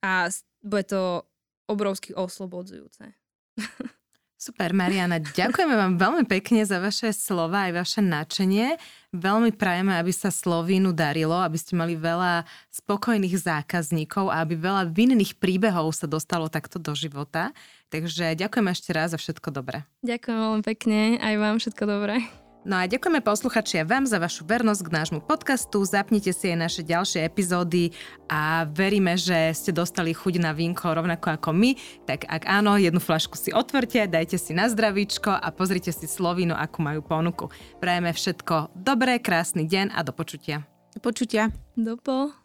A 0.01 0.33
bude 0.65 0.89
to 0.89 1.21
obrovsky 1.69 2.17
oslobodzujúce. 2.17 3.13
Super, 4.39 4.71
Mariana, 4.71 5.19
ďakujeme 5.19 5.75
vám 5.75 5.93
veľmi 5.99 6.23
pekne 6.23 6.63
za 6.63 6.79
vaše 6.79 7.11
slova 7.11 7.67
aj 7.69 7.75
vaše 7.75 8.01
načenie. 8.01 8.79
Veľmi 9.11 9.51
prajeme, 9.51 9.99
aby 9.99 10.15
sa 10.15 10.31
Slovínu 10.31 10.95
darilo, 10.95 11.35
aby 11.35 11.59
ste 11.59 11.75
mali 11.75 11.99
veľa 11.99 12.47
spokojných 12.71 13.35
zákazníkov 13.35 14.31
a 14.31 14.41
aby 14.41 14.55
veľa 14.55 14.95
vinných 14.95 15.35
príbehov 15.37 15.91
sa 15.91 16.07
dostalo 16.07 16.47
takto 16.47 16.79
do 16.79 16.95
života. 16.95 17.51
Takže 17.91 18.33
ďakujem 18.39 18.67
ešte 18.71 18.89
raz 18.95 19.11
za 19.11 19.19
všetko 19.19 19.51
dobré. 19.51 19.83
Ďakujem 20.07 20.37
veľmi 20.39 20.63
pekne, 20.63 21.19
aj 21.19 21.35
vám 21.35 21.55
všetko 21.59 21.83
dobré. 21.83 22.23
No 22.67 22.75
a 22.75 22.91
ďakujeme 22.91 23.23
posluchači 23.23 23.79
a 23.79 23.87
vám 23.87 24.03
za 24.03 24.19
vašu 24.19 24.43
vernosť 24.43 24.81
k 24.83 24.91
nášmu 24.91 25.19
podcastu. 25.23 25.79
Zapnite 25.87 26.35
si 26.35 26.51
aj 26.51 26.57
naše 26.59 26.81
ďalšie 26.83 27.23
epizódy 27.23 27.95
a 28.27 28.67
veríme, 28.67 29.15
že 29.15 29.55
ste 29.55 29.71
dostali 29.71 30.11
chuť 30.11 30.43
na 30.43 30.51
vínko 30.51 30.91
rovnako 30.91 31.39
ako 31.39 31.55
my. 31.55 31.71
Tak 32.03 32.27
ak 32.27 32.43
áno, 32.43 32.75
jednu 32.75 32.99
flašku 32.99 33.39
si 33.39 33.55
otvorte, 33.55 34.03
dajte 34.11 34.35
si 34.35 34.51
na 34.51 34.67
zdravíčko 34.67 35.31
a 35.31 35.47
pozrite 35.55 35.95
si 35.95 36.03
Slovínu, 36.03 36.51
akú 36.51 36.83
majú 36.83 36.99
ponuku. 36.99 37.47
Prajeme 37.79 38.11
všetko 38.11 38.75
dobré, 38.75 39.23
krásny 39.23 39.63
deň 39.63 39.95
a 39.95 40.03
do 40.03 40.11
počutia. 40.11 40.67
Do 40.91 40.99
počutia. 40.99 41.55
Dopo. 41.79 42.38